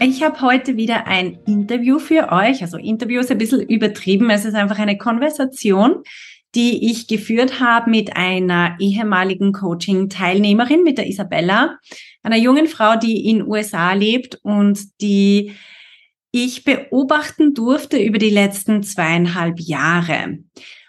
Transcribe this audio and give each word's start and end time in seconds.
ich 0.00 0.22
habe 0.22 0.40
heute 0.40 0.76
wieder 0.76 1.06
ein 1.06 1.38
Interview 1.46 1.98
für 1.98 2.30
euch. 2.32 2.62
Also 2.62 2.76
Interview 2.76 3.20
ist 3.20 3.30
ein 3.30 3.38
bisschen 3.38 3.62
übertrieben. 3.62 4.30
Es 4.30 4.44
ist 4.44 4.54
einfach 4.54 4.78
eine 4.78 4.98
Konversation, 4.98 6.02
die 6.54 6.90
ich 6.90 7.08
geführt 7.08 7.60
habe 7.60 7.90
mit 7.90 8.16
einer 8.16 8.76
ehemaligen 8.78 9.52
Coaching-Teilnehmerin, 9.52 10.82
mit 10.82 10.98
der 10.98 11.08
Isabella, 11.08 11.78
einer 12.22 12.36
jungen 12.36 12.66
Frau, 12.66 12.96
die 12.96 13.28
in 13.28 13.46
USA 13.46 13.92
lebt 13.92 14.38
und 14.42 15.00
die 15.00 15.52
ich 16.30 16.64
beobachten 16.64 17.54
durfte 17.54 17.96
über 17.96 18.18
die 18.18 18.30
letzten 18.30 18.82
zweieinhalb 18.82 19.60
Jahre. 19.60 20.38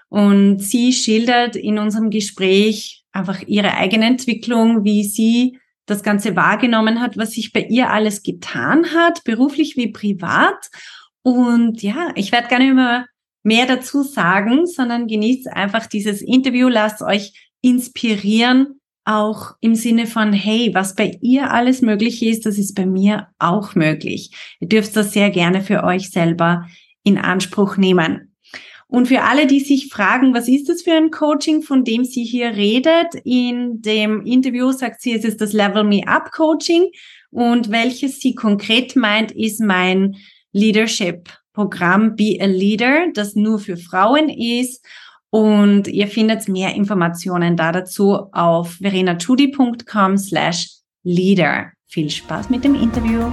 Und 0.10 0.60
sie 0.60 0.94
schildert 0.94 1.56
in 1.56 1.78
unserem 1.78 2.10
Gespräch 2.10 3.04
einfach 3.12 3.42
ihre 3.46 3.76
eigene 3.76 4.06
Entwicklung, 4.08 4.84
wie 4.84 5.04
sie 5.04 5.60
das 5.86 6.04
Ganze 6.04 6.36
wahrgenommen 6.36 7.02
hat, 7.02 7.18
was 7.18 7.32
sich 7.32 7.54
bei 7.54 7.62
ihr 7.62 7.90
alles 7.92 8.24
getan 8.24 8.94
hat, 8.94 9.24
beruflich 9.24 9.78
wie 9.78 9.92
privat. 9.92 10.70
Und 11.22 11.82
ja, 11.82 12.12
ich 12.16 12.32
werde 12.32 12.48
gar 12.48 12.60
nicht 12.60 12.74
mehr 12.74 13.06
mehr 13.46 13.68
dazu 13.68 14.02
sagen, 14.02 14.66
sondern 14.66 15.08
genießt 15.08 15.48
einfach 15.48 15.86
dieses 15.86 16.22
Interview, 16.22 16.68
lasst 16.68 17.02
euch 17.04 17.50
inspirieren, 17.62 18.82
auch 19.06 19.52
im 19.62 19.76
Sinne 19.76 20.08
von, 20.08 20.34
hey, 20.34 20.72
was 20.74 20.96
bei 20.96 21.18
ihr 21.22 21.52
alles 21.52 21.82
möglich 21.82 22.24
ist, 22.24 22.48
das 22.48 22.58
ist 22.58 22.74
bei 22.74 22.88
mir 22.88 23.28
auch 23.38 23.76
möglich. 23.76 24.32
Ihr 24.60 24.68
dürft 24.68 24.96
das 24.96 25.14
sehr 25.14 25.30
gerne 25.30 25.62
für 25.62 25.84
euch 25.84 26.10
selber 26.10 26.66
in 27.04 27.20
Anspruch 27.20 27.78
nehmen. 27.78 28.35
Und 28.88 29.08
für 29.08 29.24
alle, 29.24 29.48
die 29.48 29.60
sich 29.60 29.90
fragen, 29.90 30.34
was 30.34 30.48
ist 30.48 30.70
das 30.70 30.84
für 30.84 30.94
ein 30.94 31.10
Coaching, 31.10 31.64
von 31.64 31.84
dem 31.84 32.06
sie 32.06 32.24
hier 32.24 32.56
redet, 32.56 33.16
in 33.24 33.82
dem 33.82 34.26
Interview 34.26 34.72
sagt 34.72 35.02
sie, 35.02 35.14
es 35.14 35.26
ist 35.26 35.42
das 35.42 35.54
Level 35.54 35.84
Me 35.84 36.04
Up 36.08 36.32
Coaching. 36.32 36.92
Und 37.32 37.72
welches 37.72 38.20
sie 38.20 38.36
konkret 38.36 38.96
meint, 38.96 39.32
ist 39.32 39.60
mein 39.60 40.16
Leadership 40.54 41.30
Programm 41.54 42.16
Be 42.16 42.38
a 42.40 42.46
Leader, 42.46 43.08
das 43.14 43.36
nur 43.36 43.60
für 43.60 43.78
Frauen 43.78 44.30
ist. 44.30 44.86
Und 45.30 45.88
ihr 45.88 46.08
findet 46.08 46.48
mehr 46.48 46.76
Informationen 46.76 47.58
da 47.58 47.72
dazu 47.72 48.14
auf 48.32 48.74
verenachudi.com 48.82 50.18
slash 50.18 50.70
leader. 51.04 51.72
Viel 51.88 52.10
Spaß 52.10 52.50
mit 52.50 52.64
dem 52.64 52.76
Interview. 52.76 53.32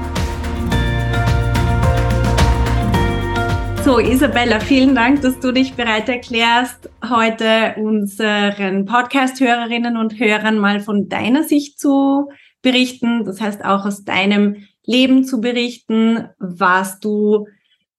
So, 3.84 3.98
Isabella, 3.98 4.60
vielen 4.60 4.94
Dank, 4.94 5.22
dass 5.22 5.40
du 5.40 5.50
dich 5.50 5.74
bereit 5.74 6.08
erklärst, 6.08 6.88
heute 7.10 7.74
unseren 7.80 8.84
Podcast-Hörerinnen 8.84 9.96
und 9.96 10.20
Hörern 10.20 10.58
mal 10.58 10.78
von 10.78 11.08
deiner 11.08 11.42
Sicht 11.42 11.80
zu 11.80 12.28
berichten. 12.62 13.24
Das 13.24 13.40
heißt 13.40 13.64
auch 13.64 13.84
aus 13.84 14.04
deinem 14.04 14.68
Leben 14.86 15.24
zu 15.24 15.40
berichten, 15.40 16.28
was 16.38 17.00
du, 17.00 17.48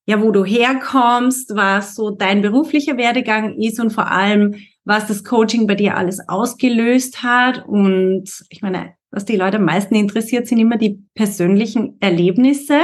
ja, 0.05 0.21
wo 0.21 0.31
du 0.31 0.45
herkommst, 0.45 1.53
was 1.53 1.95
so 1.95 2.11
dein 2.11 2.41
beruflicher 2.41 2.95
Werdegang 2.95 3.59
ist 3.59 3.81
und 3.81 3.91
vor 3.91 4.09
allem, 4.09 4.55
was 4.85 5.07
das 5.07 5.25
Coaching 5.25 5.67
bei 5.67 5.75
dir 5.75 5.97
alles 5.97 6.29
ausgelöst 6.29 7.23
hat. 7.23 7.65
Und 7.67 8.29
ich 8.49 8.61
meine, 8.61 8.93
was 9.11 9.25
die 9.25 9.35
Leute 9.35 9.57
am 9.57 9.65
meisten 9.65 9.95
interessiert, 9.95 10.47
sind 10.47 10.59
immer 10.59 10.77
die 10.77 11.03
persönlichen 11.13 11.97
Erlebnisse 11.99 12.79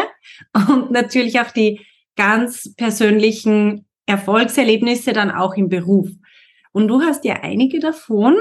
und 0.67 0.91
natürlich 0.91 1.39
auch 1.39 1.51
die 1.51 1.79
ganz 2.19 2.75
persönlichen 2.75 3.85
Erfolgserlebnisse 4.05 5.13
dann 5.13 5.31
auch 5.31 5.55
im 5.55 5.69
Beruf. 5.69 6.09
Und 6.73 6.89
du 6.89 7.01
hast 7.01 7.23
ja 7.23 7.39
einige 7.41 7.79
davon, 7.79 8.35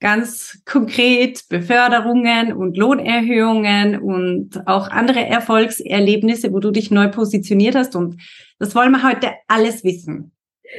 ganz 0.00 0.60
konkret 0.66 1.48
Beförderungen 1.48 2.52
und 2.52 2.76
Lohnerhöhungen 2.76 4.00
und 4.00 4.66
auch 4.66 4.90
andere 4.90 5.24
Erfolgserlebnisse, 5.24 6.52
wo 6.52 6.58
du 6.58 6.72
dich 6.72 6.90
neu 6.90 7.08
positioniert 7.08 7.76
hast. 7.76 7.94
Und 7.94 8.20
das 8.58 8.74
wollen 8.74 8.90
wir 8.90 9.08
heute 9.08 9.30
alles 9.46 9.84
wissen. 9.84 10.32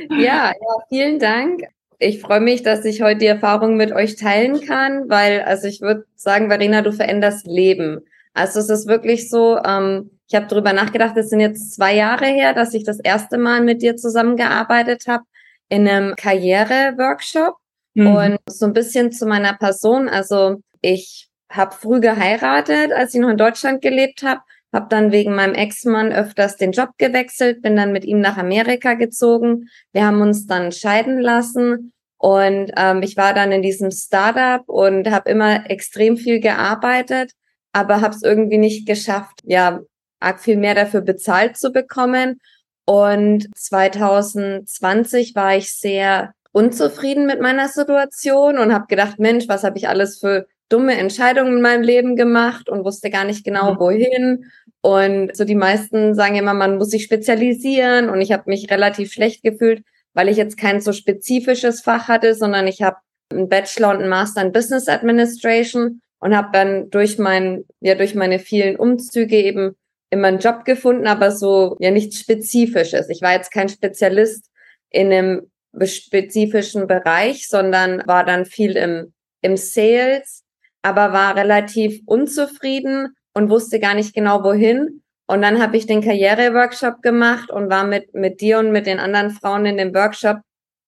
Ja, 0.09 0.49
ja, 0.49 0.53
vielen 0.89 1.19
Dank. 1.19 1.63
Ich 1.97 2.19
freue 2.19 2.41
mich, 2.41 2.61
dass 2.61 2.83
ich 2.83 3.01
heute 3.01 3.19
die 3.19 3.25
Erfahrung 3.25 3.77
mit 3.77 3.93
euch 3.93 4.17
teilen 4.17 4.59
kann, 4.61 5.09
weil, 5.09 5.41
also 5.43 5.67
ich 5.67 5.79
würde 5.79 6.05
sagen, 6.15 6.49
Verena, 6.49 6.81
du 6.81 6.91
veränderst 6.91 7.47
Leben. 7.47 8.01
Also 8.33 8.59
es 8.59 8.69
ist 8.69 8.87
wirklich 8.87 9.29
so, 9.29 9.57
ähm, 9.65 10.11
ich 10.27 10.35
habe 10.35 10.47
darüber 10.47 10.73
nachgedacht, 10.73 11.15
es 11.15 11.29
sind 11.29 11.39
jetzt 11.39 11.73
zwei 11.73 11.95
Jahre 11.95 12.25
her, 12.25 12.53
dass 12.53 12.73
ich 12.73 12.83
das 12.83 12.99
erste 12.99 13.37
Mal 13.37 13.61
mit 13.61 13.81
dir 13.81 13.95
zusammengearbeitet 13.95 15.05
habe 15.07 15.23
in 15.69 15.87
einem 15.87 16.15
Karriere-Workshop. 16.15 17.55
Mhm. 17.93 18.07
Und 18.07 18.39
so 18.49 18.65
ein 18.65 18.73
bisschen 18.73 19.11
zu 19.11 19.25
meiner 19.25 19.53
Person. 19.53 20.09
Also 20.09 20.57
ich 20.81 21.29
habe 21.49 21.73
früh 21.73 22.01
geheiratet, 22.01 22.91
als 22.91 23.13
ich 23.13 23.21
noch 23.21 23.29
in 23.29 23.37
Deutschland 23.37 23.81
gelebt 23.81 24.23
habe. 24.23 24.41
Habe 24.73 24.87
dann 24.89 25.13
wegen 25.13 25.33
meinem 25.33 25.55
Ex-Mann 25.55 26.11
öfters 26.11 26.57
den 26.57 26.73
Job 26.73 26.89
gewechselt, 26.97 27.61
bin 27.61 27.77
dann 27.77 27.93
mit 27.93 28.03
ihm 28.03 28.19
nach 28.19 28.37
Amerika 28.37 28.95
gezogen. 28.95 29.69
Wir 29.93 30.05
haben 30.05 30.21
uns 30.21 30.45
dann 30.45 30.73
scheiden 30.73 31.21
lassen 31.21 31.93
und 32.17 32.71
ähm, 32.75 33.01
ich 33.01 33.15
war 33.15 33.33
dann 33.33 33.53
in 33.53 33.61
diesem 33.61 33.91
Startup 33.91 34.67
und 34.67 35.09
habe 35.09 35.29
immer 35.31 35.69
extrem 35.69 36.17
viel 36.17 36.41
gearbeitet, 36.41 37.31
aber 37.71 38.01
habe 38.01 38.13
es 38.13 38.23
irgendwie 38.23 38.57
nicht 38.57 38.85
geschafft, 38.85 39.39
ja, 39.45 39.79
arg 40.19 40.39
viel 40.39 40.57
mehr 40.57 40.75
dafür 40.75 41.01
bezahlt 41.01 41.57
zu 41.57 41.71
bekommen. 41.71 42.39
Und 42.85 43.49
2020 43.55 45.35
war 45.35 45.57
ich 45.57 45.73
sehr 45.73 46.33
unzufrieden 46.51 47.25
mit 47.25 47.41
meiner 47.41 47.67
Situation 47.67 48.57
und 48.57 48.73
habe 48.73 48.87
gedacht, 48.87 49.19
Mensch, 49.19 49.47
was 49.47 49.63
habe 49.63 49.77
ich 49.77 49.89
alles 49.89 50.19
für 50.19 50.47
dumme 50.69 50.97
Entscheidungen 50.97 51.57
in 51.57 51.61
meinem 51.61 51.83
Leben 51.83 52.15
gemacht 52.15 52.69
und 52.69 52.83
wusste 52.83 53.09
gar 53.09 53.25
nicht 53.25 53.43
genau 53.43 53.73
mhm. 53.73 53.79
wohin. 53.79 54.45
Und 54.81 55.35
so 55.35 55.43
die 55.43 55.55
meisten 55.55 56.15
sagen 56.15 56.35
immer, 56.35 56.53
man 56.53 56.77
muss 56.77 56.89
sich 56.89 57.03
spezialisieren 57.03 58.09
und 58.09 58.21
ich 58.21 58.31
habe 58.31 58.43
mich 58.47 58.71
relativ 58.71 59.11
schlecht 59.11 59.43
gefühlt, 59.43 59.83
weil 60.13 60.29
ich 60.29 60.37
jetzt 60.37 60.57
kein 60.57 60.81
so 60.81 60.93
spezifisches 60.93 61.81
Fach 61.81 62.07
hatte, 62.07 62.35
sondern 62.35 62.67
ich 62.67 62.81
habe 62.81 62.97
einen 63.31 63.49
Bachelor 63.49 63.89
und 63.89 63.97
einen 63.97 64.09
Master 64.09 64.41
in 64.41 64.51
Business 64.51 64.87
Administration 64.87 66.01
und 66.19 66.35
habe 66.35 66.49
dann 66.53 66.89
durch 66.89 67.17
mein 67.17 67.65
ja 67.81 67.95
durch 67.95 68.15
meine 68.15 68.39
vielen 68.39 68.77
Umzüge 68.77 69.35
eben 69.35 69.75
immer 70.09 70.29
einen 70.29 70.39
Job 70.39 70.65
gefunden, 70.65 71.07
aber 71.07 71.31
so 71.31 71.75
ja 71.79 71.91
nichts 71.91 72.19
Spezifisches. 72.19 73.09
Ich 73.09 73.21
war 73.21 73.33
jetzt 73.33 73.51
kein 73.51 73.69
Spezialist 73.69 74.49
in 74.89 75.11
einem 75.11 75.51
spezifischen 75.83 76.87
Bereich, 76.87 77.47
sondern 77.47 78.03
war 78.07 78.25
dann 78.25 78.45
viel 78.45 78.77
im, 78.77 79.13
im 79.41 79.57
Sales, 79.57 80.43
aber 80.81 81.13
war 81.13 81.35
relativ 81.35 82.01
unzufrieden 82.05 83.15
und 83.33 83.49
wusste 83.49 83.79
gar 83.79 83.93
nicht 83.93 84.13
genau 84.13 84.43
wohin. 84.43 85.03
Und 85.27 85.41
dann 85.41 85.61
habe 85.61 85.75
ich 85.75 85.85
den 85.85 86.01
Karriereworkshop 86.01 87.01
gemacht 87.01 87.51
und 87.51 87.69
war 87.69 87.83
mit, 87.83 88.13
mit 88.13 88.39
dir 88.39 88.59
und 88.59 88.71
mit 88.71 88.87
den 88.87 88.99
anderen 88.99 89.29
Frauen 89.29 89.65
in 89.65 89.77
dem 89.77 89.93
Workshop. 89.93 90.37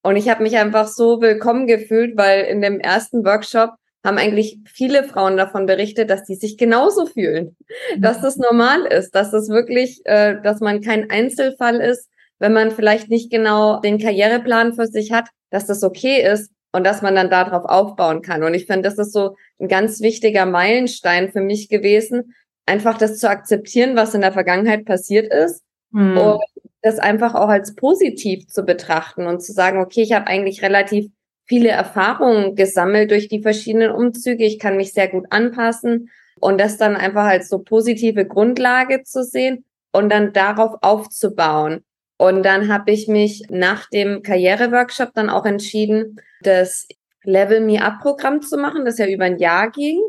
Und 0.01 0.15
ich 0.15 0.29
habe 0.29 0.43
mich 0.43 0.57
einfach 0.57 0.87
so 0.87 1.21
willkommen 1.21 1.67
gefühlt, 1.67 2.17
weil 2.17 2.45
in 2.45 2.61
dem 2.61 2.79
ersten 2.79 3.25
Workshop 3.25 3.71
haben 4.09 4.17
eigentlich 4.17 4.57
viele 4.65 5.03
Frauen 5.03 5.37
davon 5.37 5.65
berichtet, 5.65 6.09
dass 6.09 6.23
die 6.23 6.35
sich 6.35 6.57
genauso 6.57 7.05
fühlen, 7.05 7.55
mhm. 7.95 8.01
dass 8.01 8.21
das 8.21 8.37
normal 8.37 8.85
ist, 8.85 9.15
dass 9.15 9.31
das 9.31 9.49
wirklich, 9.49 10.01
äh, 10.05 10.41
dass 10.41 10.59
man 10.59 10.81
kein 10.81 11.09
Einzelfall 11.09 11.79
ist, 11.79 12.09
wenn 12.39 12.53
man 12.53 12.71
vielleicht 12.71 13.09
nicht 13.09 13.31
genau 13.31 13.79
den 13.79 13.99
Karriereplan 13.99 14.73
für 14.73 14.87
sich 14.87 15.11
hat, 15.11 15.29
dass 15.51 15.65
das 15.65 15.83
okay 15.83 16.21
ist 16.21 16.51
und 16.71 16.85
dass 16.85 17.01
man 17.01 17.15
dann 17.15 17.29
darauf 17.29 17.65
aufbauen 17.65 18.21
kann. 18.21 18.43
Und 18.43 18.53
ich 18.53 18.65
finde, 18.65 18.83
das 18.83 18.97
ist 18.97 19.13
so 19.13 19.35
ein 19.59 19.67
ganz 19.67 20.01
wichtiger 20.01 20.45
Meilenstein 20.45 21.31
für 21.31 21.41
mich 21.41 21.69
gewesen, 21.69 22.33
einfach 22.65 22.97
das 22.97 23.19
zu 23.19 23.29
akzeptieren, 23.29 23.95
was 23.95 24.13
in 24.13 24.21
der 24.21 24.31
Vergangenheit 24.31 24.85
passiert 24.85 25.31
ist 25.33 25.63
mhm. 25.91 26.17
und 26.17 26.41
das 26.81 26.99
einfach 26.99 27.35
auch 27.35 27.49
als 27.49 27.75
positiv 27.75 28.47
zu 28.47 28.63
betrachten 28.63 29.27
und 29.27 29.41
zu 29.41 29.51
sagen, 29.51 29.79
okay, 29.79 30.01
ich 30.01 30.13
habe 30.13 30.27
eigentlich 30.27 30.61
relativ 30.61 31.11
viele 31.49 31.69
Erfahrungen 31.69 32.55
gesammelt 32.55 33.11
durch 33.11 33.27
die 33.27 33.41
verschiedenen 33.41 33.91
Umzüge. 33.91 34.45
Ich 34.45 34.59
kann 34.59 34.77
mich 34.77 34.93
sehr 34.93 35.09
gut 35.09 35.25
anpassen 35.31 36.09
und 36.39 36.61
das 36.61 36.77
dann 36.77 36.95
einfach 36.95 37.25
als 37.25 37.49
so 37.49 37.59
positive 37.59 38.25
Grundlage 38.25 39.03
zu 39.03 39.23
sehen 39.23 39.65
und 39.91 40.09
dann 40.09 40.31
darauf 40.31 40.75
aufzubauen. 40.81 41.83
Und 42.17 42.43
dann 42.43 42.71
habe 42.71 42.91
ich 42.91 43.07
mich 43.07 43.43
nach 43.49 43.89
dem 43.89 44.21
Karriereworkshop 44.21 45.13
dann 45.15 45.29
auch 45.29 45.45
entschieden, 45.45 46.17
das 46.41 46.87
Level 47.23 47.61
Me 47.61 47.81
Up 47.81 48.01
Programm 48.01 48.41
zu 48.41 48.57
machen, 48.57 48.85
das 48.85 48.97
ja 48.97 49.07
über 49.07 49.25
ein 49.25 49.39
Jahr 49.39 49.71
ging. 49.71 49.99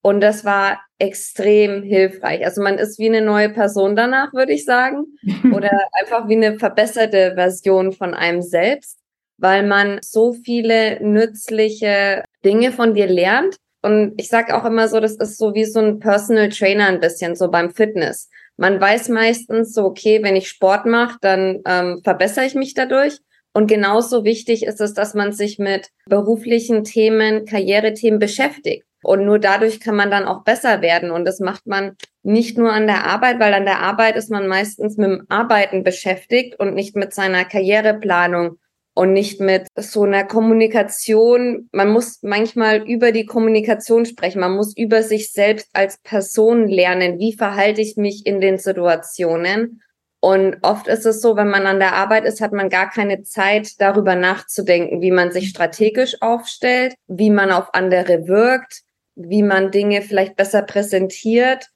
Und 0.00 0.20
das 0.20 0.44
war 0.44 0.80
extrem 0.98 1.82
hilfreich. 1.82 2.44
Also 2.44 2.62
man 2.62 2.78
ist 2.78 2.98
wie 2.98 3.08
eine 3.08 3.22
neue 3.22 3.48
Person 3.48 3.96
danach, 3.96 4.32
würde 4.32 4.52
ich 4.52 4.64
sagen. 4.64 5.06
Oder 5.54 5.70
einfach 5.92 6.28
wie 6.28 6.36
eine 6.36 6.58
verbesserte 6.58 7.32
Version 7.34 7.92
von 7.92 8.14
einem 8.14 8.42
selbst, 8.42 8.98
weil 9.44 9.62
man 9.62 9.98
so 10.00 10.32
viele 10.32 10.98
nützliche 11.04 12.24
Dinge 12.46 12.72
von 12.72 12.94
dir 12.94 13.06
lernt. 13.06 13.56
Und 13.82 14.14
ich 14.16 14.30
sage 14.30 14.56
auch 14.56 14.64
immer 14.64 14.88
so, 14.88 15.00
das 15.00 15.16
ist 15.16 15.36
so 15.36 15.52
wie 15.52 15.66
so 15.66 15.80
ein 15.80 15.98
Personal 15.98 16.48
Trainer 16.48 16.86
ein 16.86 16.98
bisschen, 16.98 17.36
so 17.36 17.50
beim 17.50 17.70
Fitness. 17.70 18.30
Man 18.56 18.80
weiß 18.80 19.10
meistens 19.10 19.74
so, 19.74 19.84
okay, 19.84 20.22
wenn 20.22 20.34
ich 20.34 20.48
Sport 20.48 20.86
mache, 20.86 21.18
dann 21.20 21.60
ähm, 21.66 22.00
verbessere 22.02 22.46
ich 22.46 22.54
mich 22.54 22.72
dadurch. 22.72 23.18
Und 23.52 23.66
genauso 23.66 24.24
wichtig 24.24 24.64
ist 24.64 24.80
es, 24.80 24.94
dass 24.94 25.12
man 25.12 25.32
sich 25.32 25.58
mit 25.58 25.90
beruflichen 26.06 26.82
Themen, 26.82 27.44
Karrierethemen 27.44 28.18
beschäftigt. 28.18 28.86
Und 29.02 29.26
nur 29.26 29.38
dadurch 29.38 29.78
kann 29.78 29.94
man 29.94 30.10
dann 30.10 30.24
auch 30.24 30.44
besser 30.44 30.80
werden. 30.80 31.10
Und 31.10 31.26
das 31.26 31.40
macht 31.40 31.66
man 31.66 31.98
nicht 32.22 32.56
nur 32.56 32.72
an 32.72 32.86
der 32.86 33.04
Arbeit, 33.04 33.40
weil 33.40 33.52
an 33.52 33.66
der 33.66 33.80
Arbeit 33.80 34.16
ist 34.16 34.30
man 34.30 34.46
meistens 34.46 34.96
mit 34.96 35.10
dem 35.10 35.26
Arbeiten 35.28 35.84
beschäftigt 35.84 36.58
und 36.58 36.74
nicht 36.74 36.96
mit 36.96 37.12
seiner 37.12 37.44
Karriereplanung 37.44 38.56
und 38.94 39.12
nicht 39.12 39.40
mit 39.40 39.66
so 39.76 40.04
einer 40.04 40.24
Kommunikation. 40.24 41.68
Man 41.72 41.90
muss 41.90 42.22
manchmal 42.22 42.88
über 42.88 43.12
die 43.12 43.26
Kommunikation 43.26 44.06
sprechen. 44.06 44.40
Man 44.40 44.54
muss 44.54 44.76
über 44.76 45.02
sich 45.02 45.32
selbst 45.32 45.68
als 45.72 45.98
Person 45.98 46.68
lernen. 46.68 47.18
Wie 47.18 47.32
verhalte 47.32 47.80
ich 47.80 47.96
mich 47.96 48.24
in 48.24 48.40
den 48.40 48.58
Situationen? 48.58 49.82
Und 50.20 50.56
oft 50.62 50.88
ist 50.88 51.04
es 51.04 51.20
so, 51.20 51.36
wenn 51.36 51.50
man 51.50 51.66
an 51.66 51.80
der 51.80 51.94
Arbeit 51.94 52.24
ist, 52.24 52.40
hat 52.40 52.52
man 52.52 52.70
gar 52.70 52.88
keine 52.88 53.24
Zeit, 53.24 53.78
darüber 53.78 54.14
nachzudenken, 54.14 55.02
wie 55.02 55.10
man 55.10 55.32
sich 55.32 55.50
strategisch 55.50 56.16
aufstellt, 56.22 56.94
wie 57.06 57.28
man 57.28 57.50
auf 57.50 57.74
andere 57.74 58.26
wirkt, 58.26 58.84
wie 59.16 59.42
man 59.42 59.70
Dinge 59.70 60.00
vielleicht 60.00 60.36
besser 60.36 60.62
präsentiert. 60.62 61.68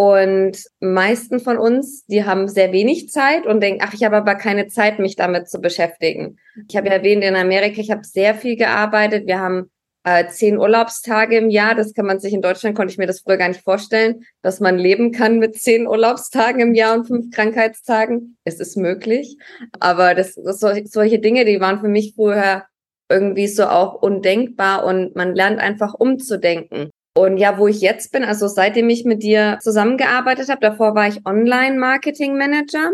Und 0.00 0.56
meisten 0.80 1.40
von 1.40 1.58
uns, 1.58 2.06
die 2.06 2.24
haben 2.24 2.48
sehr 2.48 2.72
wenig 2.72 3.10
Zeit 3.10 3.44
und 3.44 3.60
denken, 3.60 3.82
ach, 3.84 3.92
ich 3.92 4.02
habe 4.02 4.16
aber 4.16 4.34
keine 4.34 4.66
Zeit, 4.66 4.98
mich 4.98 5.14
damit 5.14 5.50
zu 5.50 5.60
beschäftigen. 5.60 6.38
Ich 6.70 6.74
habe 6.74 6.88
ja 6.88 6.94
erwähnt, 6.94 7.22
in 7.22 7.36
Amerika, 7.36 7.82
ich 7.82 7.90
habe 7.90 8.02
sehr 8.02 8.34
viel 8.34 8.56
gearbeitet. 8.56 9.26
Wir 9.26 9.40
haben 9.40 9.70
äh, 10.04 10.26
zehn 10.28 10.56
Urlaubstage 10.56 11.36
im 11.36 11.50
Jahr. 11.50 11.74
Das 11.74 11.92
kann 11.92 12.06
man 12.06 12.18
sich 12.18 12.32
in 12.32 12.40
Deutschland, 12.40 12.74
konnte 12.74 12.92
ich 12.92 12.96
mir 12.96 13.06
das 13.06 13.20
früher 13.20 13.36
gar 13.36 13.48
nicht 13.48 13.60
vorstellen, 13.60 14.24
dass 14.40 14.58
man 14.58 14.78
leben 14.78 15.12
kann 15.12 15.38
mit 15.38 15.60
zehn 15.60 15.86
Urlaubstagen 15.86 16.62
im 16.62 16.74
Jahr 16.74 16.94
und 16.94 17.06
fünf 17.06 17.30
Krankheitstagen. 17.30 18.38
Es 18.44 18.58
ist 18.58 18.78
möglich. 18.78 19.36
Aber 19.80 20.14
das, 20.14 20.34
das 20.34 20.60
solche 20.60 21.18
Dinge, 21.18 21.44
die 21.44 21.60
waren 21.60 21.78
für 21.78 21.88
mich 21.88 22.14
früher 22.16 22.64
irgendwie 23.10 23.48
so 23.48 23.66
auch 23.66 24.00
undenkbar 24.00 24.82
und 24.86 25.14
man 25.14 25.34
lernt 25.34 25.58
einfach 25.58 25.92
umzudenken. 25.92 26.88
Und 27.20 27.36
ja, 27.36 27.58
wo 27.58 27.68
ich 27.68 27.82
jetzt 27.82 28.12
bin, 28.12 28.24
also 28.24 28.48
seitdem 28.48 28.88
ich 28.88 29.04
mit 29.04 29.22
dir 29.22 29.58
zusammengearbeitet 29.60 30.48
habe, 30.48 30.62
davor 30.62 30.94
war 30.94 31.06
ich 31.06 31.26
Online-Marketing-Manager. 31.26 32.92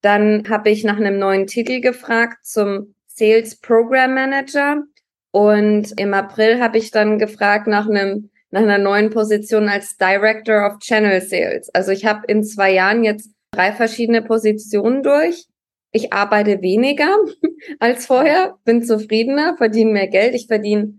Dann 0.00 0.48
habe 0.48 0.70
ich 0.70 0.84
nach 0.84 0.96
einem 0.96 1.18
neuen 1.18 1.46
Titel 1.46 1.82
gefragt 1.82 2.46
zum 2.46 2.94
Sales 3.06 3.60
Program 3.60 4.14
Manager. 4.14 4.84
Und 5.32 5.92
im 6.00 6.14
April 6.14 6.62
habe 6.62 6.78
ich 6.78 6.92
dann 6.92 7.18
gefragt 7.18 7.66
nach 7.66 7.86
einem 7.86 8.30
nach 8.50 8.62
einer 8.62 8.78
neuen 8.78 9.10
Position 9.10 9.68
als 9.68 9.98
Director 9.98 10.66
of 10.66 10.78
Channel 10.78 11.20
Sales. 11.20 11.68
Also 11.74 11.92
ich 11.92 12.06
habe 12.06 12.22
in 12.26 12.42
zwei 12.44 12.72
Jahren 12.72 13.04
jetzt 13.04 13.30
drei 13.50 13.72
verschiedene 13.72 14.22
Positionen 14.22 15.02
durch 15.02 15.46
ich 15.92 16.12
arbeite 16.12 16.60
weniger 16.60 17.16
als 17.78 18.06
vorher, 18.06 18.56
bin 18.64 18.82
zufriedener, 18.82 19.56
verdiene 19.56 19.92
mehr 19.92 20.08
Geld. 20.08 20.34
Ich 20.34 20.46
verdiene 20.46 20.97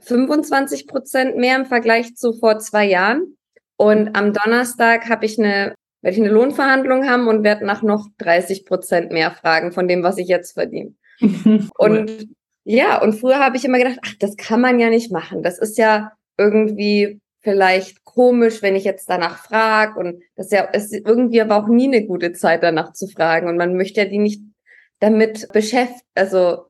25 0.00 0.86
Prozent 0.86 1.36
mehr 1.36 1.56
im 1.56 1.66
Vergleich 1.66 2.16
zu 2.16 2.32
vor 2.32 2.58
zwei 2.58 2.86
Jahren. 2.86 3.36
Und 3.76 4.16
am 4.16 4.32
Donnerstag 4.32 5.08
habe 5.08 5.24
ich 5.24 5.38
eine, 5.38 5.74
werde 6.02 6.16
ich 6.16 6.22
eine 6.22 6.32
Lohnverhandlung 6.32 7.08
haben 7.08 7.28
und 7.28 7.44
werde 7.44 7.64
nach 7.64 7.82
noch 7.82 8.08
30 8.18 8.66
Prozent 8.66 9.12
mehr 9.12 9.30
fragen 9.30 9.72
von 9.72 9.88
dem, 9.88 10.02
was 10.02 10.18
ich 10.18 10.28
jetzt 10.28 10.52
verdiene. 10.52 10.94
cool. 11.20 11.68
Und 11.78 12.28
ja, 12.64 13.00
und 13.02 13.14
früher 13.14 13.38
habe 13.38 13.56
ich 13.56 13.64
immer 13.64 13.78
gedacht, 13.78 13.98
ach, 14.04 14.14
das 14.18 14.36
kann 14.36 14.60
man 14.60 14.78
ja 14.78 14.90
nicht 14.90 15.10
machen. 15.10 15.42
Das 15.42 15.58
ist 15.58 15.78
ja 15.78 16.12
irgendwie 16.36 17.20
vielleicht 17.40 18.04
komisch, 18.04 18.62
wenn 18.62 18.76
ich 18.76 18.84
jetzt 18.84 19.08
danach 19.08 19.42
frage 19.42 19.98
und 19.98 20.22
das 20.36 20.46
ist 20.46 20.52
ja 20.52 20.64
ist 20.64 20.92
irgendwie 20.92 21.40
aber 21.40 21.56
auch 21.56 21.68
nie 21.68 21.86
eine 21.86 22.06
gute 22.06 22.32
Zeit 22.32 22.62
danach 22.62 22.92
zu 22.92 23.06
fragen 23.06 23.48
und 23.48 23.56
man 23.56 23.76
möchte 23.76 24.02
ja 24.02 24.06
die 24.06 24.18
nicht 24.18 24.42
damit 24.98 25.48
beschäftigen, 25.52 26.02
also 26.14 26.66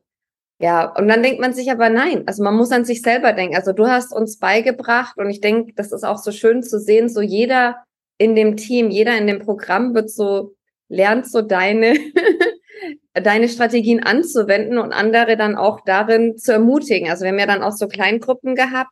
ja, 0.60 0.94
und 0.94 1.08
dann 1.08 1.22
denkt 1.22 1.40
man 1.40 1.54
sich 1.54 1.70
aber 1.70 1.88
nein, 1.88 2.24
also 2.26 2.42
man 2.42 2.54
muss 2.54 2.70
an 2.70 2.84
sich 2.84 3.00
selber 3.00 3.32
denken. 3.32 3.56
Also 3.56 3.72
du 3.72 3.86
hast 3.86 4.12
uns 4.12 4.38
beigebracht 4.38 5.16
und 5.16 5.30
ich 5.30 5.40
denke, 5.40 5.72
das 5.74 5.90
ist 5.90 6.04
auch 6.04 6.18
so 6.18 6.32
schön 6.32 6.62
zu 6.62 6.78
sehen, 6.78 7.08
so 7.08 7.22
jeder 7.22 7.76
in 8.18 8.36
dem 8.36 8.58
Team, 8.58 8.90
jeder 8.90 9.16
in 9.16 9.26
dem 9.26 9.38
Programm 9.38 9.94
wird 9.94 10.10
so 10.10 10.54
lernt 10.88 11.26
so 11.26 11.40
deine 11.40 11.94
deine 13.14 13.48
Strategien 13.48 14.02
anzuwenden 14.02 14.78
und 14.78 14.92
andere 14.92 15.38
dann 15.38 15.56
auch 15.56 15.80
darin 15.84 16.36
zu 16.36 16.52
ermutigen. 16.52 17.08
Also 17.08 17.24
wir 17.24 17.30
haben 17.30 17.38
ja 17.38 17.46
dann 17.46 17.62
auch 17.62 17.72
so 17.72 17.88
Kleingruppen 17.88 18.54
gehabt 18.54 18.90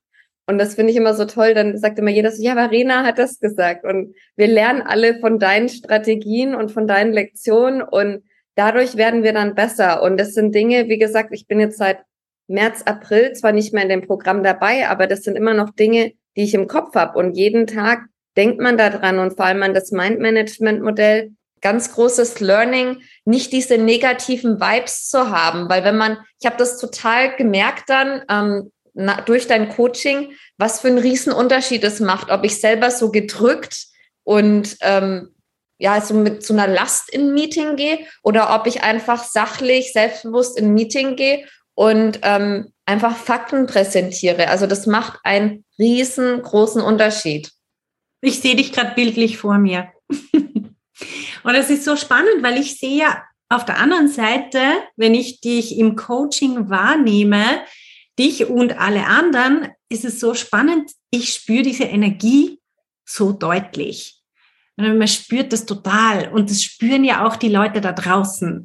und 0.48 0.56
das 0.56 0.74
finde 0.74 0.92
ich 0.92 0.96
immer 0.96 1.12
so 1.12 1.26
toll. 1.26 1.52
Dann 1.52 1.76
sagt 1.76 1.98
immer 1.98 2.10
jeder 2.10 2.30
so, 2.30 2.42
ja, 2.42 2.54
Verena 2.54 3.04
hat 3.04 3.18
das 3.18 3.38
gesagt. 3.40 3.84
Und 3.84 4.14
wir 4.36 4.46
lernen 4.46 4.80
alle 4.80 5.20
von 5.20 5.38
deinen 5.38 5.68
Strategien 5.68 6.54
und 6.54 6.72
von 6.72 6.86
deinen 6.86 7.12
Lektionen 7.12 7.82
und 7.82 8.22
dadurch 8.58 8.96
werden 8.96 9.22
wir 9.22 9.32
dann 9.32 9.54
besser. 9.54 10.02
Und 10.02 10.18
das 10.18 10.34
sind 10.34 10.54
Dinge, 10.54 10.88
wie 10.88 10.98
gesagt, 10.98 11.30
ich 11.32 11.46
bin 11.46 11.60
jetzt 11.60 11.78
seit 11.78 12.00
März, 12.48 12.82
April 12.82 13.32
zwar 13.32 13.52
nicht 13.52 13.72
mehr 13.72 13.84
in 13.84 13.88
dem 13.88 14.06
Programm 14.06 14.42
dabei, 14.42 14.88
aber 14.88 15.06
das 15.06 15.22
sind 15.22 15.36
immer 15.36 15.54
noch 15.54 15.70
Dinge, 15.70 16.12
die 16.36 16.42
ich 16.42 16.54
im 16.54 16.66
Kopf 16.66 16.94
habe. 16.94 17.18
Und 17.18 17.36
jeden 17.36 17.66
Tag 17.68 18.06
denkt 18.36 18.60
man 18.60 18.76
da 18.76 18.90
dran 18.90 19.20
und 19.20 19.36
vor 19.36 19.46
allem 19.46 19.62
an 19.62 19.74
das 19.74 19.92
Mind-Management-Modell. 19.92 21.30
Ganz 21.60 21.92
großes 21.92 22.40
Learning, 22.40 23.02
nicht 23.24 23.52
diese 23.52 23.78
negativen 23.78 24.60
Vibes 24.60 25.08
zu 25.08 25.30
haben, 25.30 25.68
weil 25.68 25.82
wenn 25.82 25.96
man, 25.96 26.18
ich 26.40 26.46
habe 26.46 26.56
das 26.56 26.78
total 26.78 27.34
gemerkt 27.36 27.84
dann, 27.88 28.22
ähm, 28.30 28.70
na, 28.94 29.20
durch 29.22 29.48
dein 29.48 29.68
Coaching, 29.68 30.32
was 30.56 30.80
für 30.80 30.88
einen 30.88 30.98
riesen 30.98 31.32
Unterschied 31.32 31.82
es 31.82 31.98
macht, 31.98 32.30
ob 32.30 32.44
ich 32.44 32.60
selber 32.60 32.92
so 32.92 33.10
gedrückt 33.10 33.86
und 34.22 34.76
ähm, 34.82 35.34
ja, 35.78 36.00
so 36.00 36.14
mit 36.14 36.44
so 36.44 36.52
einer 36.52 36.66
Last 36.66 37.08
in 37.10 37.28
ein 37.28 37.34
Meeting 37.34 37.76
gehe 37.76 38.00
oder 38.22 38.54
ob 38.54 38.66
ich 38.66 38.82
einfach 38.82 39.24
sachlich, 39.24 39.92
selbstbewusst 39.92 40.58
in 40.58 40.74
Meeting 40.74 41.16
gehe 41.16 41.46
und 41.74 42.20
ähm, 42.22 42.72
einfach 42.84 43.16
Fakten 43.16 43.66
präsentiere. 43.66 44.48
Also 44.48 44.66
das 44.66 44.86
macht 44.86 45.20
einen 45.22 45.64
riesengroßen 45.78 46.82
Unterschied. 46.82 47.52
Ich 48.20 48.40
sehe 48.40 48.56
dich 48.56 48.72
gerade 48.72 48.94
bildlich 48.94 49.38
vor 49.38 49.58
mir. 49.58 49.92
und 50.10 51.54
es 51.54 51.70
ist 51.70 51.84
so 51.84 51.94
spannend, 51.94 52.42
weil 52.42 52.58
ich 52.58 52.78
sehe 52.78 52.98
ja 52.98 53.22
auf 53.48 53.64
der 53.64 53.78
anderen 53.78 54.08
Seite, 54.08 54.60
wenn 54.96 55.14
ich 55.14 55.40
dich 55.40 55.78
im 55.78 55.94
Coaching 55.94 56.68
wahrnehme, 56.68 57.62
dich 58.18 58.46
und 58.46 58.78
alle 58.78 59.06
anderen, 59.06 59.68
ist 59.88 60.04
es 60.04 60.18
so 60.18 60.34
spannend. 60.34 60.90
Ich 61.10 61.32
spüre 61.32 61.62
diese 61.62 61.84
Energie 61.84 62.60
so 63.06 63.32
deutlich. 63.32 64.17
Man 64.78 65.08
spürt 65.08 65.52
das 65.52 65.66
total. 65.66 66.30
Und 66.32 66.50
das 66.50 66.62
spüren 66.62 67.04
ja 67.04 67.26
auch 67.26 67.36
die 67.36 67.48
Leute 67.48 67.80
da 67.80 67.92
draußen. 67.92 68.64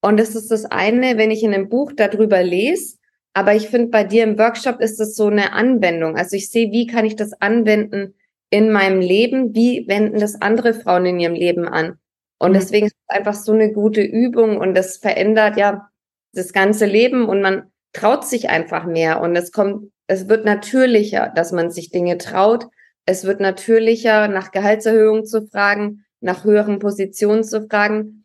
Und 0.00 0.18
es 0.18 0.34
ist 0.34 0.50
das 0.50 0.64
eine, 0.64 1.18
wenn 1.18 1.30
ich 1.30 1.42
in 1.42 1.54
einem 1.54 1.68
Buch 1.68 1.92
darüber 1.94 2.42
lese, 2.42 2.96
aber 3.34 3.54
ich 3.54 3.68
finde, 3.68 3.88
bei 3.88 4.04
dir 4.04 4.24
im 4.24 4.38
Workshop 4.38 4.80
ist 4.80 5.00
es 5.00 5.16
so 5.16 5.28
eine 5.28 5.52
Anwendung. 5.52 6.16
Also 6.16 6.36
ich 6.36 6.50
sehe, 6.50 6.70
wie 6.70 6.86
kann 6.86 7.04
ich 7.04 7.16
das 7.16 7.32
anwenden 7.40 8.14
in 8.50 8.70
meinem 8.70 9.00
Leben? 9.00 9.54
Wie 9.54 9.86
wenden 9.88 10.20
das 10.20 10.40
andere 10.40 10.74
Frauen 10.74 11.06
in 11.06 11.20
ihrem 11.20 11.34
Leben 11.34 11.66
an? 11.66 11.98
Und 12.38 12.50
mhm. 12.50 12.54
deswegen 12.54 12.86
ist 12.86 12.96
es 13.08 13.16
einfach 13.16 13.34
so 13.34 13.52
eine 13.52 13.72
gute 13.72 14.02
Übung 14.02 14.58
und 14.58 14.74
das 14.74 14.98
verändert 14.98 15.56
ja 15.56 15.88
das 16.34 16.52
ganze 16.52 16.86
Leben 16.86 17.26
und 17.28 17.40
man 17.40 17.70
traut 17.92 18.26
sich 18.26 18.50
einfach 18.50 18.84
mehr 18.84 19.20
und 19.20 19.36
es 19.36 19.52
kommt, 19.52 19.90
es 20.06 20.28
wird 20.28 20.44
natürlicher, 20.44 21.32
dass 21.34 21.52
man 21.52 21.70
sich 21.70 21.90
Dinge 21.90 22.18
traut. 22.18 22.66
Es 23.06 23.24
wird 23.24 23.40
natürlicher, 23.40 24.28
nach 24.28 24.52
Gehaltserhöhungen 24.52 25.26
zu 25.26 25.46
fragen, 25.46 26.04
nach 26.20 26.44
höheren 26.44 26.78
Positionen 26.78 27.44
zu 27.44 27.66
fragen. 27.66 28.24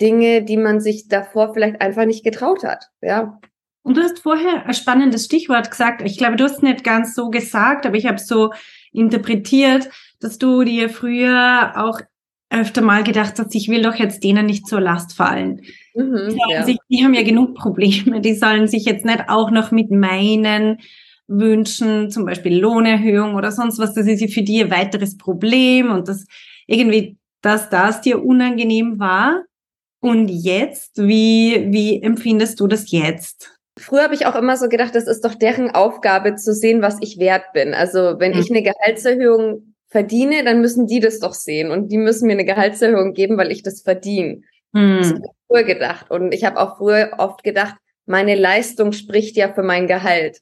Dinge, 0.00 0.42
die 0.42 0.56
man 0.56 0.80
sich 0.80 1.08
davor 1.08 1.54
vielleicht 1.54 1.80
einfach 1.80 2.04
nicht 2.04 2.24
getraut 2.24 2.64
hat, 2.64 2.90
ja. 3.00 3.40
Und 3.82 3.96
du 3.96 4.02
hast 4.02 4.18
vorher 4.18 4.66
ein 4.66 4.74
spannendes 4.74 5.24
Stichwort 5.24 5.70
gesagt. 5.70 6.02
Ich 6.02 6.18
glaube, 6.18 6.36
du 6.36 6.44
hast 6.44 6.56
es 6.56 6.62
nicht 6.62 6.82
ganz 6.82 7.14
so 7.14 7.30
gesagt, 7.30 7.86
aber 7.86 7.96
ich 7.96 8.06
habe 8.06 8.16
es 8.16 8.26
so 8.26 8.50
interpretiert, 8.92 9.88
dass 10.20 10.38
du 10.38 10.64
dir 10.64 10.88
früher 10.90 11.72
auch 11.76 12.00
öfter 12.50 12.82
mal 12.82 13.04
gedacht 13.04 13.38
hast, 13.38 13.54
ich 13.54 13.68
will 13.68 13.82
doch 13.82 13.94
jetzt 13.94 14.22
denen 14.22 14.46
nicht 14.46 14.66
zur 14.66 14.80
Last 14.80 15.14
fallen. 15.14 15.62
Mhm, 15.94 16.30
die, 16.30 16.52
ja. 16.52 16.64
sich, 16.64 16.78
die 16.88 17.04
haben 17.04 17.14
ja 17.14 17.22
genug 17.22 17.54
Probleme. 17.54 18.20
Die 18.20 18.34
sollen 18.34 18.68
sich 18.68 18.84
jetzt 18.84 19.04
nicht 19.04 19.28
auch 19.28 19.50
noch 19.50 19.70
mit 19.70 19.90
meinen 19.90 20.78
Wünschen, 21.28 22.10
zum 22.10 22.24
Beispiel 22.24 22.58
Lohnerhöhung 22.58 23.34
oder 23.34 23.50
sonst 23.52 23.78
was, 23.78 23.94
das 23.94 24.06
ist 24.06 24.20
ja 24.20 24.28
für 24.28 24.42
die 24.42 24.62
ein 24.62 24.70
weiteres 24.70 25.16
Problem 25.16 25.90
und 25.90 26.08
das 26.08 26.26
irgendwie, 26.66 27.16
dass 27.42 27.68
das 27.70 28.00
dir 28.00 28.24
unangenehm 28.24 28.98
war. 28.98 29.44
Und 30.00 30.28
jetzt, 30.28 30.98
wie, 30.98 31.66
wie 31.70 32.00
empfindest 32.02 32.60
du 32.60 32.66
das 32.66 32.90
jetzt? 32.90 33.56
früher 33.78 34.04
habe 34.04 34.14
ich 34.14 34.26
auch 34.26 34.34
immer 34.34 34.56
so 34.56 34.68
gedacht, 34.68 34.94
das 34.94 35.06
ist 35.06 35.24
doch 35.24 35.34
deren 35.34 35.70
Aufgabe 35.70 36.36
zu 36.36 36.54
sehen, 36.54 36.82
was 36.82 36.98
ich 37.00 37.18
wert 37.18 37.52
bin. 37.52 37.74
Also 37.74 38.18
wenn 38.18 38.32
mhm. 38.32 38.40
ich 38.40 38.50
eine 38.50 38.62
Gehaltserhöhung 38.62 39.74
verdiene, 39.88 40.44
dann 40.44 40.60
müssen 40.60 40.86
die 40.86 41.00
das 41.00 41.20
doch 41.20 41.34
sehen 41.34 41.70
und 41.70 41.90
die 41.92 41.98
müssen 41.98 42.26
mir 42.26 42.32
eine 42.32 42.44
Gehaltserhöhung 42.44 43.12
geben, 43.12 43.36
weil 43.36 43.52
ich 43.52 43.62
das 43.62 43.82
verdiene. 43.82 44.42
Mhm. 44.72 44.98
Das 44.98 45.08
habe 45.10 45.20
ich 45.24 45.46
früher 45.46 45.64
gedacht 45.64 46.10
und 46.10 46.32
ich 46.32 46.44
habe 46.44 46.58
auch 46.58 46.78
früher 46.78 47.12
oft 47.18 47.42
gedacht, 47.44 47.76
meine 48.06 48.34
Leistung 48.34 48.92
spricht 48.92 49.36
ja 49.36 49.52
für 49.52 49.62
mein 49.62 49.86
Gehalt. 49.86 50.40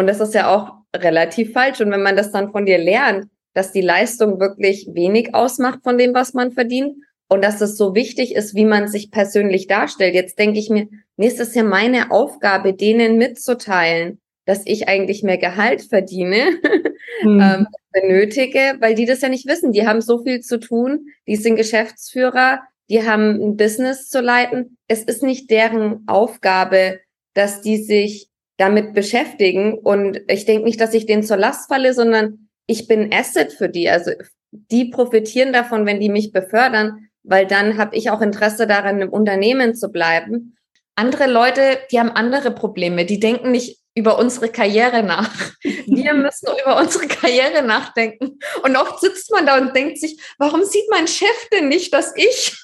Und 0.00 0.06
das 0.06 0.18
ist 0.18 0.32
ja 0.32 0.48
auch 0.48 0.72
relativ 0.96 1.52
falsch. 1.52 1.82
Und 1.82 1.90
wenn 1.90 2.02
man 2.02 2.16
das 2.16 2.32
dann 2.32 2.52
von 2.52 2.64
dir 2.64 2.78
lernt, 2.78 3.26
dass 3.52 3.70
die 3.70 3.82
Leistung 3.82 4.40
wirklich 4.40 4.88
wenig 4.94 5.34
ausmacht 5.34 5.80
von 5.84 5.98
dem, 5.98 6.14
was 6.14 6.32
man 6.32 6.52
verdient 6.52 6.96
und 7.28 7.44
dass 7.44 7.60
es 7.60 7.76
so 7.76 7.94
wichtig 7.94 8.34
ist, 8.34 8.54
wie 8.54 8.64
man 8.64 8.88
sich 8.88 9.10
persönlich 9.10 9.66
darstellt. 9.66 10.14
Jetzt 10.14 10.38
denke 10.38 10.58
ich 10.58 10.70
mir, 10.70 10.88
nächstes 11.18 11.54
Jahr 11.54 11.66
meine 11.66 12.10
Aufgabe, 12.10 12.72
denen 12.72 13.18
mitzuteilen, 13.18 14.22
dass 14.46 14.62
ich 14.64 14.88
eigentlich 14.88 15.22
mehr 15.22 15.36
Gehalt 15.36 15.82
verdiene, 15.82 16.58
mhm. 17.22 17.38
ähm, 17.38 17.66
benötige, 17.92 18.76
weil 18.80 18.94
die 18.94 19.04
das 19.04 19.20
ja 19.20 19.28
nicht 19.28 19.46
wissen. 19.46 19.72
Die 19.72 19.86
haben 19.86 20.00
so 20.00 20.22
viel 20.22 20.40
zu 20.40 20.58
tun, 20.58 21.08
die 21.26 21.36
sind 21.36 21.56
Geschäftsführer, 21.56 22.60
die 22.88 23.06
haben 23.06 23.38
ein 23.38 23.56
Business 23.58 24.08
zu 24.08 24.22
leiten. 24.22 24.78
Es 24.88 25.02
ist 25.02 25.22
nicht 25.22 25.50
deren 25.50 26.04
Aufgabe, 26.06 27.00
dass 27.34 27.60
die 27.60 27.76
sich 27.76 28.29
damit 28.60 28.92
beschäftigen. 28.92 29.78
Und 29.78 30.20
ich 30.28 30.44
denke 30.44 30.64
nicht, 30.64 30.80
dass 30.80 30.94
ich 30.94 31.06
denen 31.06 31.22
zur 31.22 31.38
Last 31.38 31.68
falle, 31.68 31.94
sondern 31.94 32.48
ich 32.66 32.86
bin 32.86 33.12
Asset 33.12 33.52
für 33.52 33.68
die. 33.68 33.88
Also 33.88 34.12
die 34.52 34.86
profitieren 34.86 35.52
davon, 35.52 35.86
wenn 35.86 35.98
die 35.98 36.10
mich 36.10 36.30
befördern, 36.30 37.08
weil 37.22 37.46
dann 37.46 37.78
habe 37.78 37.96
ich 37.96 38.10
auch 38.10 38.20
Interesse 38.20 38.66
daran, 38.66 39.00
im 39.00 39.08
Unternehmen 39.08 39.74
zu 39.74 39.90
bleiben. 39.90 40.56
Andere 40.94 41.26
Leute, 41.26 41.78
die 41.90 41.98
haben 41.98 42.10
andere 42.10 42.50
Probleme, 42.50 43.06
die 43.06 43.18
denken 43.18 43.50
nicht 43.50 43.80
über 43.94 44.18
unsere 44.18 44.48
Karriere 44.48 45.02
nach. 45.02 45.34
Wir 45.62 46.14
müssen 46.14 46.48
über 46.62 46.78
unsere 46.78 47.08
Karriere 47.08 47.62
nachdenken. 47.62 48.38
Und 48.62 48.76
oft 48.76 49.00
sitzt 49.00 49.30
man 49.32 49.46
da 49.46 49.58
und 49.58 49.74
denkt 49.74 49.98
sich, 49.98 50.20
warum 50.38 50.64
sieht 50.64 50.88
mein 50.90 51.08
Chef 51.08 51.48
denn 51.52 51.68
nicht, 51.68 51.94
dass 51.94 52.14
ich 52.16 52.62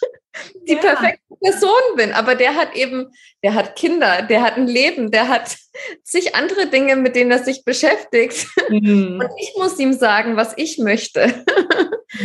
die 0.66 0.74
ja. 0.74 0.80
perfekte 0.80 1.34
Person 1.40 1.96
bin? 1.96 2.12
Aber 2.12 2.34
der 2.34 2.54
hat 2.54 2.74
eben, 2.74 3.10
der 3.42 3.54
hat 3.54 3.76
Kinder, 3.76 4.22
der 4.22 4.42
hat 4.42 4.56
ein 4.56 4.66
Leben, 4.66 5.10
der 5.10 5.28
hat 5.28 5.56
sich 6.02 6.34
andere 6.34 6.66
Dinge, 6.66 6.96
mit 6.96 7.16
denen 7.16 7.30
er 7.30 7.42
sich 7.42 7.64
beschäftigt. 7.64 8.46
Mhm. 8.68 9.20
Und 9.20 9.30
ich 9.40 9.54
muss 9.56 9.78
ihm 9.78 9.92
sagen, 9.92 10.36
was 10.36 10.54
ich 10.56 10.78
möchte. 10.78 11.44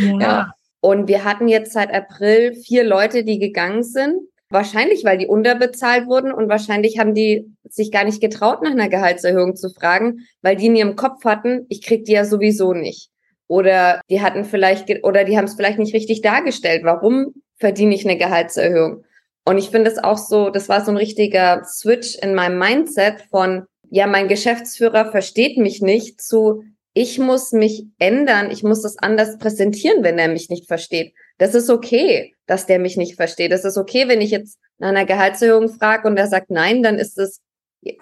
Ja. 0.00 0.20
ja. 0.20 0.52
Und 0.80 1.06
wir 1.06 1.24
hatten 1.24 1.48
jetzt 1.48 1.72
seit 1.72 1.92
April 1.92 2.54
vier 2.54 2.82
Leute, 2.82 3.24
die 3.24 3.38
gegangen 3.38 3.84
sind. 3.84 4.20
Wahrscheinlich, 4.50 5.04
weil 5.04 5.16
die 5.16 5.26
unterbezahlt 5.26 6.06
wurden 6.06 6.30
und 6.30 6.50
wahrscheinlich 6.50 6.98
haben 6.98 7.14
die 7.14 7.46
sich 7.64 7.90
gar 7.90 8.04
nicht 8.04 8.20
getraut, 8.20 8.62
nach 8.62 8.72
einer 8.72 8.90
Gehaltserhöhung 8.90 9.56
zu 9.56 9.70
fragen, 9.70 10.26
weil 10.42 10.56
die 10.56 10.66
in 10.66 10.76
ihrem 10.76 10.96
Kopf 10.96 11.24
hatten, 11.24 11.64
ich 11.70 11.82
krieg 11.82 12.04
die 12.04 12.12
ja 12.12 12.26
sowieso 12.26 12.74
nicht. 12.74 13.08
Oder 13.46 14.02
die 14.10 14.20
hatten 14.20 14.44
vielleicht, 14.44 15.04
oder 15.04 15.24
die 15.24 15.38
haben 15.38 15.46
es 15.46 15.54
vielleicht 15.54 15.78
nicht 15.78 15.94
richtig 15.94 16.20
dargestellt. 16.20 16.82
Warum 16.84 17.32
verdiene 17.62 17.94
ich 17.94 18.04
eine 18.04 18.18
Gehaltserhöhung? 18.18 19.04
Und 19.44 19.56
ich 19.56 19.70
finde 19.70 19.90
es 19.90 19.98
auch 19.98 20.18
so, 20.18 20.50
das 20.50 20.68
war 20.68 20.84
so 20.84 20.90
ein 20.90 20.96
richtiger 20.96 21.64
Switch 21.64 22.16
in 22.16 22.34
meinem 22.34 22.58
Mindset 22.58 23.22
von, 23.30 23.64
ja, 23.90 24.06
mein 24.06 24.28
Geschäftsführer 24.28 25.10
versteht 25.10 25.56
mich 25.56 25.80
nicht 25.80 26.20
zu, 26.20 26.64
ich 26.94 27.18
muss 27.18 27.52
mich 27.52 27.86
ändern, 27.98 28.50
ich 28.50 28.62
muss 28.62 28.82
das 28.82 28.98
anders 28.98 29.38
präsentieren, 29.38 30.02
wenn 30.02 30.18
er 30.18 30.28
mich 30.28 30.50
nicht 30.50 30.66
versteht. 30.66 31.14
Das 31.38 31.54
ist 31.54 31.70
okay, 31.70 32.34
dass 32.46 32.66
der 32.66 32.78
mich 32.78 32.96
nicht 32.96 33.16
versteht. 33.16 33.50
Das 33.50 33.64
ist 33.64 33.78
okay, 33.78 34.08
wenn 34.08 34.20
ich 34.20 34.30
jetzt 34.30 34.58
nach 34.78 34.88
einer 34.88 35.06
Gehaltserhöhung 35.06 35.70
frage 35.70 36.06
und 36.06 36.16
er 36.16 36.26
sagt 36.26 36.50
nein, 36.50 36.82
dann 36.82 36.98
ist 36.98 37.18
es, 37.18 37.40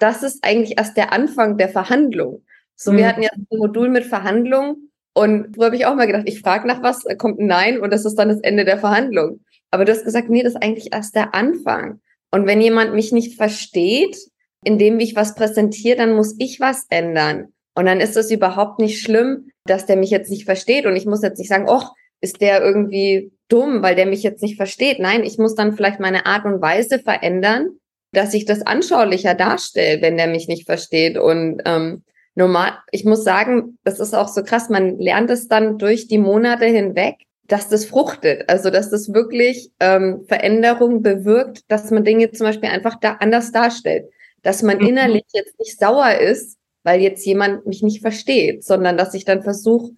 das 0.01 0.23
ist 0.23 0.45
eigentlich 0.45 0.77
erst 0.77 0.97
der 0.97 1.13
Anfang 1.13 1.57
der 1.57 1.69
Verhandlung. 1.69 2.43
So, 2.75 2.93
mhm. 2.93 2.97
wir 2.97 3.09
hatten 3.09 3.23
ja 3.23 3.31
ein 3.33 3.59
Modul 3.59 3.89
mit 3.89 4.05
Verhandlungen 4.05 4.91
und 5.13 5.57
wo 5.57 5.65
habe 5.65 5.77
ich 5.77 5.87
auch 5.87 5.95
mal 5.95 6.07
gedacht, 6.07 6.25
ich 6.27 6.41
frage 6.41 6.67
nach 6.67 6.83
was, 6.83 7.05
kommt 7.19 7.39
ein 7.39 7.47
Nein 7.47 7.81
und 7.81 7.93
das 7.93 8.05
ist 8.05 8.17
dann 8.17 8.29
das 8.29 8.41
Ende 8.41 8.65
der 8.65 8.79
Verhandlung. 8.79 9.41
Aber 9.71 9.85
du 9.85 9.93
hast 9.93 10.05
gesagt, 10.05 10.29
nee, 10.29 10.43
das 10.43 10.55
ist 10.55 10.63
eigentlich 10.63 10.93
erst 10.93 11.15
der 11.15 11.35
Anfang. 11.35 12.01
Und 12.31 12.47
wenn 12.47 12.61
jemand 12.61 12.95
mich 12.95 13.13
nicht 13.13 13.37
versteht, 13.37 14.17
indem 14.65 15.01
ich 15.01 15.17
was 15.17 15.35
präsentiere, 15.35 15.97
dann 15.97 16.15
muss 16.15 16.35
ich 16.39 16.61
was 16.61 16.87
ändern. 16.91 17.53
Und 17.75 17.87
dann 17.87 18.01
ist 18.01 18.17
es 18.17 18.31
überhaupt 18.31 18.79
nicht 18.79 19.01
schlimm, 19.01 19.51
dass 19.65 19.87
der 19.87 19.97
mich 19.97 20.11
jetzt 20.11 20.31
nicht 20.31 20.45
versteht. 20.45 20.87
Und 20.87 20.97
ich 20.97 21.07
muss 21.07 21.23
jetzt 21.23 21.39
nicht 21.39 21.49
sagen, 21.49 21.67
oh, 21.69 21.83
ist 22.21 22.41
der 22.41 22.63
irgendwie 22.63 23.33
dumm, 23.49 23.83
weil 23.83 23.95
der 23.95 24.07
mich 24.07 24.23
jetzt 24.23 24.43
nicht 24.43 24.57
versteht. 24.57 24.99
Nein, 24.99 25.25
ich 25.25 25.39
muss 25.39 25.55
dann 25.55 25.75
vielleicht 25.75 26.01
meine 26.01 26.27
Art 26.27 26.45
und 26.45 26.61
Weise 26.61 26.99
verändern, 26.99 27.71
dass 28.13 28.35
ich 28.35 28.45
das 28.45 28.63
anschaulicher 28.63 29.35
darstelle, 29.35 30.03
wenn 30.03 30.17
der 30.17 30.27
mich 30.27 30.49
nicht 30.49 30.67
versteht. 30.67 31.17
Und 31.17 31.63
ähm, 31.65 32.03
normal, 32.35 32.73
ich 32.91 33.05
muss 33.05 33.25
sagen, 33.25 33.79
das 33.85 34.01
ist 34.01 34.15
auch 34.15 34.29
so 34.29 34.43
krass, 34.43 34.69
man 34.69 34.99
lernt 34.99 35.31
es 35.31 35.49
dann 35.49 35.79
durch 35.79 36.09
die 36.09 36.19
Monate 36.19 36.67
hinweg, 36.67 37.17
dass 37.51 37.69
das 37.69 37.85
fruchtet. 37.85 38.49
Also 38.49 38.71
dass 38.71 38.91
das 38.91 39.13
wirklich 39.13 39.73
ähm, 39.81 40.25
Veränderung 40.29 41.03
bewirkt, 41.03 41.65
dass 41.69 41.91
man 41.91 42.05
Dinge 42.05 42.31
zum 42.31 42.47
Beispiel 42.47 42.71
einfach 42.71 42.99
da 43.01 43.17
anders 43.19 43.51
darstellt. 43.51 44.09
Dass 44.43 44.63
man 44.63 44.79
mhm. 44.79 44.87
innerlich 44.87 45.25
jetzt 45.35 45.59
nicht 45.59 45.79
sauer 45.79 46.15
ist, 46.15 46.59
weil 46.85 47.01
jetzt 47.01 47.27
jemand 47.27 47.67
mich 47.67 47.83
nicht 47.83 48.03
versteht, 48.03 48.65
sondern 48.65 48.97
dass 48.97 49.15
ich 49.15 49.25
dann 49.25 49.43
versuche, 49.43 49.91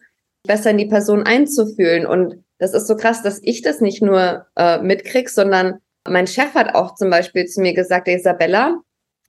besser 0.45 0.71
in 0.71 0.79
die 0.79 0.87
Person 0.87 1.25
einzufühlen. 1.25 2.07
Und 2.07 2.43
das 2.59 2.73
ist 2.73 2.87
so 2.87 2.97
krass, 2.97 3.23
dass 3.23 3.39
ich 3.43 3.61
das 3.61 3.83
nicht 3.83 4.03
nur 4.03 4.47
äh, 4.57 4.79
mitkrieg, 4.79 5.29
sondern 5.29 5.79
mein 6.09 6.27
Chef 6.27 6.55
hat 6.55 6.75
auch 6.75 6.95
zum 6.95 7.11
Beispiel 7.11 7.45
zu 7.45 7.61
mir 7.61 7.75
gesagt, 7.75 8.09
Isabella, 8.09 8.81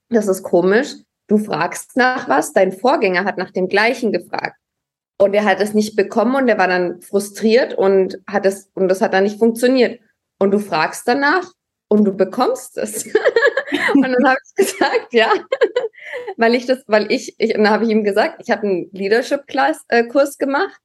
das 0.08 0.28
ist 0.28 0.42
komisch, 0.42 0.94
du 1.28 1.36
fragst 1.36 1.96
nach 1.96 2.26
was, 2.28 2.54
dein 2.54 2.72
Vorgänger 2.72 3.24
hat 3.24 3.36
nach 3.36 3.50
dem 3.50 3.68
gleichen 3.68 4.12
gefragt. 4.12 4.56
Und 5.18 5.34
er 5.34 5.44
hat 5.44 5.60
es 5.60 5.74
nicht 5.74 5.96
bekommen 5.96 6.34
und 6.34 6.48
er 6.48 6.58
war 6.58 6.68
dann 6.68 7.00
frustriert 7.00 7.74
und 7.74 8.18
hat 8.26 8.46
es, 8.46 8.70
und 8.74 8.88
das 8.88 9.00
hat 9.00 9.14
dann 9.14 9.24
nicht 9.24 9.38
funktioniert. 9.38 10.00
Und 10.38 10.50
du 10.50 10.58
fragst 10.58 11.06
danach 11.06 11.52
und 11.88 12.04
du 12.04 12.12
bekommst 12.12 12.76
es. 12.78 13.06
und 13.94 14.02
dann 14.02 14.26
habe 14.26 14.38
ich 14.44 14.66
gesagt, 14.66 15.12
ja, 15.12 15.32
weil 16.36 16.54
ich 16.54 16.66
das, 16.66 16.82
weil 16.88 17.10
ich, 17.12 17.34
ich 17.38 17.52
dann 17.52 17.70
habe 17.70 17.84
ich 17.84 17.90
ihm 17.90 18.02
gesagt, 18.02 18.42
ich 18.42 18.50
habe 18.50 18.66
einen 18.66 18.90
Leadership-Kurs 18.92 19.84
äh, 19.88 20.04
gemacht 20.38 20.80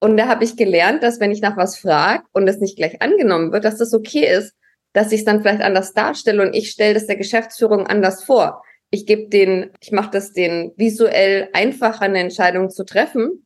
und 0.00 0.16
da 0.16 0.28
habe 0.28 0.44
ich 0.44 0.56
gelernt, 0.56 1.02
dass 1.02 1.20
wenn 1.20 1.32
ich 1.32 1.42
nach 1.42 1.56
was 1.56 1.78
frage 1.78 2.24
und 2.32 2.48
es 2.48 2.60
nicht 2.60 2.76
gleich 2.76 3.02
angenommen 3.02 3.52
wird, 3.52 3.64
dass 3.64 3.76
das 3.76 3.92
okay 3.92 4.26
ist, 4.26 4.54
dass 4.94 5.12
ich 5.12 5.20
es 5.20 5.24
dann 5.26 5.42
vielleicht 5.42 5.60
anders 5.60 5.92
darstelle 5.92 6.42
und 6.42 6.54
ich 6.54 6.70
stelle 6.70 6.94
das 6.94 7.06
der 7.06 7.16
Geschäftsführung 7.16 7.86
anders 7.86 8.24
vor. 8.24 8.62
Ich 8.90 9.04
gebe 9.04 9.28
den, 9.28 9.70
ich 9.80 9.92
mache 9.92 10.10
das 10.10 10.32
den 10.32 10.72
visuell 10.76 11.50
einfacher 11.52 12.02
eine 12.02 12.20
Entscheidung 12.20 12.70
zu 12.70 12.84
treffen 12.84 13.44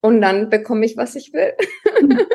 und 0.00 0.20
dann 0.20 0.50
bekomme 0.50 0.86
ich, 0.86 0.96
was 0.96 1.14
ich 1.14 1.32
will. 1.32 1.52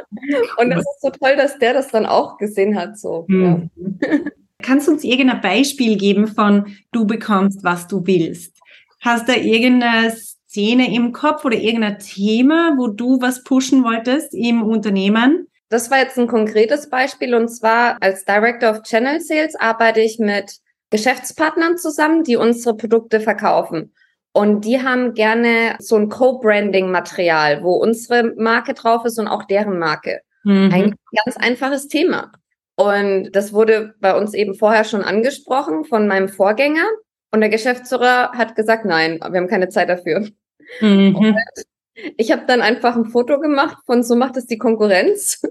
und 0.58 0.70
das 0.70 0.82
ist 0.82 1.02
so 1.02 1.10
toll, 1.10 1.36
dass 1.36 1.58
der 1.60 1.74
das 1.74 1.90
dann 1.90 2.06
auch 2.06 2.38
gesehen 2.38 2.80
hat. 2.80 2.98
So. 2.98 3.26
Mhm. 3.28 3.70
Ja. 4.02 4.20
Kannst 4.62 4.88
du 4.88 4.94
uns 4.94 5.04
irgendein 5.04 5.42
Beispiel 5.42 5.98
geben 5.98 6.28
von 6.28 6.76
du 6.92 7.06
bekommst, 7.06 7.64
was 7.64 7.88
du 7.88 8.06
willst? 8.06 8.58
Hast 9.02 9.28
du 9.28 9.34
irgendeine 9.34 10.12
Szene 10.12 10.96
im 10.96 11.12
Kopf 11.12 11.46
oder 11.46 11.58
irgendein 11.58 12.00
Thema, 12.00 12.76
wo 12.78 12.88
du 12.88 13.22
was 13.22 13.44
pushen 13.44 13.84
wolltest 13.84 14.34
im 14.34 14.64
Unternehmen? 14.64 15.48
Das 15.70 15.92
war 15.92 16.00
jetzt 16.00 16.18
ein 16.18 16.28
konkretes 16.28 16.90
Beispiel 16.90 17.36
und 17.36 17.50
zwar 17.50 17.98
als 18.00 18.24
Director 18.26 18.72
of 18.72 18.84
Channel 18.84 19.20
Sales 19.20 19.56
arbeite 19.56 20.00
ich 20.00 20.18
mit 20.20 20.60
Geschäftspartnern 20.92 21.78
zusammen, 21.78 22.24
die 22.24 22.38
unsere 22.38 22.78
Produkte 22.78 23.20
verkaufen. 23.20 23.94
Und 24.36 24.66
die 24.66 24.84
haben 24.84 25.14
gerne 25.14 25.78
so 25.80 25.96
ein 25.96 26.10
Co-Branding-Material, 26.10 27.64
wo 27.64 27.76
unsere 27.76 28.34
Marke 28.36 28.74
drauf 28.74 29.06
ist 29.06 29.18
und 29.18 29.30
auch 29.30 29.46
deren 29.46 29.80
Marke. 29.80 30.20
Mhm. 30.44 30.72
Ein 30.74 30.96
ganz 31.24 31.38
einfaches 31.38 31.88
Thema. 31.88 32.34
Und 32.76 33.32
das 33.32 33.54
wurde 33.54 33.96
bei 34.02 34.14
uns 34.14 34.34
eben 34.34 34.54
vorher 34.54 34.84
schon 34.84 35.04
angesprochen 35.04 35.86
von 35.86 36.06
meinem 36.06 36.28
Vorgänger. 36.28 36.84
Und 37.32 37.40
der 37.40 37.50
Geschäftsführer 37.50 38.32
hat 38.34 38.58
gesagt, 38.58 38.84
nein, 38.84 39.20
wir 39.20 39.40
haben 39.40 39.48
keine 39.48 39.70
Zeit 39.70 39.88
dafür. 39.88 40.28
Mhm. 40.82 41.38
Ich 42.18 42.32
habe 42.32 42.44
dann 42.48 42.62
einfach 42.62 42.96
ein 42.96 43.06
Foto 43.06 43.40
gemacht 43.40 43.78
von 43.86 44.04
so 44.04 44.16
macht 44.16 44.38
es 44.38 44.46
die 44.46 44.58
Konkurrenz. 44.58 45.42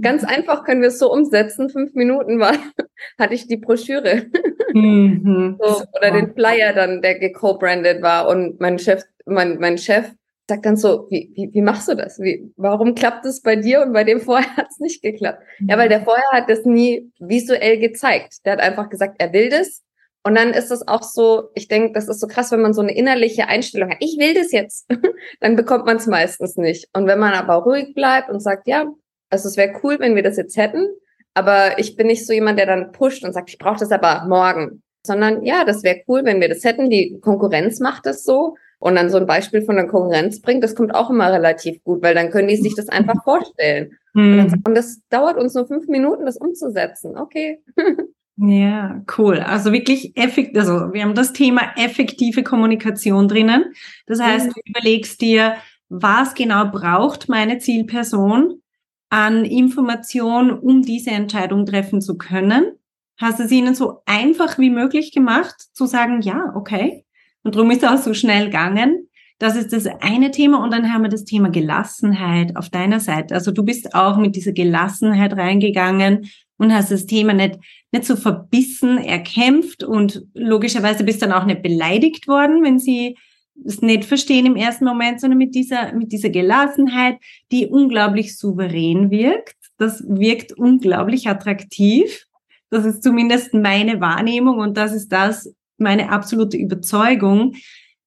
Ganz 0.00 0.22
mhm. 0.22 0.28
einfach 0.28 0.64
können 0.64 0.82
wir 0.82 0.88
es 0.88 0.98
so 0.98 1.12
umsetzen. 1.12 1.70
Fünf 1.70 1.94
Minuten 1.94 2.38
war, 2.38 2.54
hatte 3.18 3.34
ich 3.34 3.46
die 3.46 3.56
Broschüre. 3.56 4.26
Mhm. 4.74 5.58
So, 5.58 5.82
oder 5.96 6.10
den 6.10 6.34
Flyer 6.34 6.72
dann, 6.72 7.00
der 7.00 7.18
geco-branded 7.18 8.02
war. 8.02 8.28
Und 8.28 8.60
mein 8.60 8.78
Chef, 8.78 9.02
mein, 9.24 9.58
mein 9.58 9.78
Chef 9.78 10.10
sagt 10.48 10.66
dann 10.66 10.76
so, 10.76 11.06
wie, 11.10 11.32
wie, 11.34 11.52
wie 11.52 11.62
machst 11.62 11.88
du 11.88 11.94
das? 11.94 12.20
Wie, 12.20 12.52
warum 12.56 12.94
klappt 12.94 13.24
es 13.24 13.42
bei 13.42 13.56
dir 13.56 13.82
und 13.82 13.92
bei 13.92 14.04
dem 14.04 14.20
vorher 14.20 14.48
hat 14.56 14.68
es 14.70 14.78
nicht 14.78 15.02
geklappt? 15.02 15.42
Mhm. 15.58 15.68
Ja, 15.68 15.78
weil 15.78 15.88
der 15.88 16.02
vorher 16.02 16.30
hat 16.32 16.50
das 16.50 16.64
nie 16.64 17.10
visuell 17.18 17.78
gezeigt. 17.78 18.44
Der 18.44 18.52
hat 18.52 18.60
einfach 18.60 18.88
gesagt, 18.88 19.16
er 19.18 19.32
will 19.32 19.48
das. 19.48 19.82
Und 20.26 20.34
dann 20.34 20.54
ist 20.54 20.72
es 20.72 20.88
auch 20.88 21.04
so, 21.04 21.50
ich 21.54 21.68
denke, 21.68 21.92
das 21.92 22.08
ist 22.08 22.18
so 22.18 22.26
krass, 22.26 22.50
wenn 22.50 22.60
man 22.60 22.72
so 22.72 22.80
eine 22.80 22.96
innerliche 22.96 23.46
Einstellung 23.46 23.90
hat, 23.90 23.98
ich 24.00 24.16
will 24.18 24.34
das 24.34 24.50
jetzt, 24.50 24.90
dann 25.40 25.54
bekommt 25.54 25.86
man 25.86 25.98
es 25.98 26.08
meistens 26.08 26.56
nicht. 26.56 26.88
Und 26.92 27.06
wenn 27.06 27.20
man 27.20 27.32
aber 27.32 27.62
ruhig 27.62 27.94
bleibt 27.94 28.28
und 28.28 28.40
sagt, 28.40 28.66
ja, 28.66 28.92
also 29.30 29.48
es 29.48 29.56
wäre 29.56 29.78
cool, 29.84 30.00
wenn 30.00 30.16
wir 30.16 30.24
das 30.24 30.36
jetzt 30.36 30.56
hätten, 30.56 30.88
aber 31.34 31.78
ich 31.78 31.94
bin 31.94 32.08
nicht 32.08 32.26
so 32.26 32.32
jemand, 32.32 32.58
der 32.58 32.66
dann 32.66 32.90
pusht 32.90 33.22
und 33.22 33.34
sagt, 33.34 33.50
ich 33.50 33.58
brauche 33.58 33.78
das 33.78 33.92
aber 33.92 34.24
morgen, 34.26 34.82
sondern 35.06 35.44
ja, 35.44 35.64
das 35.64 35.84
wäre 35.84 36.02
cool, 36.08 36.24
wenn 36.24 36.40
wir 36.40 36.48
das 36.48 36.64
hätten. 36.64 36.90
Die 36.90 37.20
Konkurrenz 37.20 37.78
macht 37.78 38.04
das 38.04 38.24
so. 38.24 38.56
Und 38.80 38.96
dann 38.96 39.10
so 39.10 39.18
ein 39.18 39.26
Beispiel 39.26 39.62
von 39.62 39.76
der 39.76 39.86
Konkurrenz 39.86 40.40
bringt, 40.42 40.64
das 40.64 40.74
kommt 40.74 40.92
auch 40.92 41.08
immer 41.08 41.32
relativ 41.32 41.84
gut, 41.84 42.02
weil 42.02 42.16
dann 42.16 42.30
können 42.30 42.48
die 42.48 42.56
sich 42.56 42.74
das 42.74 42.88
einfach 42.88 43.22
vorstellen. 43.22 43.96
Mhm. 44.12 44.60
Und 44.66 44.74
das 44.76 45.02
dauert 45.08 45.36
uns 45.36 45.54
nur 45.54 45.68
fünf 45.68 45.86
Minuten, 45.86 46.26
das 46.26 46.36
umzusetzen. 46.36 47.16
Okay. 47.16 47.62
Ja, 48.38 49.02
cool. 49.16 49.38
Also 49.38 49.72
wirklich 49.72 50.14
effektiv, 50.16 50.58
also 50.58 50.92
wir 50.92 51.02
haben 51.02 51.14
das 51.14 51.32
Thema 51.32 51.72
effektive 51.76 52.42
Kommunikation 52.42 53.28
drinnen. 53.28 53.72
Das 54.06 54.20
heißt, 54.20 54.48
du 54.48 54.60
überlegst 54.66 55.22
dir, 55.22 55.56
was 55.88 56.34
genau 56.34 56.66
braucht 56.70 57.30
meine 57.30 57.58
Zielperson 57.58 58.60
an 59.08 59.44
Information, 59.44 60.50
um 60.50 60.82
diese 60.82 61.12
Entscheidung 61.12 61.64
treffen 61.64 62.02
zu 62.02 62.18
können. 62.18 62.72
Hast 63.18 63.40
es 63.40 63.50
ihnen 63.50 63.74
so 63.74 64.02
einfach 64.04 64.58
wie 64.58 64.70
möglich 64.70 65.12
gemacht, 65.12 65.54
zu 65.72 65.86
sagen, 65.86 66.20
ja, 66.20 66.52
okay. 66.54 67.06
Und 67.42 67.54
darum 67.54 67.70
ist 67.70 67.82
es 67.82 67.88
auch 67.88 67.96
so 67.96 68.12
schnell 68.12 68.46
gegangen. 68.46 69.08
Das 69.38 69.56
ist 69.56 69.72
das 69.72 69.86
eine 69.86 70.30
Thema. 70.30 70.62
Und 70.62 70.72
dann 70.72 70.92
haben 70.92 71.02
wir 71.02 71.08
das 71.08 71.24
Thema 71.24 71.48
Gelassenheit 71.48 72.56
auf 72.56 72.68
deiner 72.68 73.00
Seite. 73.00 73.34
Also 73.34 73.52
du 73.52 73.62
bist 73.62 73.94
auch 73.94 74.18
mit 74.18 74.36
dieser 74.36 74.52
Gelassenheit 74.52 75.34
reingegangen 75.34 76.28
und 76.58 76.74
hast 76.74 76.90
das 76.90 77.06
Thema 77.06 77.32
nicht, 77.32 77.58
nicht 77.92 78.04
so 78.04 78.16
verbissen 78.16 78.98
erkämpft 78.98 79.84
und 79.84 80.22
logischerweise 80.34 81.04
bist 81.04 81.22
dann 81.22 81.32
auch 81.32 81.44
nicht 81.44 81.62
beleidigt 81.62 82.28
worden, 82.28 82.62
wenn 82.62 82.78
sie 82.78 83.16
es 83.64 83.80
nicht 83.80 84.04
verstehen 84.04 84.46
im 84.46 84.56
ersten 84.56 84.84
Moment, 84.84 85.20
sondern 85.20 85.38
mit 85.38 85.54
dieser, 85.54 85.94
mit 85.94 86.12
dieser 86.12 86.30
Gelassenheit, 86.30 87.18
die 87.50 87.66
unglaublich 87.66 88.36
souverän 88.36 89.10
wirkt. 89.10 89.56
Das 89.78 90.02
wirkt 90.06 90.52
unglaublich 90.52 91.28
attraktiv. 91.28 92.26
Das 92.70 92.84
ist 92.84 93.02
zumindest 93.02 93.54
meine 93.54 94.00
Wahrnehmung 94.00 94.58
und 94.58 94.76
das 94.76 94.92
ist 94.92 95.08
das, 95.08 95.54
meine 95.78 96.10
absolute 96.10 96.56
Überzeugung, 96.56 97.54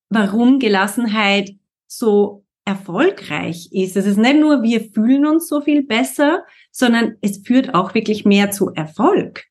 warum 0.10 0.60
Gelassenheit 0.60 1.52
so 1.88 2.44
erfolgreich 2.66 3.70
ist. 3.72 3.98
Es 3.98 4.06
ist 4.06 4.18
nicht 4.18 4.40
nur, 4.40 4.62
wir 4.62 4.82
fühlen 4.82 5.26
uns 5.26 5.48
so 5.48 5.62
viel 5.62 5.84
besser, 5.84 6.44
sondern 6.72 7.18
es 7.22 7.42
führt 7.46 7.74
auch 7.74 7.94
wirklich 7.94 8.26
mehr 8.26 8.52
zu 8.52 8.72
Erfolg. 8.74 9.46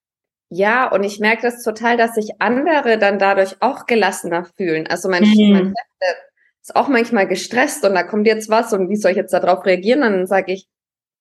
Ja, 0.51 0.91
und 0.91 1.05
ich 1.05 1.21
merke 1.21 1.43
das 1.43 1.63
total, 1.63 1.97
dass 1.97 2.15
sich 2.15 2.31
andere 2.39 2.99
dann 2.99 3.19
dadurch 3.19 3.57
auch 3.61 3.87
gelassener 3.87 4.47
fühlen. 4.57 4.87
Also 4.87 5.09
mein, 5.09 5.25
mhm. 5.25 5.53
mein 5.53 5.67
Chef 5.67 6.17
ist 6.63 6.77
auch 6.77 6.89
manchmal 6.89 7.27
gestresst 7.27 7.85
und 7.85 7.95
da 7.95 8.03
kommt 8.03 8.27
jetzt 8.27 8.49
was 8.49 8.73
und 8.73 8.89
wie 8.89 8.97
soll 8.97 9.11
ich 9.11 9.17
jetzt 9.19 9.33
darauf 9.33 9.65
reagieren? 9.67 10.03
Und 10.03 10.13
dann 10.13 10.27
sage 10.27 10.53
ich, 10.53 10.67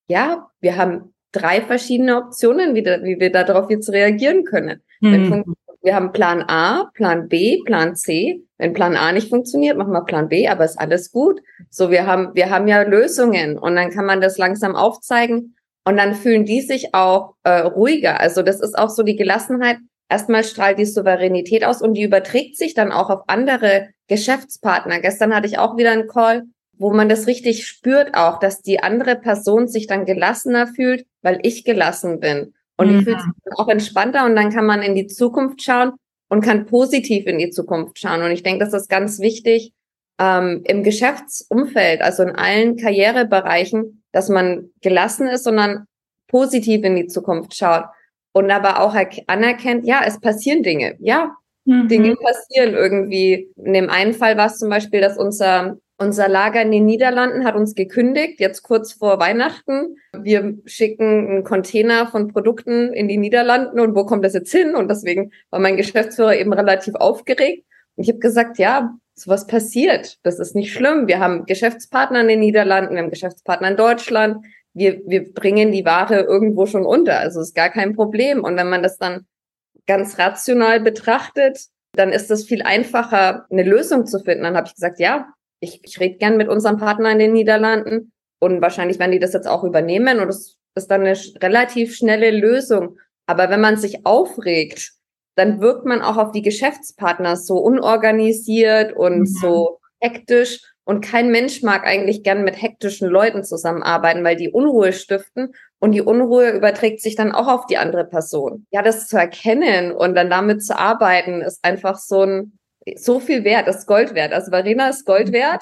ja, 0.07 0.47
wir 0.61 0.77
haben 0.77 1.13
drei 1.33 1.61
verschiedene 1.61 2.17
Optionen, 2.17 2.73
wie, 2.73 2.83
da, 2.83 3.03
wie 3.03 3.19
wir 3.19 3.31
darauf 3.31 3.69
jetzt 3.69 3.89
reagieren 3.89 4.45
können. 4.45 4.81
Mhm. 5.01 5.55
wir 5.83 5.93
haben 5.93 6.13
Plan 6.13 6.41
A, 6.47 6.89
Plan 6.93 7.27
B, 7.27 7.61
Plan 7.65 7.95
C. 7.95 8.41
Wenn 8.57 8.73
Plan 8.73 8.95
A 8.95 9.11
nicht 9.11 9.29
funktioniert, 9.29 9.77
machen 9.77 9.91
wir 9.91 10.05
Plan 10.05 10.29
B, 10.29 10.47
aber 10.47 10.63
ist 10.63 10.79
alles 10.79 11.11
gut. 11.11 11.41
So, 11.69 11.91
wir 11.91 12.07
haben, 12.07 12.33
wir 12.33 12.49
haben 12.49 12.67
ja 12.67 12.81
Lösungen 12.83 13.59
und 13.59 13.75
dann 13.75 13.91
kann 13.91 14.05
man 14.05 14.21
das 14.21 14.37
langsam 14.37 14.75
aufzeigen 14.75 15.56
und 15.87 15.97
dann 15.97 16.15
fühlen 16.15 16.45
die 16.45 16.61
sich 16.61 16.93
auch 16.93 17.35
äh, 17.43 17.59
ruhiger. 17.59 18.19
Also 18.19 18.41
das 18.41 18.59
ist 18.59 18.77
auch 18.77 18.89
so 18.89 19.03
die 19.03 19.15
Gelassenheit. 19.15 19.77
Erstmal 20.09 20.43
strahlt 20.43 20.79
die 20.79 20.85
Souveränität 20.85 21.65
aus 21.65 21.81
und 21.81 21.93
die 21.95 22.03
überträgt 22.03 22.57
sich 22.57 22.73
dann 22.73 22.91
auch 22.91 23.09
auf 23.09 23.21
andere 23.27 23.89
Geschäftspartner. 24.07 24.99
Gestern 24.99 25.35
hatte 25.35 25.47
ich 25.47 25.57
auch 25.57 25.77
wieder 25.77 25.91
einen 25.91 26.07
Call 26.07 26.43
wo 26.77 26.93
man 26.93 27.09
das 27.09 27.27
richtig 27.27 27.67
spürt 27.67 28.13
auch, 28.13 28.39
dass 28.39 28.61
die 28.61 28.79
andere 28.79 29.15
Person 29.15 29.67
sich 29.67 29.87
dann 29.87 30.05
gelassener 30.05 30.67
fühlt, 30.67 31.05
weil 31.21 31.39
ich 31.43 31.63
gelassen 31.65 32.19
bin. 32.19 32.53
Und 32.77 32.91
mhm. 32.91 32.99
ich 32.99 33.03
fühle 33.03 33.17
mich 33.17 33.57
auch 33.57 33.67
entspannter 33.67 34.25
und 34.25 34.35
dann 34.35 34.51
kann 34.51 34.65
man 34.65 34.81
in 34.81 34.95
die 34.95 35.07
Zukunft 35.07 35.63
schauen 35.63 35.93
und 36.29 36.41
kann 36.41 36.65
positiv 36.65 37.25
in 37.25 37.39
die 37.39 37.49
Zukunft 37.49 37.99
schauen. 37.99 38.21
Und 38.21 38.31
ich 38.31 38.43
denke, 38.43 38.63
das 38.63 38.73
ist 38.73 38.89
ganz 38.89 39.19
wichtig 39.19 39.73
ähm, 40.19 40.61
im 40.65 40.83
Geschäftsumfeld, 40.83 42.01
also 42.01 42.23
in 42.23 42.35
allen 42.35 42.77
Karrierebereichen, 42.77 44.03
dass 44.17 44.29
man 44.29 44.71
gelassen 44.81 45.27
ist, 45.27 45.43
sondern 45.43 45.85
positiv 46.27 46.83
in 46.83 46.95
die 46.95 47.05
Zukunft 47.05 47.55
schaut 47.55 47.85
und 48.31 48.49
aber 48.49 48.81
auch 48.81 48.95
anerkennt, 49.27 49.85
ja, 49.85 50.01
es 50.03 50.19
passieren 50.19 50.63
Dinge. 50.63 50.95
Ja, 50.99 51.35
mhm. 51.65 51.87
Dinge 51.87 52.15
passieren 52.15 52.73
irgendwie. 52.73 53.47
In 53.55 53.73
dem 53.73 53.89
einen 53.91 54.13
Fall 54.13 54.35
war 54.35 54.47
es 54.47 54.57
zum 54.57 54.69
Beispiel, 54.69 55.01
dass 55.01 55.19
unser 55.19 55.77
unser 55.99 56.27
Lager 56.27 56.61
in 56.61 56.71
den 56.71 56.85
Niederlanden 56.85 57.43
hat 57.43 57.55
uns 57.55 57.73
gekündigt, 57.73 58.39
jetzt 58.39 58.61
kurz 58.61 58.93
vor 58.93 59.19
Weihnachten. 59.19 59.97
Wir 60.13 60.55
schicken 60.65 61.27
einen 61.27 61.43
Container 61.43 62.05
von 62.05 62.27
Produkten 62.27 62.93
in 62.93 63.07
die 63.07 63.17
Niederlanden 63.17 63.79
und 63.79 63.95
wo 63.95 64.05
kommt 64.05 64.23
das 64.23 64.35
jetzt 64.35 64.51
hin? 64.51 64.75
Und 64.75 64.89
deswegen 64.89 65.31
war 65.49 65.59
mein 65.59 65.75
Geschäftsführer 65.75 66.35
eben 66.35 66.53
relativ 66.53 66.93
aufgeregt. 66.93 67.65
Und 67.95 68.03
ich 68.03 68.09
habe 68.09 68.19
gesagt, 68.19 68.59
ja, 68.59 68.95
sowas 69.17 69.47
passiert. 69.47 70.17
Das 70.23 70.39
ist 70.39 70.55
nicht 70.55 70.71
schlimm. 70.71 71.07
Wir 71.07 71.19
haben 71.19 71.45
Geschäftspartner 71.45 72.21
in 72.21 72.27
den 72.27 72.39
Niederlanden, 72.39 72.93
wir 72.93 73.01
haben 73.01 73.09
Geschäftspartner 73.09 73.69
in 73.69 73.77
Deutschland. 73.77 74.45
Wir, 74.73 75.01
wir 75.07 75.33
bringen 75.33 75.71
die 75.71 75.85
Ware 75.85 76.21
irgendwo 76.21 76.67
schon 76.67 76.85
unter. 76.85 77.19
Also 77.19 77.41
ist 77.41 77.55
gar 77.55 77.69
kein 77.69 77.95
Problem. 77.95 78.43
Und 78.43 78.57
wenn 78.57 78.69
man 78.69 78.83
das 78.83 78.97
dann 78.97 79.25
ganz 79.87 80.19
rational 80.19 80.79
betrachtet, 80.79 81.65
dann 81.93 82.11
ist 82.11 82.29
es 82.29 82.45
viel 82.45 82.61
einfacher, 82.61 83.47
eine 83.49 83.63
Lösung 83.63 84.05
zu 84.05 84.19
finden. 84.19 84.43
Dann 84.43 84.55
habe 84.55 84.67
ich 84.67 84.75
gesagt, 84.75 84.99
ja, 84.99 85.27
ich, 85.59 85.81
ich 85.83 85.99
rede 85.99 86.17
gern 86.17 86.37
mit 86.37 86.47
unserem 86.47 86.77
Partner 86.77 87.11
in 87.11 87.19
den 87.19 87.33
Niederlanden 87.33 88.11
und 88.39 88.61
wahrscheinlich 88.61 88.99
werden 88.99 89.13
die 89.13 89.19
das 89.19 89.33
jetzt 89.33 89.47
auch 89.47 89.63
übernehmen 89.63 90.19
und 90.19 90.29
es 90.29 90.57
ist 90.75 90.91
dann 90.91 91.01
eine 91.01 91.17
relativ 91.41 91.95
schnelle 91.95 92.29
Lösung. 92.29 92.99
Aber 93.25 93.49
wenn 93.49 93.61
man 93.61 93.77
sich 93.77 94.05
aufregt, 94.05 94.91
dann 95.37 95.61
wirkt 95.61 95.85
man 95.85 96.01
auch 96.01 96.17
auf 96.17 96.31
die 96.31 96.41
Geschäftspartner 96.41 97.35
so 97.35 97.57
unorganisiert 97.59 98.93
und 98.93 99.19
mhm. 99.19 99.25
so 99.27 99.79
hektisch. 99.99 100.61
Und 100.83 101.01
kein 101.01 101.29
Mensch 101.31 101.61
mag 101.61 101.85
eigentlich 101.85 102.23
gern 102.23 102.43
mit 102.43 102.59
hektischen 102.59 103.07
Leuten 103.07 103.43
zusammenarbeiten, 103.43 104.23
weil 104.23 104.35
die 104.35 104.49
Unruhe 104.49 104.93
stiften 104.93 105.53
und 105.79 105.91
die 105.91 106.01
Unruhe 106.01 106.51
überträgt 106.51 107.01
sich 107.01 107.15
dann 107.15 107.31
auch 107.31 107.47
auf 107.47 107.67
die 107.67 107.77
andere 107.77 108.05
Person. 108.05 108.65
Ja, 108.71 108.81
das 108.81 109.07
zu 109.07 109.17
erkennen 109.17 109.91
und 109.91 110.15
dann 110.15 110.29
damit 110.29 110.63
zu 110.63 110.77
arbeiten, 110.77 111.41
ist 111.41 111.63
einfach 111.63 111.99
so 111.99 112.23
ein, 112.23 112.57
so 112.95 113.19
viel 113.19 113.43
wert, 113.43 113.67
ist 113.67 113.85
Gold 113.85 114.15
wert. 114.15 114.33
Also 114.33 114.49
Verena 114.49 114.89
ist 114.89 115.05
Gold 115.05 115.31
wert, 115.33 115.61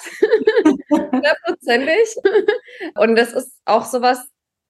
hundertprozentig. 0.89 2.15
Und 2.95 3.15
das 3.15 3.33
ist 3.33 3.59
auch 3.65 3.85
sowas, 3.85 4.25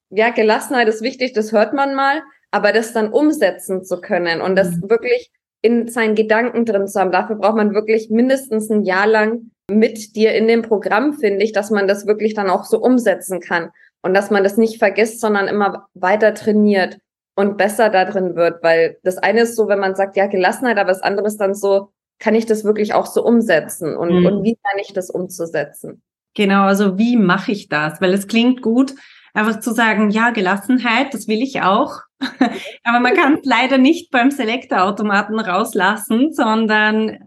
ja, 0.09 0.29
Gelassenheit 0.29 0.87
ist 0.87 1.01
wichtig, 1.01 1.33
das 1.33 1.51
hört 1.51 1.73
man 1.73 1.93
mal, 1.95 2.23
aber 2.55 2.71
das 2.71 2.93
dann 2.93 3.11
umsetzen 3.11 3.83
zu 3.83 3.99
können 3.99 4.39
und 4.39 4.55
das 4.55 4.77
mhm. 4.77 4.89
wirklich 4.89 5.29
in 5.61 5.89
seinen 5.89 6.15
Gedanken 6.15 6.63
drin 6.63 6.87
zu 6.87 6.97
haben, 6.97 7.11
dafür 7.11 7.35
braucht 7.35 7.57
man 7.57 7.73
wirklich 7.73 8.09
mindestens 8.09 8.69
ein 8.69 8.83
Jahr 8.83 9.07
lang 9.07 9.51
mit 9.69 10.15
dir 10.15 10.33
in 10.33 10.47
dem 10.47 10.61
Programm, 10.61 11.15
finde 11.15 11.43
ich, 11.43 11.51
dass 11.51 11.69
man 11.69 11.85
das 11.85 12.07
wirklich 12.07 12.33
dann 12.33 12.49
auch 12.49 12.63
so 12.63 12.79
umsetzen 12.79 13.41
kann 13.41 13.71
und 14.03 14.13
dass 14.13 14.31
man 14.31 14.41
das 14.41 14.55
nicht 14.55 14.79
vergisst, 14.79 15.19
sondern 15.19 15.49
immer 15.49 15.89
weiter 15.95 16.33
trainiert 16.33 16.97
und 17.35 17.57
besser 17.57 17.89
da 17.89 18.05
drin 18.05 18.37
wird, 18.37 18.63
weil 18.63 18.99
das 19.03 19.17
eine 19.17 19.41
ist 19.41 19.57
so, 19.57 19.67
wenn 19.67 19.79
man 19.79 19.95
sagt, 19.95 20.15
ja, 20.15 20.27
Gelassenheit, 20.27 20.77
aber 20.77 20.93
das 20.93 21.01
andere 21.01 21.27
ist 21.27 21.41
dann 21.41 21.55
so, 21.55 21.89
kann 22.19 22.35
ich 22.35 22.45
das 22.45 22.63
wirklich 22.63 22.93
auch 22.93 23.05
so 23.05 23.21
umsetzen 23.21 23.97
und, 23.97 24.17
mhm. 24.17 24.25
und 24.27 24.43
wie 24.45 24.55
kann 24.63 24.79
ich 24.79 24.93
das 24.93 25.09
umzusetzen? 25.09 26.01
Genau, 26.35 26.63
also 26.63 26.97
wie 26.97 27.17
mache 27.17 27.51
ich 27.51 27.67
das? 27.67 27.99
Weil 27.99 28.13
es 28.13 28.27
klingt 28.27 28.61
gut, 28.61 28.95
einfach 29.33 29.59
zu 29.59 29.73
sagen, 29.73 30.09
ja, 30.09 30.29
Gelassenheit, 30.29 31.13
das 31.13 31.27
will 31.27 31.43
ich 31.43 31.61
auch. 31.61 32.04
Aber 32.84 32.99
man 32.99 33.13
kann 33.13 33.36
es 33.36 33.45
leider 33.45 33.78
nicht 33.78 34.12
beim 34.12 34.32
Selektorautomaten 34.32 35.39
rauslassen, 35.39 36.34
sondern 36.34 37.10
äh, 37.10 37.19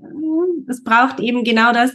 es 0.68 0.83
braucht 0.83 1.20
eben 1.20 1.44
genau 1.44 1.72
das. 1.72 1.94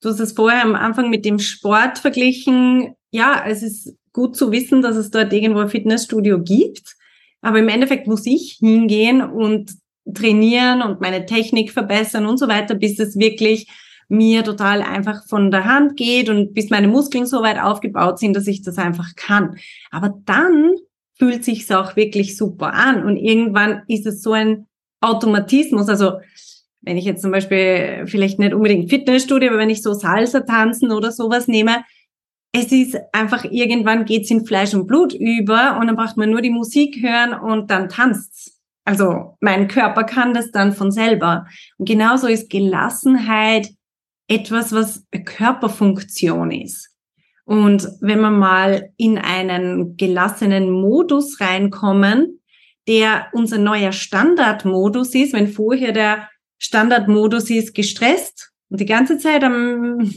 Du 0.00 0.10
hast 0.10 0.20
es 0.20 0.32
vorher 0.32 0.62
am 0.62 0.74
Anfang 0.74 1.10
mit 1.10 1.24
dem 1.24 1.38
Sport 1.38 1.98
verglichen. 1.98 2.94
Ja, 3.10 3.44
es 3.46 3.62
ist 3.62 3.96
gut 4.12 4.36
zu 4.36 4.52
wissen, 4.52 4.82
dass 4.82 4.96
es 4.96 5.10
dort 5.10 5.32
irgendwo 5.32 5.60
ein 5.60 5.68
Fitnessstudio 5.68 6.42
gibt. 6.42 6.96
Aber 7.40 7.58
im 7.58 7.68
Endeffekt 7.68 8.06
muss 8.06 8.26
ich 8.26 8.58
hingehen 8.60 9.22
und 9.22 9.72
trainieren 10.12 10.82
und 10.82 11.00
meine 11.00 11.26
Technik 11.26 11.72
verbessern 11.72 12.26
und 12.26 12.38
so 12.38 12.48
weiter, 12.48 12.74
bis 12.74 12.98
es 12.98 13.18
wirklich 13.18 13.68
mir 14.08 14.44
total 14.44 14.82
einfach 14.82 15.26
von 15.26 15.50
der 15.50 15.64
Hand 15.64 15.96
geht 15.96 16.28
und 16.28 16.54
bis 16.54 16.70
meine 16.70 16.88
Muskeln 16.88 17.26
so 17.26 17.42
weit 17.42 17.58
aufgebaut 17.58 18.18
sind, 18.18 18.36
dass 18.36 18.46
ich 18.46 18.62
das 18.62 18.78
einfach 18.78 19.16
kann. 19.16 19.56
Aber 19.90 20.14
dann 20.24 20.74
fühlt 21.18 21.44
sich's 21.44 21.70
auch 21.70 21.96
wirklich 21.96 22.36
super 22.36 22.74
an 22.74 23.04
und 23.04 23.16
irgendwann 23.16 23.82
ist 23.88 24.06
es 24.06 24.22
so 24.22 24.32
ein 24.32 24.66
Automatismus. 25.00 25.88
Also 25.88 26.20
wenn 26.82 26.96
ich 26.96 27.04
jetzt 27.04 27.22
zum 27.22 27.32
Beispiel 27.32 28.04
vielleicht 28.06 28.38
nicht 28.38 28.54
unbedingt 28.54 28.90
Fitnessstudio, 28.90 29.50
aber 29.50 29.58
wenn 29.58 29.70
ich 29.70 29.82
so 29.82 29.92
Salsa 29.92 30.40
tanzen 30.40 30.92
oder 30.92 31.10
sowas 31.10 31.48
nehme, 31.48 31.84
es 32.52 32.72
ist 32.72 32.96
einfach 33.12 33.44
irgendwann 33.44 34.04
geht's 34.04 34.30
in 34.30 34.46
Fleisch 34.46 34.72
und 34.72 34.86
Blut 34.86 35.12
über 35.12 35.78
und 35.78 35.88
dann 35.88 35.96
braucht 35.96 36.16
man 36.16 36.30
nur 36.30 36.40
die 36.40 36.50
Musik 36.50 37.02
hören 37.02 37.34
und 37.34 37.70
dann 37.70 37.88
tanzt's. 37.88 38.60
Also 38.84 39.36
mein 39.40 39.68
Körper 39.68 40.04
kann 40.04 40.32
das 40.32 40.52
dann 40.52 40.72
von 40.72 40.92
selber. 40.92 41.46
Und 41.76 41.88
genauso 41.88 42.28
ist 42.28 42.48
Gelassenheit 42.48 43.68
etwas, 44.28 44.72
was 44.72 45.04
Körperfunktion 45.24 46.52
ist. 46.52 46.95
Und 47.46 47.88
wenn 48.00 48.20
wir 48.20 48.30
mal 48.30 48.90
in 48.96 49.18
einen 49.18 49.96
gelassenen 49.96 50.68
Modus 50.68 51.40
reinkommen, 51.40 52.40
der 52.88 53.28
unser 53.32 53.58
neuer 53.58 53.92
Standardmodus 53.92 55.14
ist, 55.14 55.32
wenn 55.32 55.48
vorher 55.48 55.92
der 55.92 56.28
Standardmodus 56.58 57.48
ist 57.50 57.74
gestresst 57.74 58.52
und 58.68 58.80
die 58.80 58.86
ganze 58.86 59.18
Zeit 59.18 59.44
am 59.44 60.12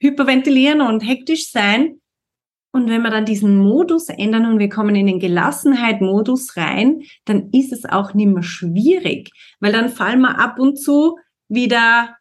Hyperventilieren 0.00 0.82
und 0.82 1.00
hektisch 1.00 1.50
sein. 1.50 2.00
Und 2.70 2.90
wenn 2.90 3.02
wir 3.02 3.10
dann 3.10 3.24
diesen 3.24 3.56
Modus 3.56 4.10
ändern 4.10 4.44
und 4.44 4.58
wir 4.58 4.68
kommen 4.68 4.94
in 4.94 5.06
den 5.06 5.20
Gelassenheit-Modus 5.20 6.56
rein, 6.58 7.02
dann 7.24 7.48
ist 7.50 7.72
es 7.72 7.86
auch 7.86 8.12
nicht 8.12 8.28
mehr 8.28 8.42
schwierig, 8.42 9.30
weil 9.58 9.72
dann 9.72 9.88
fallen 9.88 10.20
wir 10.20 10.38
ab 10.38 10.58
und 10.58 10.76
zu 10.76 11.16
wieder 11.48 12.17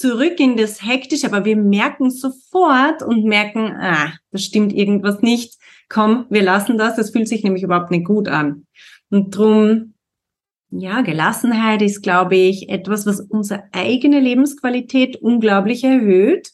zurück 0.00 0.40
in 0.40 0.56
das 0.56 0.82
Hektisch, 0.82 1.24
aber 1.24 1.44
wir 1.44 1.56
merken 1.56 2.10
sofort 2.10 3.02
und 3.02 3.24
merken, 3.24 3.76
ah, 3.78 4.14
das 4.32 4.44
stimmt 4.44 4.72
irgendwas 4.72 5.20
nicht. 5.20 5.58
Komm, 5.90 6.24
wir 6.30 6.42
lassen 6.42 6.78
das. 6.78 6.96
Das 6.96 7.10
fühlt 7.10 7.28
sich 7.28 7.44
nämlich 7.44 7.62
überhaupt 7.62 7.90
nicht 7.90 8.06
gut 8.06 8.26
an. 8.26 8.66
Und 9.10 9.36
drum, 9.36 9.92
ja, 10.70 11.02
Gelassenheit 11.02 11.82
ist, 11.82 12.00
glaube 12.00 12.36
ich, 12.36 12.70
etwas, 12.70 13.04
was 13.04 13.20
unsere 13.20 13.64
eigene 13.72 14.20
Lebensqualität 14.20 15.16
unglaublich 15.16 15.84
erhöht. 15.84 16.50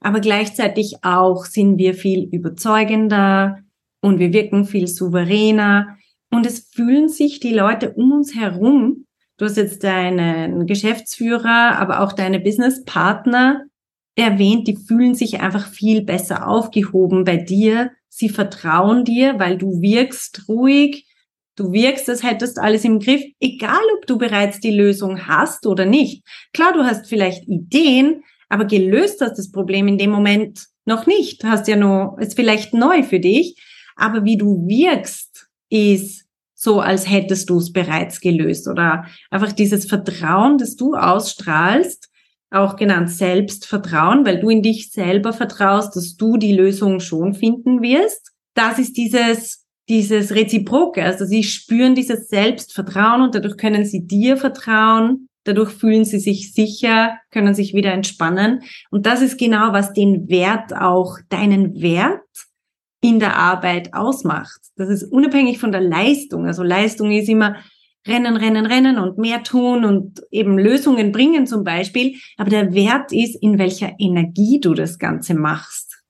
Aber 0.00 0.20
gleichzeitig 0.20 0.96
auch 1.02 1.46
sind 1.46 1.78
wir 1.78 1.94
viel 1.94 2.28
überzeugender 2.30 3.60
und 4.02 4.18
wir 4.18 4.34
wirken 4.34 4.66
viel 4.66 4.88
souveräner. 4.88 5.96
Und 6.30 6.44
es 6.44 6.68
fühlen 6.70 7.08
sich 7.08 7.40
die 7.40 7.54
Leute 7.54 7.92
um 7.92 8.12
uns 8.12 8.34
herum 8.34 9.06
Du 9.40 9.46
hast 9.46 9.56
jetzt 9.56 9.84
deinen 9.84 10.66
Geschäftsführer, 10.66 11.78
aber 11.78 12.00
auch 12.00 12.12
deine 12.12 12.40
Businesspartner 12.40 13.64
erwähnt, 14.14 14.68
die 14.68 14.76
fühlen 14.76 15.14
sich 15.14 15.40
einfach 15.40 15.66
viel 15.66 16.02
besser 16.02 16.46
aufgehoben 16.46 17.24
bei 17.24 17.38
dir. 17.38 17.90
Sie 18.10 18.28
vertrauen 18.28 19.02
dir, 19.02 19.38
weil 19.38 19.56
du 19.56 19.80
wirkst 19.80 20.46
ruhig. 20.46 21.06
Du 21.56 21.72
wirkst, 21.72 22.10
als 22.10 22.22
hättest 22.22 22.58
alles 22.58 22.84
im 22.84 22.98
Griff, 22.98 23.22
egal 23.40 23.80
ob 23.96 24.06
du 24.06 24.18
bereits 24.18 24.60
die 24.60 24.76
Lösung 24.76 25.26
hast 25.26 25.66
oder 25.66 25.86
nicht. 25.86 26.22
Klar, 26.52 26.74
du 26.74 26.84
hast 26.84 27.08
vielleicht 27.08 27.48
Ideen, 27.48 28.22
aber 28.50 28.66
gelöst 28.66 29.22
hast 29.22 29.38
das 29.38 29.50
Problem 29.50 29.88
in 29.88 29.96
dem 29.96 30.10
Moment 30.10 30.66
noch 30.84 31.06
nicht. 31.06 31.44
Hast 31.44 31.66
ja 31.66 31.76
nur, 31.76 32.18
ist 32.20 32.36
vielleicht 32.36 32.74
neu 32.74 33.04
für 33.04 33.20
dich. 33.20 33.56
Aber 33.96 34.22
wie 34.26 34.36
du 34.36 34.68
wirkst, 34.68 35.48
ist 35.70 36.19
so, 36.62 36.80
als 36.80 37.08
hättest 37.08 37.48
du 37.48 37.56
es 37.56 37.72
bereits 37.72 38.20
gelöst 38.20 38.68
oder 38.68 39.06
einfach 39.30 39.52
dieses 39.52 39.86
Vertrauen, 39.86 40.58
das 40.58 40.76
du 40.76 40.94
ausstrahlst, 40.94 42.10
auch 42.50 42.76
genannt 42.76 43.08
Selbstvertrauen, 43.08 44.26
weil 44.26 44.40
du 44.40 44.50
in 44.50 44.60
dich 44.60 44.90
selber 44.92 45.32
vertraust, 45.32 45.96
dass 45.96 46.16
du 46.16 46.36
die 46.36 46.52
Lösung 46.52 47.00
schon 47.00 47.32
finden 47.32 47.80
wirst. 47.80 48.32
Das 48.52 48.78
ist 48.78 48.98
dieses, 48.98 49.64
dieses 49.88 50.34
Reziproke. 50.34 51.02
Also 51.02 51.24
sie 51.24 51.44
spüren 51.44 51.94
dieses 51.94 52.28
Selbstvertrauen 52.28 53.22
und 53.22 53.34
dadurch 53.34 53.56
können 53.56 53.86
sie 53.86 54.06
dir 54.06 54.36
vertrauen. 54.36 55.28
Dadurch 55.44 55.70
fühlen 55.70 56.04
sie 56.04 56.18
sich 56.18 56.52
sicher, 56.52 57.16
können 57.30 57.54
sich 57.54 57.72
wieder 57.72 57.94
entspannen. 57.94 58.60
Und 58.90 59.06
das 59.06 59.22
ist 59.22 59.38
genau, 59.38 59.72
was 59.72 59.94
den 59.94 60.28
Wert 60.28 60.76
auch, 60.76 61.16
deinen 61.30 61.80
Wert 61.80 62.20
in 63.00 63.18
der 63.18 63.36
Arbeit 63.36 63.94
ausmacht. 63.94 64.60
Das 64.76 64.88
ist 64.88 65.04
unabhängig 65.04 65.58
von 65.58 65.72
der 65.72 65.80
Leistung. 65.80 66.46
Also 66.46 66.62
Leistung 66.62 67.10
ist 67.10 67.28
immer 67.28 67.56
rennen, 68.06 68.36
rennen, 68.36 68.66
rennen 68.66 68.98
und 68.98 69.18
mehr 69.18 69.42
tun 69.42 69.84
und 69.84 70.20
eben 70.30 70.58
Lösungen 70.58 71.12
bringen 71.12 71.46
zum 71.46 71.64
Beispiel. 71.64 72.16
Aber 72.36 72.50
der 72.50 72.74
Wert 72.74 73.12
ist, 73.12 73.36
in 73.42 73.58
welcher 73.58 73.92
Energie 73.98 74.60
du 74.60 74.74
das 74.74 74.98
Ganze 74.98 75.34
machst. 75.34 76.02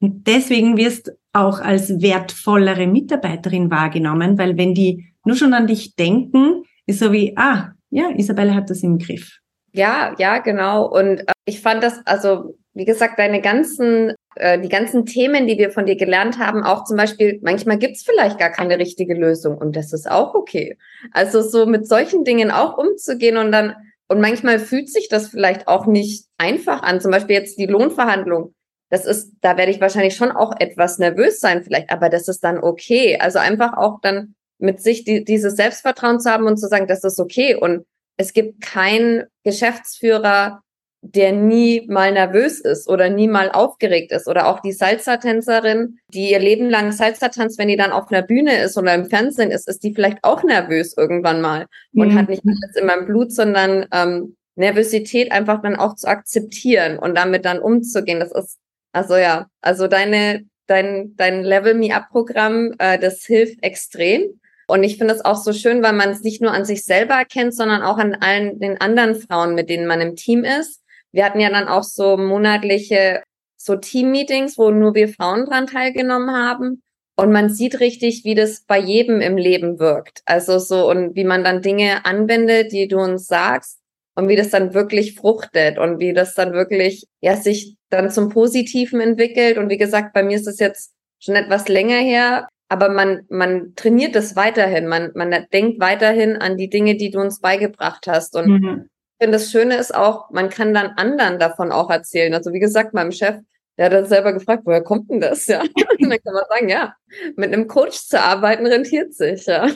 Und 0.00 0.26
deswegen 0.26 0.76
wirst 0.76 1.12
auch 1.32 1.60
als 1.60 2.02
wertvollere 2.02 2.86
Mitarbeiterin 2.86 3.70
wahrgenommen, 3.70 4.36
weil 4.36 4.56
wenn 4.58 4.74
die 4.74 5.12
nur 5.24 5.36
schon 5.36 5.54
an 5.54 5.66
dich 5.66 5.94
denken, 5.94 6.64
ist 6.86 6.98
so 6.98 7.12
wie, 7.12 7.36
ah, 7.36 7.70
ja, 7.90 8.10
Isabelle 8.16 8.54
hat 8.54 8.68
das 8.68 8.82
im 8.82 8.98
Griff. 8.98 9.38
Ja, 9.72 10.14
ja, 10.18 10.38
genau. 10.38 10.86
Und 10.86 11.20
äh, 11.20 11.32
ich 11.44 11.60
fand 11.60 11.82
das, 11.82 12.04
also 12.04 12.56
wie 12.74 12.84
gesagt, 12.84 13.18
deine 13.18 13.40
ganzen 13.40 14.14
äh, 14.36 14.58
die 14.58 14.68
ganzen 14.68 15.04
Themen, 15.04 15.46
die 15.46 15.58
wir 15.58 15.70
von 15.70 15.84
dir 15.84 15.96
gelernt 15.96 16.38
haben, 16.38 16.62
auch 16.62 16.84
zum 16.84 16.96
Beispiel, 16.96 17.38
manchmal 17.42 17.76
gibt's 17.76 18.02
vielleicht 18.02 18.38
gar 18.38 18.50
keine 18.50 18.78
richtige 18.78 19.14
Lösung 19.14 19.58
und 19.58 19.76
das 19.76 19.92
ist 19.92 20.10
auch 20.10 20.34
okay. 20.34 20.78
Also 21.12 21.42
so 21.42 21.66
mit 21.66 21.86
solchen 21.86 22.24
Dingen 22.24 22.50
auch 22.50 22.78
umzugehen 22.78 23.36
und 23.36 23.52
dann, 23.52 23.74
und 24.08 24.20
manchmal 24.20 24.58
fühlt 24.58 24.90
sich 24.90 25.08
das 25.08 25.28
vielleicht 25.28 25.68
auch 25.68 25.86
nicht 25.86 26.26
einfach 26.38 26.82
an. 26.82 27.00
Zum 27.00 27.10
Beispiel 27.10 27.36
jetzt 27.36 27.58
die 27.58 27.66
Lohnverhandlung. 27.66 28.54
Das 28.88 29.06
ist, 29.06 29.32
da 29.40 29.56
werde 29.56 29.72
ich 29.72 29.80
wahrscheinlich 29.80 30.16
schon 30.16 30.32
auch 30.32 30.54
etwas 30.58 30.98
nervös 30.98 31.40
sein 31.40 31.62
vielleicht, 31.62 31.90
aber 31.90 32.08
das 32.08 32.28
ist 32.28 32.42
dann 32.42 32.58
okay. 32.58 33.18
Also 33.18 33.38
einfach 33.38 33.76
auch 33.76 34.00
dann 34.00 34.34
mit 34.58 34.80
sich 34.82 35.04
die, 35.04 35.24
dieses 35.24 35.56
Selbstvertrauen 35.56 36.20
zu 36.20 36.30
haben 36.30 36.46
und 36.46 36.56
zu 36.56 36.68
sagen, 36.68 36.86
das 36.86 37.04
ist 37.04 37.18
okay. 37.18 37.54
Und 37.54 37.84
es 38.16 38.32
gibt 38.32 38.62
keinen 38.62 39.24
Geschäftsführer, 39.44 40.61
der 41.04 41.32
nie 41.32 41.84
mal 41.88 42.12
nervös 42.12 42.60
ist 42.60 42.88
oder 42.88 43.10
nie 43.10 43.26
mal 43.26 43.50
aufgeregt 43.50 44.12
ist. 44.12 44.28
Oder 44.28 44.46
auch 44.46 44.60
die 44.60 44.72
Salsa-Tänzerin, 44.72 45.98
die 46.14 46.30
ihr 46.30 46.38
Leben 46.38 46.70
lang 46.70 46.92
Salsa 46.92 47.28
tanzt, 47.28 47.58
wenn 47.58 47.66
die 47.66 47.76
dann 47.76 47.90
auf 47.90 48.10
einer 48.10 48.22
Bühne 48.22 48.62
ist 48.62 48.78
oder 48.78 48.94
im 48.94 49.06
Fernsehen 49.06 49.50
ist, 49.50 49.68
ist 49.68 49.82
die 49.82 49.92
vielleicht 49.94 50.18
auch 50.22 50.44
nervös 50.44 50.96
irgendwann 50.96 51.40
mal 51.40 51.66
und 51.92 52.12
mhm. 52.12 52.18
hat 52.18 52.28
nicht 52.28 52.44
alles 52.46 52.76
in 52.76 52.86
meinem 52.86 53.06
Blut, 53.06 53.32
sondern 53.32 53.86
ähm, 53.92 54.36
Nervosität 54.54 55.32
einfach 55.32 55.60
dann 55.60 55.74
auch 55.74 55.96
zu 55.96 56.06
akzeptieren 56.06 56.98
und 57.00 57.16
damit 57.16 57.44
dann 57.44 57.58
umzugehen. 57.58 58.20
Das 58.20 58.30
ist, 58.30 58.58
also 58.92 59.16
ja, 59.16 59.48
also 59.60 59.88
deine, 59.88 60.44
dein, 60.68 61.14
dein 61.16 61.42
Level 61.42 61.74
Me 61.74 61.92
Up 61.92 62.10
Programm, 62.10 62.74
äh, 62.78 62.96
das 62.98 63.24
hilft 63.24 63.60
extrem. 63.64 64.38
Und 64.68 64.84
ich 64.84 64.98
finde 64.98 65.14
es 65.14 65.24
auch 65.24 65.36
so 65.36 65.52
schön, 65.52 65.82
weil 65.82 65.94
man 65.94 66.10
es 66.10 66.22
nicht 66.22 66.40
nur 66.40 66.52
an 66.52 66.64
sich 66.64 66.84
selber 66.84 67.14
erkennt, 67.14 67.54
sondern 67.56 67.82
auch 67.82 67.98
an 67.98 68.14
allen 68.14 68.60
den 68.60 68.80
anderen 68.80 69.16
Frauen, 69.16 69.56
mit 69.56 69.68
denen 69.68 69.86
man 69.86 70.00
im 70.00 70.14
Team 70.14 70.44
ist 70.44 70.81
wir 71.12 71.24
hatten 71.24 71.40
ja 71.40 71.50
dann 71.50 71.68
auch 71.68 71.84
so 71.84 72.16
monatliche 72.16 73.22
so 73.56 73.76
Team-Meetings, 73.76 74.58
wo 74.58 74.70
nur 74.70 74.94
wir 74.94 75.08
Frauen 75.08 75.46
dran 75.46 75.66
teilgenommen 75.66 76.34
haben. 76.34 76.82
Und 77.16 77.30
man 77.30 77.50
sieht 77.50 77.78
richtig, 77.78 78.24
wie 78.24 78.34
das 78.34 78.64
bei 78.66 78.78
jedem 78.78 79.20
im 79.20 79.36
Leben 79.36 79.78
wirkt. 79.78 80.22
Also 80.24 80.58
so, 80.58 80.88
und 80.90 81.14
wie 81.14 81.24
man 81.24 81.44
dann 81.44 81.62
Dinge 81.62 82.04
anwendet, 82.04 82.72
die 82.72 82.88
du 82.88 82.98
uns 82.98 83.26
sagst, 83.26 83.78
und 84.14 84.28
wie 84.28 84.36
das 84.36 84.50
dann 84.50 84.74
wirklich 84.74 85.14
fruchtet 85.14 85.78
und 85.78 85.98
wie 85.98 86.12
das 86.12 86.34
dann 86.34 86.52
wirklich, 86.52 87.06
ja, 87.22 87.34
sich 87.34 87.76
dann 87.88 88.10
zum 88.10 88.28
Positiven 88.28 89.00
entwickelt. 89.00 89.56
Und 89.56 89.70
wie 89.70 89.78
gesagt, 89.78 90.12
bei 90.12 90.22
mir 90.22 90.36
ist 90.36 90.46
es 90.46 90.58
jetzt 90.58 90.92
schon 91.18 91.34
etwas 91.34 91.68
länger 91.68 91.96
her, 91.96 92.46
aber 92.68 92.90
man, 92.90 93.22
man 93.30 93.72
trainiert 93.74 94.14
es 94.14 94.36
weiterhin. 94.36 94.86
Man, 94.86 95.12
man 95.14 95.46
denkt 95.52 95.80
weiterhin 95.80 96.36
an 96.36 96.58
die 96.58 96.68
Dinge, 96.68 96.96
die 96.96 97.10
du 97.10 97.20
uns 97.20 97.40
beigebracht 97.40 98.06
hast. 98.06 98.36
Und 98.36 98.48
mhm 98.48 98.88
finde, 99.22 99.38
das 99.38 99.52
Schöne 99.52 99.76
ist 99.76 99.94
auch, 99.94 100.30
man 100.30 100.50
kann 100.50 100.74
dann 100.74 100.94
anderen 100.96 101.38
davon 101.38 101.70
auch 101.70 101.90
erzählen. 101.90 102.34
Also 102.34 102.52
wie 102.52 102.58
gesagt, 102.58 102.92
meinem 102.92 103.12
Chef, 103.12 103.36
der 103.78 103.86
hat 103.86 103.92
dann 103.92 104.06
selber 104.06 104.32
gefragt, 104.32 104.62
woher 104.64 104.82
kommt 104.82 105.10
denn 105.10 105.20
das? 105.20 105.46
Ja. 105.46 105.60
Und 106.00 106.10
dann 106.10 106.18
kann 106.24 106.34
man 106.34 106.44
sagen, 106.48 106.68
ja, 106.68 106.94
mit 107.36 107.52
einem 107.52 107.68
Coach 107.68 107.98
zu 107.98 108.20
arbeiten 108.20 108.66
rentiert 108.66 109.14
sich, 109.14 109.46
ja. 109.46 109.68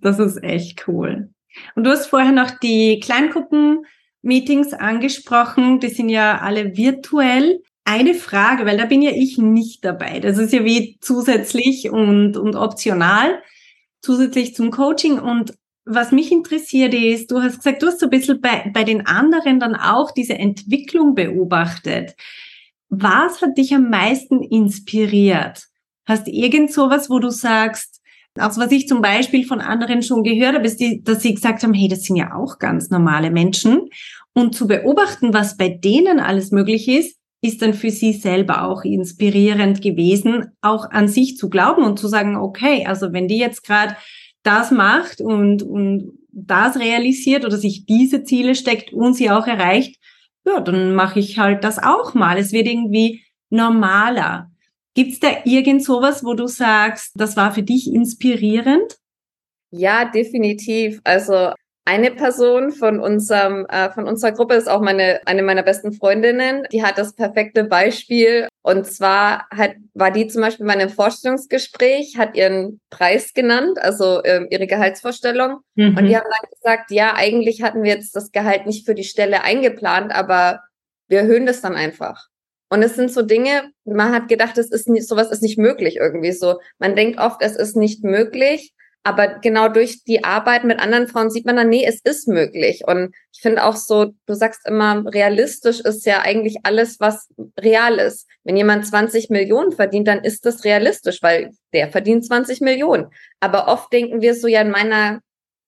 Das 0.00 0.18
ist 0.18 0.42
echt 0.42 0.88
cool. 0.88 1.30
Und 1.76 1.84
du 1.84 1.90
hast 1.90 2.06
vorher 2.06 2.32
noch 2.32 2.50
die 2.50 2.98
Kleingruppen-Meetings 2.98 4.74
angesprochen. 4.74 5.78
Die 5.78 5.90
sind 5.90 6.08
ja 6.08 6.38
alle 6.38 6.76
virtuell. 6.76 7.62
Eine 7.84 8.14
Frage, 8.14 8.66
weil 8.66 8.76
da 8.76 8.86
bin 8.86 9.02
ja 9.02 9.12
ich 9.12 9.38
nicht 9.38 9.84
dabei. 9.84 10.18
Das 10.18 10.38
ist 10.38 10.52
ja 10.52 10.64
wie 10.64 10.98
zusätzlich 11.00 11.90
und, 11.90 12.36
und 12.36 12.56
optional, 12.56 13.40
zusätzlich 14.00 14.56
zum 14.56 14.72
Coaching. 14.72 15.20
Und 15.20 15.54
was 15.84 16.12
mich 16.12 16.30
interessiert 16.30 16.94
ist, 16.94 17.30
du 17.30 17.42
hast 17.42 17.58
gesagt, 17.58 17.82
du 17.82 17.86
hast 17.86 18.00
so 18.00 18.06
ein 18.06 18.10
bisschen 18.10 18.40
bei, 18.40 18.70
bei 18.72 18.84
den 18.84 19.06
anderen 19.06 19.58
dann 19.58 19.74
auch 19.74 20.12
diese 20.12 20.34
Entwicklung 20.34 21.14
beobachtet. 21.14 22.14
Was 22.88 23.42
hat 23.42 23.58
dich 23.58 23.74
am 23.74 23.90
meisten 23.90 24.42
inspiriert? 24.42 25.64
Hast 26.06 26.28
irgend 26.28 26.72
sowas, 26.72 27.10
wo 27.10 27.18
du 27.18 27.30
sagst, 27.30 28.00
auch 28.38 28.56
was 28.56 28.72
ich 28.72 28.88
zum 28.88 29.02
Beispiel 29.02 29.46
von 29.46 29.60
anderen 29.60 30.02
schon 30.02 30.22
gehört 30.22 30.54
habe, 30.54 30.66
ist, 30.66 30.80
die, 30.80 31.02
dass 31.02 31.22
sie 31.22 31.34
gesagt 31.34 31.62
haben, 31.62 31.74
hey, 31.74 31.88
das 31.88 32.02
sind 32.02 32.16
ja 32.16 32.34
auch 32.34 32.58
ganz 32.58 32.90
normale 32.90 33.30
Menschen. 33.30 33.88
Und 34.32 34.54
zu 34.54 34.66
beobachten, 34.66 35.34
was 35.34 35.56
bei 35.56 35.68
denen 35.68 36.18
alles 36.18 36.50
möglich 36.50 36.88
ist, 36.88 37.18
ist 37.42 37.60
dann 37.60 37.74
für 37.74 37.90
sie 37.90 38.12
selber 38.12 38.64
auch 38.64 38.84
inspirierend 38.84 39.82
gewesen, 39.82 40.52
auch 40.62 40.90
an 40.90 41.08
sich 41.08 41.36
zu 41.36 41.50
glauben 41.50 41.84
und 41.84 41.98
zu 41.98 42.08
sagen, 42.08 42.36
okay, 42.36 42.86
also 42.86 43.12
wenn 43.12 43.26
die 43.26 43.38
jetzt 43.38 43.64
gerade 43.64 43.96
das 44.42 44.70
macht 44.70 45.20
und, 45.20 45.62
und 45.62 46.18
das 46.32 46.78
realisiert 46.78 47.44
oder 47.44 47.56
sich 47.56 47.84
diese 47.86 48.24
Ziele 48.24 48.54
steckt 48.54 48.92
und 48.92 49.14
sie 49.14 49.30
auch 49.30 49.46
erreicht, 49.46 50.00
ja, 50.44 50.60
dann 50.60 50.94
mache 50.94 51.20
ich 51.20 51.38
halt 51.38 51.62
das 51.62 51.78
auch 51.78 52.14
mal. 52.14 52.38
Es 52.38 52.52
wird 52.52 52.66
irgendwie 52.66 53.24
normaler. 53.50 54.50
Gibt's 54.94 55.20
da 55.20 55.28
irgend 55.44 55.84
sowas, 55.84 56.24
wo 56.24 56.34
du 56.34 56.46
sagst, 56.46 57.12
das 57.14 57.36
war 57.36 57.52
für 57.52 57.62
dich 57.62 57.92
inspirierend? 57.92 58.96
Ja, 59.70 60.04
definitiv. 60.04 61.00
Also 61.04 61.52
eine 61.84 62.12
Person 62.12 62.70
von 62.70 63.00
unserem 63.00 63.66
äh, 63.66 63.90
von 63.90 64.06
unserer 64.06 64.32
Gruppe 64.32 64.54
ist 64.54 64.68
auch 64.68 64.80
meine 64.80 65.20
eine 65.26 65.42
meiner 65.42 65.62
besten 65.62 65.92
Freundinnen. 65.92 66.64
Die 66.72 66.84
hat 66.84 66.96
das 66.96 67.14
perfekte 67.14 67.64
Beispiel 67.64 68.46
und 68.62 68.86
zwar 68.86 69.48
hat 69.50 69.72
war 69.94 70.12
die 70.12 70.28
zum 70.28 70.42
Beispiel 70.42 70.66
bei 70.66 70.74
einem 70.74 70.90
Vorstellungsgespräch, 70.90 72.16
hat 72.18 72.36
ihren 72.36 72.80
Preis 72.90 73.34
genannt, 73.34 73.78
also 73.80 74.22
ähm, 74.24 74.46
ihre 74.50 74.66
Gehaltsvorstellung 74.66 75.58
mhm. 75.74 75.96
und 75.96 76.06
die 76.06 76.16
haben 76.16 76.28
dann 76.30 76.50
gesagt, 76.50 76.90
ja 76.92 77.14
eigentlich 77.14 77.62
hatten 77.62 77.82
wir 77.82 77.90
jetzt 77.90 78.14
das 78.14 78.30
Gehalt 78.30 78.66
nicht 78.66 78.86
für 78.86 78.94
die 78.94 79.04
Stelle 79.04 79.42
eingeplant, 79.42 80.14
aber 80.14 80.60
wir 81.08 81.20
erhöhen 81.20 81.46
das 81.46 81.60
dann 81.60 81.74
einfach. 81.74 82.28
Und 82.70 82.82
es 82.82 82.94
sind 82.94 83.12
so 83.12 83.20
Dinge, 83.20 83.70
man 83.84 84.12
hat 84.12 84.28
gedacht, 84.28 84.56
es 84.56 84.70
ist 84.70 84.88
nicht, 84.88 85.06
sowas 85.06 85.30
ist 85.30 85.42
nicht 85.42 85.58
möglich 85.58 85.96
irgendwie 85.96 86.32
so. 86.32 86.58
Man 86.78 86.96
denkt 86.96 87.20
oft, 87.20 87.42
es 87.42 87.54
ist 87.54 87.76
nicht 87.76 88.02
möglich, 88.02 88.72
aber 89.04 89.40
genau 89.40 89.68
durch 89.68 90.04
die 90.04 90.22
Arbeit 90.22 90.64
mit 90.64 90.78
anderen 90.78 91.08
Frauen 91.08 91.30
sieht 91.30 91.44
man 91.44 91.56
dann, 91.56 91.68
nee, 91.68 91.84
es 91.84 92.00
ist 92.04 92.28
möglich. 92.28 92.82
Und 92.86 93.14
ich 93.32 93.40
finde 93.40 93.64
auch 93.64 93.74
so, 93.74 94.12
du 94.26 94.34
sagst 94.34 94.66
immer, 94.66 95.04
realistisch 95.12 95.80
ist 95.80 96.06
ja 96.06 96.20
eigentlich 96.20 96.58
alles, 96.62 97.00
was 97.00 97.28
real 97.58 97.98
ist. 97.98 98.28
Wenn 98.44 98.56
jemand 98.56 98.86
20 98.86 99.28
Millionen 99.30 99.72
verdient, 99.72 100.06
dann 100.06 100.22
ist 100.22 100.46
das 100.46 100.64
realistisch, 100.64 101.20
weil 101.20 101.50
der 101.72 101.90
verdient 101.90 102.24
20 102.24 102.60
Millionen. 102.60 103.08
Aber 103.40 103.66
oft 103.66 103.92
denken 103.92 104.20
wir 104.20 104.36
so, 104.36 104.46
ja, 104.46 104.60
in 104.60 104.70
meiner, 104.70 105.20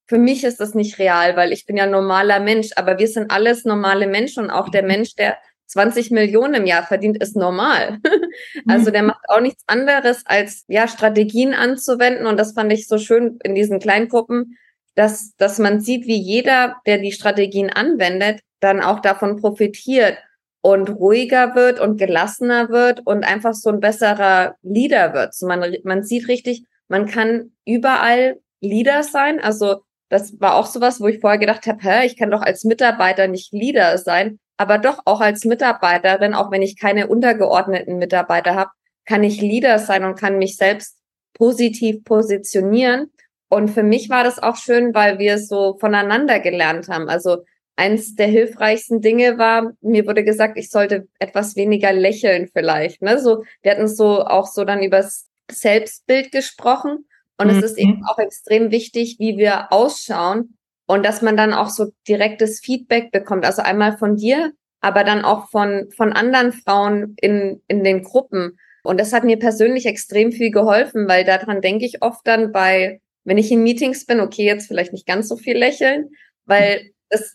für 0.06 0.18
mich 0.18 0.44
ist 0.44 0.60
das 0.60 0.74
nicht 0.74 0.98
real, 1.00 1.34
weil 1.36 1.52
ich 1.52 1.66
bin 1.66 1.76
ja 1.76 1.86
normaler 1.86 2.38
Mensch, 2.38 2.70
aber 2.76 2.98
wir 2.98 3.08
sind 3.08 3.32
alles 3.32 3.64
normale 3.64 4.06
Menschen 4.06 4.44
und 4.44 4.50
auch 4.50 4.68
der 4.68 4.84
Mensch, 4.84 5.16
der 5.16 5.38
20 5.74 6.12
Millionen 6.12 6.54
im 6.54 6.66
Jahr 6.66 6.84
verdient, 6.84 7.20
ist 7.20 7.34
normal. 7.34 7.98
also 8.68 8.92
der 8.92 9.02
macht 9.02 9.24
auch 9.28 9.40
nichts 9.40 9.64
anderes, 9.66 10.22
als 10.24 10.64
ja 10.68 10.86
Strategien 10.86 11.52
anzuwenden. 11.52 12.26
Und 12.26 12.38
das 12.38 12.52
fand 12.52 12.72
ich 12.72 12.86
so 12.86 12.96
schön 12.96 13.40
in 13.42 13.56
diesen 13.56 13.80
Kleingruppen, 13.80 14.56
dass, 14.94 15.34
dass 15.36 15.58
man 15.58 15.80
sieht, 15.80 16.06
wie 16.06 16.16
jeder, 16.16 16.76
der 16.86 16.98
die 16.98 17.10
Strategien 17.10 17.70
anwendet, 17.70 18.40
dann 18.60 18.80
auch 18.80 19.00
davon 19.00 19.40
profitiert 19.40 20.16
und 20.60 20.88
ruhiger 20.90 21.56
wird 21.56 21.80
und 21.80 21.98
gelassener 21.98 22.68
wird 22.68 23.00
und 23.04 23.24
einfach 23.24 23.52
so 23.52 23.70
ein 23.70 23.80
besserer 23.80 24.54
Leader 24.62 25.12
wird. 25.12 25.34
So 25.34 25.48
man, 25.48 25.74
man 25.82 26.04
sieht 26.04 26.28
richtig, 26.28 26.64
man 26.86 27.06
kann 27.06 27.50
überall 27.64 28.38
Leader 28.60 29.02
sein. 29.02 29.40
Also 29.40 29.82
das 30.08 30.40
war 30.40 30.54
auch 30.54 30.66
sowas, 30.66 31.00
wo 31.00 31.08
ich 31.08 31.18
vorher 31.18 31.40
gedacht 31.40 31.66
habe, 31.66 31.82
hä, 31.82 32.06
ich 32.06 32.16
kann 32.16 32.30
doch 32.30 32.42
als 32.42 32.62
Mitarbeiter 32.62 33.26
nicht 33.26 33.52
Leader 33.52 33.98
sein 33.98 34.38
aber 34.56 34.78
doch 34.78 35.00
auch 35.04 35.20
als 35.20 35.44
Mitarbeiterin, 35.44 36.34
auch 36.34 36.50
wenn 36.50 36.62
ich 36.62 36.78
keine 36.78 37.08
untergeordneten 37.08 37.98
Mitarbeiter 37.98 38.54
habe, 38.54 38.70
kann 39.04 39.22
ich 39.22 39.40
Leader 39.40 39.78
sein 39.78 40.04
und 40.04 40.18
kann 40.18 40.38
mich 40.38 40.56
selbst 40.56 40.98
positiv 41.34 42.04
positionieren. 42.04 43.10
Und 43.48 43.68
für 43.68 43.82
mich 43.82 44.08
war 44.08 44.24
das 44.24 44.42
auch 44.42 44.56
schön, 44.56 44.94
weil 44.94 45.18
wir 45.18 45.38
so 45.38 45.76
voneinander 45.78 46.40
gelernt 46.40 46.88
haben. 46.88 47.08
Also 47.08 47.44
eins 47.76 48.14
der 48.14 48.28
hilfreichsten 48.28 49.00
Dinge 49.00 49.38
war, 49.38 49.72
mir 49.80 50.06
wurde 50.06 50.24
gesagt, 50.24 50.56
ich 50.56 50.70
sollte 50.70 51.08
etwas 51.18 51.56
weniger 51.56 51.92
lächeln 51.92 52.48
vielleicht. 52.52 53.02
Ne? 53.02 53.20
So, 53.20 53.44
wir 53.62 53.72
hatten 53.72 53.88
so 53.88 54.24
auch 54.24 54.46
so 54.46 54.64
dann 54.64 54.82
übers 54.82 55.28
Selbstbild 55.50 56.32
gesprochen. 56.32 57.06
Und 57.36 57.50
mhm. 57.50 57.58
es 57.58 57.64
ist 57.64 57.78
eben 57.78 58.04
auch 58.06 58.18
extrem 58.18 58.70
wichtig, 58.70 59.16
wie 59.18 59.36
wir 59.36 59.72
ausschauen, 59.72 60.56
und 60.86 61.04
dass 61.04 61.22
man 61.22 61.36
dann 61.36 61.52
auch 61.52 61.68
so 61.68 61.92
direktes 62.06 62.60
Feedback 62.60 63.10
bekommt, 63.10 63.44
also 63.44 63.62
einmal 63.62 63.96
von 63.96 64.16
dir, 64.16 64.52
aber 64.80 65.04
dann 65.04 65.24
auch 65.24 65.48
von, 65.50 65.90
von 65.96 66.12
anderen 66.12 66.52
Frauen 66.52 67.16
in, 67.20 67.62
in 67.68 67.84
den 67.84 68.02
Gruppen. 68.02 68.58
Und 68.82 69.00
das 69.00 69.14
hat 69.14 69.24
mir 69.24 69.38
persönlich 69.38 69.86
extrem 69.86 70.30
viel 70.30 70.50
geholfen, 70.50 71.08
weil 71.08 71.24
daran 71.24 71.62
denke 71.62 71.86
ich 71.86 72.02
oft 72.02 72.26
dann 72.26 72.52
bei, 72.52 73.00
wenn 73.24 73.38
ich 73.38 73.50
in 73.50 73.62
Meetings 73.62 74.04
bin, 74.04 74.20
okay, 74.20 74.44
jetzt 74.44 74.66
vielleicht 74.66 74.92
nicht 74.92 75.06
ganz 75.06 75.28
so 75.28 75.36
viel 75.36 75.56
lächeln, 75.56 76.10
weil 76.44 76.90
das 77.08 77.34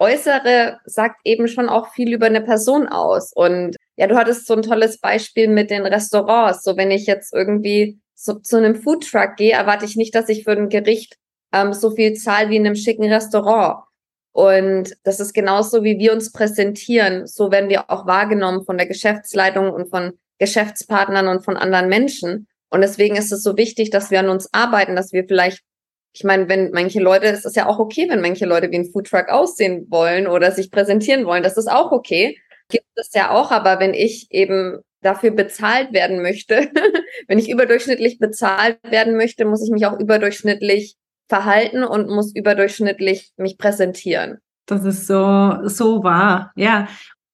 Äußere 0.00 0.80
sagt 0.84 1.20
eben 1.24 1.46
schon 1.46 1.68
auch 1.68 1.92
viel 1.92 2.12
über 2.12 2.26
eine 2.26 2.40
Person 2.40 2.88
aus. 2.88 3.32
Und 3.32 3.76
ja, 3.96 4.08
du 4.08 4.16
hattest 4.16 4.46
so 4.46 4.54
ein 4.54 4.62
tolles 4.62 4.98
Beispiel 4.98 5.48
mit 5.48 5.70
den 5.70 5.86
Restaurants. 5.86 6.64
So, 6.64 6.76
wenn 6.76 6.90
ich 6.90 7.06
jetzt 7.06 7.32
irgendwie 7.32 8.00
so, 8.14 8.34
zu 8.34 8.56
einem 8.56 8.74
Foodtruck 8.74 9.36
gehe, 9.36 9.52
erwarte 9.52 9.84
ich 9.84 9.96
nicht, 9.96 10.14
dass 10.14 10.28
ich 10.28 10.44
für 10.44 10.52
ein 10.52 10.68
Gericht 10.68 11.16
ähm, 11.52 11.72
so 11.72 11.90
viel 11.90 12.14
zahle 12.14 12.50
wie 12.50 12.56
in 12.56 12.66
einem 12.66 12.76
schicken 12.76 13.10
Restaurant. 13.10 13.84
Und 14.32 14.94
das 15.02 15.20
ist 15.20 15.32
genauso, 15.32 15.82
wie 15.82 15.98
wir 15.98 16.12
uns 16.12 16.30
präsentieren. 16.30 17.26
So 17.26 17.50
werden 17.50 17.68
wir 17.68 17.90
auch 17.90 18.06
wahrgenommen 18.06 18.64
von 18.64 18.78
der 18.78 18.86
Geschäftsleitung 18.86 19.70
und 19.70 19.90
von 19.90 20.12
Geschäftspartnern 20.38 21.28
und 21.28 21.44
von 21.44 21.56
anderen 21.56 21.88
Menschen. 21.88 22.46
Und 22.70 22.82
deswegen 22.82 23.16
ist 23.16 23.32
es 23.32 23.42
so 23.42 23.56
wichtig, 23.56 23.90
dass 23.90 24.10
wir 24.10 24.20
an 24.20 24.28
uns 24.28 24.48
arbeiten, 24.52 24.94
dass 24.94 25.12
wir 25.12 25.24
vielleicht, 25.24 25.62
ich 26.12 26.22
meine, 26.22 26.48
wenn 26.48 26.70
manche 26.70 27.00
Leute, 27.00 27.26
es 27.26 27.44
ist 27.44 27.56
ja 27.56 27.66
auch 27.66 27.78
okay, 27.78 28.06
wenn 28.08 28.20
manche 28.20 28.46
Leute 28.46 28.70
wie 28.70 28.78
ein 28.78 28.92
Foodtruck 28.92 29.28
aussehen 29.28 29.86
wollen 29.90 30.26
oder 30.26 30.52
sich 30.52 30.70
präsentieren 30.70 31.24
wollen. 31.24 31.42
Das 31.42 31.56
ist 31.56 31.68
auch 31.68 31.90
okay. 31.90 32.38
Gibt 32.68 32.86
es 32.96 33.12
ja 33.14 33.30
auch, 33.30 33.50
aber 33.50 33.80
wenn 33.80 33.94
ich 33.94 34.30
eben 34.30 34.78
dafür 35.00 35.30
bezahlt 35.30 35.92
werden 35.92 36.22
möchte, 36.22 36.70
wenn 37.28 37.38
ich 37.38 37.50
überdurchschnittlich 37.50 38.18
bezahlt 38.18 38.78
werden 38.84 39.16
möchte, 39.16 39.44
muss 39.44 39.64
ich 39.64 39.70
mich 39.70 39.86
auch 39.86 39.98
überdurchschnittlich 39.98 40.96
verhalten 41.28 41.84
und 41.84 42.08
muss 42.08 42.34
überdurchschnittlich 42.34 43.32
mich 43.36 43.58
präsentieren. 43.58 44.38
Das 44.66 44.84
ist 44.84 45.06
so, 45.06 45.58
so 45.64 46.02
wahr. 46.02 46.52
Ja. 46.56 46.88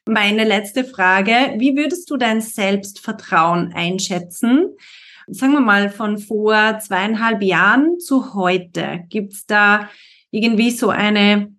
Meine 0.06 0.44
letzte 0.44 0.84
Frage. 0.84 1.32
Wie 1.56 1.76
würdest 1.76 2.10
du 2.10 2.16
dein 2.16 2.40
Selbstvertrauen 2.40 3.72
einschätzen? 3.74 4.76
Sagen 5.26 5.52
wir 5.52 5.60
mal 5.60 5.88
von 5.88 6.18
vor 6.18 6.78
zweieinhalb 6.78 7.42
Jahren 7.42 7.98
zu 7.98 8.34
heute. 8.34 9.04
Gibt's 9.08 9.46
da 9.46 9.88
irgendwie 10.30 10.70
so 10.70 10.90
eine, 10.90 11.54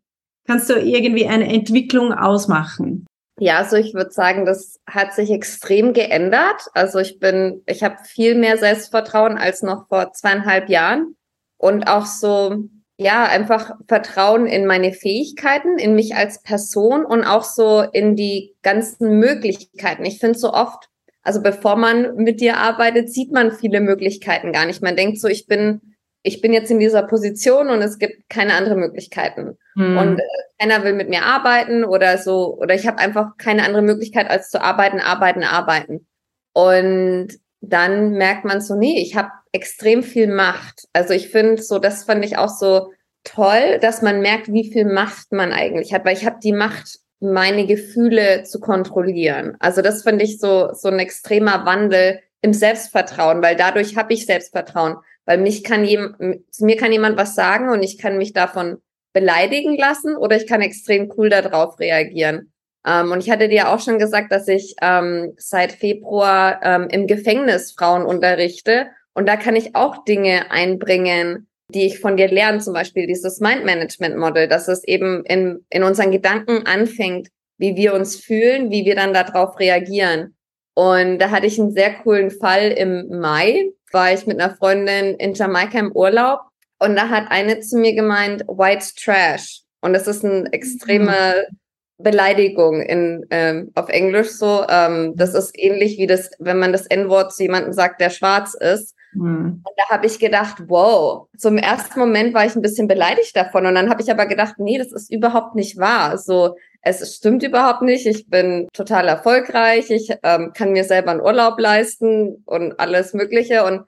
kannst 0.45 0.69
du 0.69 0.75
irgendwie 0.75 1.25
eine 1.25 1.51
Entwicklung 1.51 2.13
ausmachen? 2.13 3.07
Ja, 3.39 3.57
also 3.57 3.75
ich 3.75 3.93
würde 3.93 4.11
sagen, 4.11 4.45
das 4.45 4.79
hat 4.87 5.13
sich 5.13 5.31
extrem 5.31 5.93
geändert. 5.93 6.67
Also 6.73 6.99
ich 6.99 7.19
bin, 7.19 7.63
ich 7.65 7.83
habe 7.83 7.97
viel 8.05 8.35
mehr 8.35 8.57
Selbstvertrauen 8.57 9.37
als 9.37 9.63
noch 9.63 9.87
vor 9.89 10.13
zweieinhalb 10.13 10.69
Jahren 10.69 11.15
und 11.57 11.87
auch 11.87 12.05
so, 12.05 12.65
ja, 12.97 13.25
einfach 13.25 13.71
Vertrauen 13.87 14.47
in 14.47 14.65
meine 14.65 14.93
Fähigkeiten, 14.93 15.77
in 15.77 15.95
mich 15.95 16.15
als 16.15 16.41
Person 16.41 17.05
und 17.05 17.23
auch 17.23 17.43
so 17.43 17.81
in 17.81 18.15
die 18.15 18.55
ganzen 18.61 19.19
Möglichkeiten. 19.19 20.05
Ich 20.05 20.19
finde 20.19 20.39
so 20.39 20.53
oft, 20.53 20.89
also 21.21 21.41
bevor 21.41 21.75
man 21.75 22.15
mit 22.15 22.39
dir 22.39 22.57
arbeitet, 22.57 23.11
sieht 23.11 23.31
man 23.31 23.51
viele 23.51 23.81
Möglichkeiten 23.81 24.53
gar 24.53 24.65
nicht. 24.65 24.81
Man 24.81 24.95
denkt 24.95 25.19
so, 25.19 25.27
ich 25.27 25.47
bin, 25.47 25.95
ich 26.23 26.41
bin 26.41 26.53
jetzt 26.53 26.71
in 26.71 26.79
dieser 26.79 27.03
Position 27.03 27.69
und 27.69 27.81
es 27.81 27.99
gibt 27.99 28.29
keine 28.29 28.53
anderen 28.53 28.79
Möglichkeiten. 28.79 29.57
Hm. 29.75 29.97
Und 29.97 30.19
äh, 30.19 30.23
keiner 30.59 30.83
will 30.83 30.93
mit 30.93 31.09
mir 31.09 31.23
arbeiten 31.23 31.83
oder 31.83 32.17
so, 32.17 32.57
oder 32.57 32.75
ich 32.75 32.87
habe 32.87 32.99
einfach 32.99 33.37
keine 33.37 33.63
andere 33.63 33.81
Möglichkeit 33.81 34.29
als 34.29 34.49
zu 34.49 34.61
arbeiten, 34.61 34.99
arbeiten, 34.99 35.43
arbeiten. 35.43 36.07
Und 36.53 37.27
dann 37.69 38.11
merkt 38.11 38.45
man 38.45 38.61
so, 38.61 38.75
nee, 38.75 38.99
ich 39.01 39.15
habe 39.15 39.29
extrem 39.51 40.03
viel 40.03 40.27
Macht. 40.27 40.85
Also 40.93 41.13
ich 41.13 41.29
finde 41.29 41.61
so, 41.61 41.79
das 41.79 42.03
fand 42.03 42.23
ich 42.25 42.37
auch 42.37 42.49
so 42.49 42.91
toll, 43.23 43.79
dass 43.81 44.01
man 44.01 44.21
merkt, 44.21 44.51
wie 44.51 44.71
viel 44.71 44.85
Macht 44.85 45.31
man 45.31 45.51
eigentlich 45.51 45.93
hat, 45.93 46.05
weil 46.05 46.15
ich 46.15 46.25
habe 46.25 46.37
die 46.43 46.53
Macht, 46.53 46.99
meine 47.19 47.65
Gefühle 47.65 48.43
zu 48.43 48.59
kontrollieren. 48.59 49.55
Also 49.59 49.81
das 49.81 50.03
finde 50.03 50.25
ich 50.25 50.39
so 50.39 50.69
so 50.73 50.89
ein 50.89 50.99
extremer 50.99 51.65
Wandel 51.65 52.19
im 52.41 52.53
Selbstvertrauen, 52.53 53.41
weil 53.41 53.55
dadurch 53.55 53.95
habe 53.97 54.13
ich 54.13 54.25
Selbstvertrauen, 54.25 54.97
weil 55.25 55.39
mich 55.39 55.63
kann 55.63 55.85
jemand, 55.85 56.19
mir 56.59 56.77
kann 56.77 56.91
jemand 56.91 57.17
was 57.17 57.33
sagen 57.33 57.69
und 57.69 57.81
ich 57.81 57.97
kann 57.97 58.17
mich 58.17 58.33
davon 58.33 58.77
beleidigen 59.13 59.77
lassen 59.77 60.15
oder 60.15 60.35
ich 60.35 60.45
kann 60.45 60.61
extrem 60.61 61.11
cool 61.17 61.29
darauf 61.29 61.79
reagieren. 61.79 62.51
Ähm, 62.85 63.11
und 63.11 63.19
ich 63.19 63.29
hatte 63.29 63.49
dir 63.49 63.69
auch 63.69 63.79
schon 63.79 63.99
gesagt, 63.99 64.31
dass 64.31 64.47
ich 64.47 64.75
ähm, 64.81 65.33
seit 65.37 65.71
Februar 65.71 66.59
ähm, 66.63 66.87
im 66.89 67.07
Gefängnis 67.07 67.71
Frauen 67.71 68.05
unterrichte. 68.05 68.87
Und 69.13 69.27
da 69.27 69.37
kann 69.37 69.55
ich 69.55 69.75
auch 69.75 70.03
Dinge 70.03 70.51
einbringen, 70.51 71.47
die 71.69 71.87
ich 71.87 71.99
von 71.99 72.17
dir 72.17 72.27
lerne, 72.27 72.59
zum 72.59 72.73
Beispiel 72.73 73.07
dieses 73.07 73.39
Mind-Management-Model, 73.39 74.47
dass 74.47 74.67
es 74.67 74.83
eben 74.83 75.23
in, 75.25 75.65
in 75.69 75.83
unseren 75.83 76.11
Gedanken 76.11 76.65
anfängt, 76.67 77.29
wie 77.57 77.75
wir 77.75 77.93
uns 77.93 78.17
fühlen, 78.17 78.69
wie 78.69 78.85
wir 78.85 78.95
dann 78.95 79.13
darauf 79.13 79.59
reagieren. 79.59 80.35
Und 80.75 81.19
da 81.19 81.31
hatte 81.31 81.47
ich 81.47 81.59
einen 81.59 81.71
sehr 81.71 81.93
coolen 81.93 82.29
Fall 82.29 82.71
im 82.71 83.19
Mai, 83.19 83.71
war 83.91 84.13
ich 84.13 84.27
mit 84.27 84.39
einer 84.39 84.55
Freundin 84.55 85.15
in 85.15 85.33
Jamaika 85.33 85.79
im 85.79 85.93
Urlaub 85.93 86.41
und 86.79 86.95
da 86.97 87.09
hat 87.09 87.31
eine 87.31 87.61
zu 87.61 87.77
mir 87.77 87.95
gemeint, 87.95 88.43
White 88.47 88.87
Trash. 89.01 89.61
Und 89.81 89.93
das 89.93 90.07
ist 90.07 90.23
ein 90.23 90.47
extreme 90.47 91.45
mhm. 91.49 91.57
Beleidigung 91.97 92.81
in, 92.81 93.25
ähm, 93.29 93.71
auf 93.75 93.89
Englisch 93.89 94.31
so. 94.31 94.65
Ähm, 94.69 95.13
das 95.15 95.33
ist 95.33 95.57
ähnlich 95.57 95.97
wie 95.97 96.07
das, 96.07 96.31
wenn 96.39 96.59
man 96.59 96.71
das 96.71 96.87
N-Wort 96.87 97.33
zu 97.33 97.43
jemandem 97.43 97.73
sagt, 97.73 98.01
der 98.01 98.09
schwarz 98.09 98.53
ist. 98.53 98.95
Mhm. 99.13 99.61
Und 99.63 99.73
da 99.77 99.89
habe 99.89 100.05
ich 100.05 100.19
gedacht, 100.19 100.63
wow. 100.67 101.27
Zum 101.37 101.57
ersten 101.57 101.99
Moment 101.99 102.33
war 102.33 102.45
ich 102.45 102.55
ein 102.55 102.61
bisschen 102.61 102.87
beleidigt 102.87 103.35
davon. 103.35 103.65
Und 103.65 103.75
dann 103.75 103.89
habe 103.89 104.01
ich 104.01 104.11
aber 104.11 104.25
gedacht, 104.25 104.55
nee, 104.57 104.77
das 104.77 104.91
ist 104.91 105.11
überhaupt 105.11 105.55
nicht 105.55 105.77
wahr. 105.77 106.17
So, 106.17 106.57
es 106.81 107.15
stimmt 107.15 107.43
überhaupt 107.43 107.81
nicht. 107.81 108.05
Ich 108.05 108.29
bin 108.29 108.67
total 108.73 109.07
erfolgreich. 109.07 109.89
Ich 109.89 110.13
ähm, 110.23 110.51
kann 110.53 110.73
mir 110.73 110.83
selber 110.83 111.11
einen 111.11 111.21
Urlaub 111.21 111.57
leisten 111.59 112.43
und 112.45 112.77
alles 112.79 113.13
Mögliche. 113.13 113.63
Und 113.63 113.85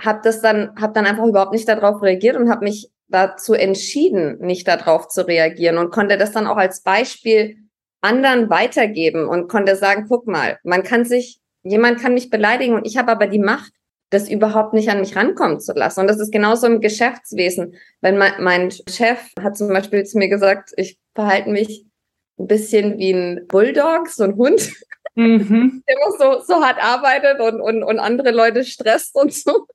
habe 0.00 0.20
das 0.24 0.40
dann, 0.40 0.74
habe 0.80 0.92
dann 0.92 1.06
einfach 1.06 1.24
überhaupt 1.24 1.52
nicht 1.52 1.68
darauf 1.68 2.02
reagiert 2.02 2.36
und 2.36 2.50
habe 2.50 2.64
mich 2.64 2.90
dazu 3.08 3.54
entschieden, 3.54 4.38
nicht 4.40 4.66
darauf 4.66 5.08
zu 5.08 5.26
reagieren 5.26 5.78
und 5.78 5.90
konnte 5.90 6.16
das 6.16 6.32
dann 6.32 6.46
auch 6.46 6.56
als 6.56 6.82
Beispiel 6.82 7.56
anderen 8.00 8.50
weitergeben 8.50 9.28
und 9.28 9.48
konnte 9.48 9.76
sagen, 9.76 10.06
guck 10.08 10.26
mal, 10.26 10.58
man 10.62 10.82
kann 10.82 11.04
sich, 11.04 11.40
jemand 11.62 12.00
kann 12.00 12.14
mich 12.14 12.30
beleidigen 12.30 12.74
und 12.74 12.86
ich 12.86 12.96
habe 12.96 13.12
aber 13.12 13.26
die 13.26 13.38
Macht, 13.38 13.72
das 14.10 14.28
überhaupt 14.28 14.74
nicht 14.74 14.90
an 14.90 15.00
mich 15.00 15.16
rankommen 15.16 15.60
zu 15.60 15.72
lassen. 15.72 16.00
Und 16.00 16.06
das 16.06 16.20
ist 16.20 16.30
genauso 16.30 16.66
im 16.66 16.80
Geschäftswesen. 16.80 17.74
Wenn 18.00 18.16
mein, 18.16 18.32
mein 18.40 18.70
Chef 18.70 19.18
hat 19.40 19.56
zum 19.56 19.68
Beispiel 19.68 20.04
zu 20.04 20.18
mir 20.18 20.28
gesagt, 20.28 20.72
ich 20.76 20.98
verhalte 21.14 21.50
mich 21.50 21.86
ein 22.38 22.46
bisschen 22.46 22.98
wie 22.98 23.12
ein 23.12 23.46
Bulldog, 23.48 24.08
so 24.08 24.24
ein 24.24 24.36
Hund, 24.36 24.72
mhm. 25.14 25.82
der 25.88 25.96
immer 25.96 26.16
so, 26.18 26.44
so 26.44 26.62
hart 26.62 26.82
arbeitet 26.82 27.40
und, 27.40 27.60
und, 27.60 27.82
und 27.82 27.98
andere 27.98 28.30
Leute 28.30 28.64
stresst 28.64 29.16
und 29.16 29.32
so. 29.32 29.66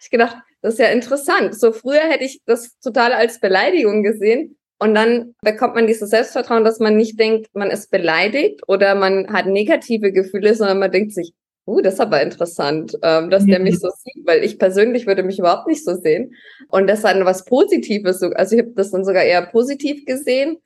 Ich 0.00 0.10
gedacht, 0.10 0.36
das 0.66 0.74
ist 0.74 0.80
ja 0.80 0.88
interessant. 0.88 1.54
So 1.54 1.70
früher 1.70 2.00
hätte 2.00 2.24
ich 2.24 2.40
das 2.44 2.76
total 2.80 3.12
als 3.12 3.38
Beleidigung 3.38 4.02
gesehen. 4.02 4.56
Und 4.80 4.96
dann 4.96 5.36
bekommt 5.40 5.76
man 5.76 5.86
dieses 5.86 6.10
Selbstvertrauen, 6.10 6.64
dass 6.64 6.80
man 6.80 6.96
nicht 6.96 7.20
denkt, 7.20 7.46
man 7.54 7.70
ist 7.70 7.88
beleidigt 7.88 8.62
oder 8.66 8.96
man 8.96 9.32
hat 9.32 9.46
negative 9.46 10.10
Gefühle, 10.10 10.56
sondern 10.56 10.80
man 10.80 10.90
denkt 10.90 11.12
sich, 11.12 11.34
uh, 11.68 11.80
das 11.80 11.94
ist 11.94 12.00
aber 12.00 12.20
interessant, 12.20 12.98
ähm, 13.02 13.30
dass 13.30 13.46
der 13.46 13.60
mich 13.60 13.78
so 13.78 13.88
sieht, 14.04 14.26
weil 14.26 14.42
ich 14.42 14.58
persönlich 14.58 15.06
würde 15.06 15.22
mich 15.22 15.38
überhaupt 15.38 15.68
nicht 15.68 15.84
so 15.84 15.94
sehen. 15.94 16.34
Und 16.68 16.88
das 16.88 16.98
ist 16.98 17.04
dann 17.04 17.24
was 17.24 17.44
Positives. 17.44 18.20
Also 18.24 18.56
ich 18.56 18.62
habe 18.62 18.72
das 18.74 18.90
dann 18.90 19.04
sogar 19.04 19.22
eher 19.22 19.46
positiv 19.46 20.04
gesehen. 20.04 20.56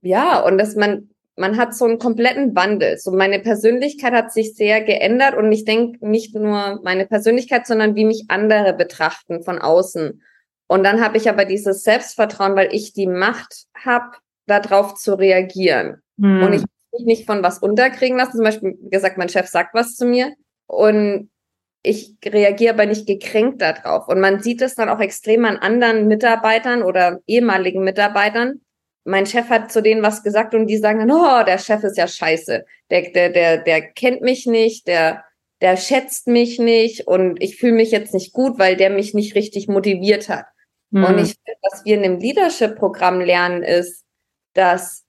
Ja, 0.00 0.38
und 0.44 0.58
dass 0.58 0.76
man, 0.76 1.10
man 1.36 1.56
hat 1.56 1.74
so 1.74 1.84
einen 1.84 1.98
kompletten 1.98 2.54
Wandel. 2.54 2.98
So 2.98 3.12
meine 3.12 3.38
Persönlichkeit 3.38 4.12
hat 4.12 4.32
sich 4.32 4.54
sehr 4.54 4.82
geändert 4.82 5.34
und 5.36 5.50
ich 5.52 5.64
denke 5.64 6.06
nicht 6.06 6.34
nur 6.34 6.80
meine 6.82 7.06
Persönlichkeit, 7.06 7.66
sondern 7.66 7.94
wie 7.94 8.04
mich 8.04 8.24
andere 8.28 8.74
betrachten 8.74 9.42
von 9.42 9.58
außen. 9.58 10.22
Und 10.66 10.84
dann 10.84 11.02
habe 11.02 11.16
ich 11.16 11.28
aber 11.28 11.44
dieses 11.44 11.82
Selbstvertrauen, 11.82 12.56
weil 12.56 12.74
ich 12.74 12.92
die 12.92 13.06
Macht 13.06 13.66
habe, 13.74 14.16
darauf 14.46 14.94
zu 14.94 15.14
reagieren. 15.14 16.02
Hm. 16.18 16.42
Und 16.42 16.52
ich 16.52 16.62
mich 16.92 17.06
nicht 17.06 17.26
von 17.26 17.42
was 17.42 17.58
unterkriegen 17.58 18.16
lassen. 18.16 18.36
Zum 18.36 18.44
Beispiel, 18.44 18.78
wie 18.80 18.90
gesagt, 18.90 19.18
mein 19.18 19.28
Chef 19.28 19.46
sagt 19.46 19.74
was 19.74 19.96
zu 19.96 20.06
mir 20.06 20.34
und 20.66 21.30
ich 21.82 22.16
reagiere 22.24 22.74
aber 22.74 22.86
nicht 22.86 23.06
gekränkt 23.06 23.62
darauf. 23.62 24.08
Und 24.08 24.20
man 24.20 24.42
sieht 24.42 24.60
es 24.60 24.74
dann 24.74 24.88
auch 24.88 25.00
extrem 25.00 25.44
an 25.44 25.56
anderen 25.56 26.08
Mitarbeitern 26.08 26.82
oder 26.82 27.20
ehemaligen 27.26 27.82
Mitarbeitern. 27.82 28.60
Mein 29.04 29.26
Chef 29.26 29.48
hat 29.48 29.72
zu 29.72 29.82
denen 29.82 30.02
was 30.02 30.22
gesagt 30.22 30.54
und 30.54 30.66
die 30.66 30.76
sagen 30.76 30.98
dann, 30.98 31.10
oh, 31.10 31.44
der 31.44 31.58
Chef 31.58 31.82
ist 31.84 31.96
ja 31.96 32.06
scheiße. 32.06 32.64
Der, 32.90 33.10
der, 33.10 33.30
der, 33.30 33.58
der 33.58 33.82
kennt 33.82 34.20
mich 34.20 34.46
nicht, 34.46 34.86
der, 34.86 35.24
der 35.60 35.76
schätzt 35.76 36.26
mich 36.26 36.58
nicht 36.58 37.06
und 37.06 37.42
ich 37.42 37.56
fühle 37.56 37.74
mich 37.74 37.90
jetzt 37.90 38.14
nicht 38.14 38.32
gut, 38.32 38.58
weil 38.58 38.76
der 38.76 38.90
mich 38.90 39.14
nicht 39.14 39.34
richtig 39.34 39.68
motiviert 39.68 40.28
hat. 40.28 40.46
Mhm. 40.90 41.04
Und 41.04 41.18
ich 41.18 41.34
finde, 41.34 41.58
was 41.62 41.84
wir 41.84 41.96
in 41.96 42.02
dem 42.02 42.18
Leadership-Programm 42.18 43.20
lernen, 43.20 43.62
ist, 43.62 44.04
dass 44.54 45.04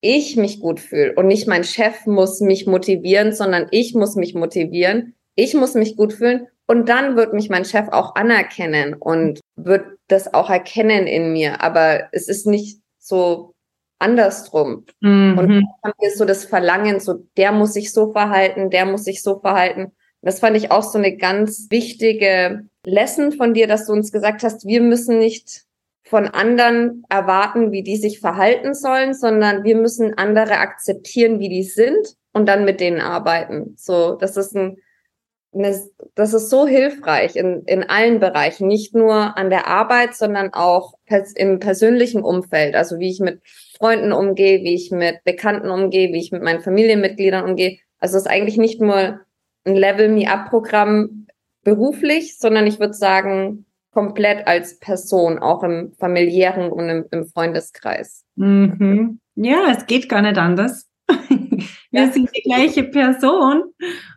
ich 0.00 0.36
mich 0.36 0.60
gut 0.60 0.80
fühle 0.80 1.14
und 1.14 1.26
nicht 1.26 1.46
mein 1.46 1.64
Chef 1.64 2.06
muss 2.06 2.40
mich 2.40 2.66
motivieren, 2.66 3.32
sondern 3.32 3.66
ich 3.70 3.94
muss 3.94 4.14
mich 4.14 4.34
motivieren. 4.34 5.14
Ich 5.34 5.54
muss 5.54 5.74
mich 5.74 5.96
gut 5.96 6.14
fühlen 6.14 6.48
und 6.66 6.88
dann 6.88 7.16
wird 7.16 7.32
mich 7.32 7.50
mein 7.50 7.64
Chef 7.64 7.88
auch 7.90 8.14
anerkennen 8.14 8.94
und 8.94 9.40
wird 9.56 9.84
das 10.08 10.32
auch 10.32 10.50
erkennen 10.50 11.06
in 11.06 11.32
mir. 11.32 11.62
Aber 11.62 12.08
es 12.12 12.28
ist 12.28 12.46
nicht 12.46 12.80
so 13.06 13.54
andersrum. 13.98 14.84
Mhm. 15.00 15.38
Und 15.38 15.48
dann 15.48 15.64
haben 15.82 15.94
wir 15.98 16.10
so 16.10 16.24
das 16.24 16.44
Verlangen, 16.44 17.00
so 17.00 17.26
der 17.36 17.52
muss 17.52 17.72
sich 17.72 17.92
so 17.92 18.12
verhalten, 18.12 18.70
der 18.70 18.86
muss 18.86 19.04
sich 19.04 19.22
so 19.22 19.40
verhalten. 19.40 19.92
Das 20.22 20.40
fand 20.40 20.56
ich 20.56 20.70
auch 20.70 20.82
so 20.82 20.98
eine 20.98 21.16
ganz 21.16 21.68
wichtige 21.70 22.68
Lesson 22.84 23.32
von 23.32 23.54
dir, 23.54 23.66
dass 23.66 23.86
du 23.86 23.92
uns 23.92 24.10
gesagt 24.12 24.42
hast, 24.42 24.66
wir 24.66 24.80
müssen 24.80 25.18
nicht 25.18 25.62
von 26.04 26.26
anderen 26.28 27.04
erwarten, 27.08 27.72
wie 27.72 27.82
die 27.82 27.96
sich 27.96 28.20
verhalten 28.20 28.74
sollen, 28.74 29.12
sondern 29.12 29.64
wir 29.64 29.76
müssen 29.76 30.16
andere 30.16 30.58
akzeptieren, 30.58 31.40
wie 31.40 31.48
die 31.48 31.64
sind 31.64 32.16
und 32.32 32.46
dann 32.46 32.64
mit 32.64 32.80
denen 32.80 33.00
arbeiten. 33.00 33.74
So, 33.76 34.14
das 34.14 34.36
ist 34.36 34.54
ein, 34.54 34.78
eine, 35.56 35.78
das 36.14 36.34
ist 36.34 36.50
so 36.50 36.66
hilfreich 36.66 37.36
in, 37.36 37.62
in 37.66 37.82
allen 37.84 38.20
Bereichen, 38.20 38.68
nicht 38.68 38.94
nur 38.94 39.36
an 39.36 39.50
der 39.50 39.66
Arbeit, 39.66 40.14
sondern 40.14 40.52
auch 40.52 40.94
pers 41.06 41.32
im 41.32 41.58
persönlichen 41.58 42.22
Umfeld. 42.22 42.74
Also 42.74 42.98
wie 42.98 43.10
ich 43.10 43.20
mit 43.20 43.40
Freunden 43.76 44.12
umgehe, 44.12 44.62
wie 44.62 44.74
ich 44.74 44.90
mit 44.90 45.24
Bekannten 45.24 45.70
umgehe, 45.70 46.12
wie 46.12 46.20
ich 46.20 46.32
mit 46.32 46.42
meinen 46.42 46.60
Familienmitgliedern 46.60 47.44
umgehe. 47.44 47.78
Also 47.98 48.16
es 48.16 48.24
ist 48.24 48.30
eigentlich 48.30 48.58
nicht 48.58 48.80
nur 48.80 49.20
ein 49.64 49.76
Level 49.76 50.08
Me 50.08 50.30
Up 50.30 50.50
Programm 50.50 51.26
beruflich, 51.64 52.38
sondern 52.38 52.66
ich 52.66 52.78
würde 52.78 52.94
sagen, 52.94 53.66
komplett 53.92 54.46
als 54.46 54.78
Person, 54.78 55.38
auch 55.38 55.62
im 55.62 55.92
familiären 55.98 56.70
und 56.70 56.88
im, 56.88 57.06
im 57.10 57.26
Freundeskreis. 57.26 58.24
Mhm. 58.36 59.20
Ja, 59.36 59.70
es 59.70 59.86
geht 59.86 60.08
gar 60.08 60.22
nicht 60.22 60.38
anders. 60.38 60.86
wir 61.08 61.66
ja. 61.90 62.10
sind 62.12 62.30
die 62.36 62.42
gleiche 62.42 62.84
Person 62.84 63.64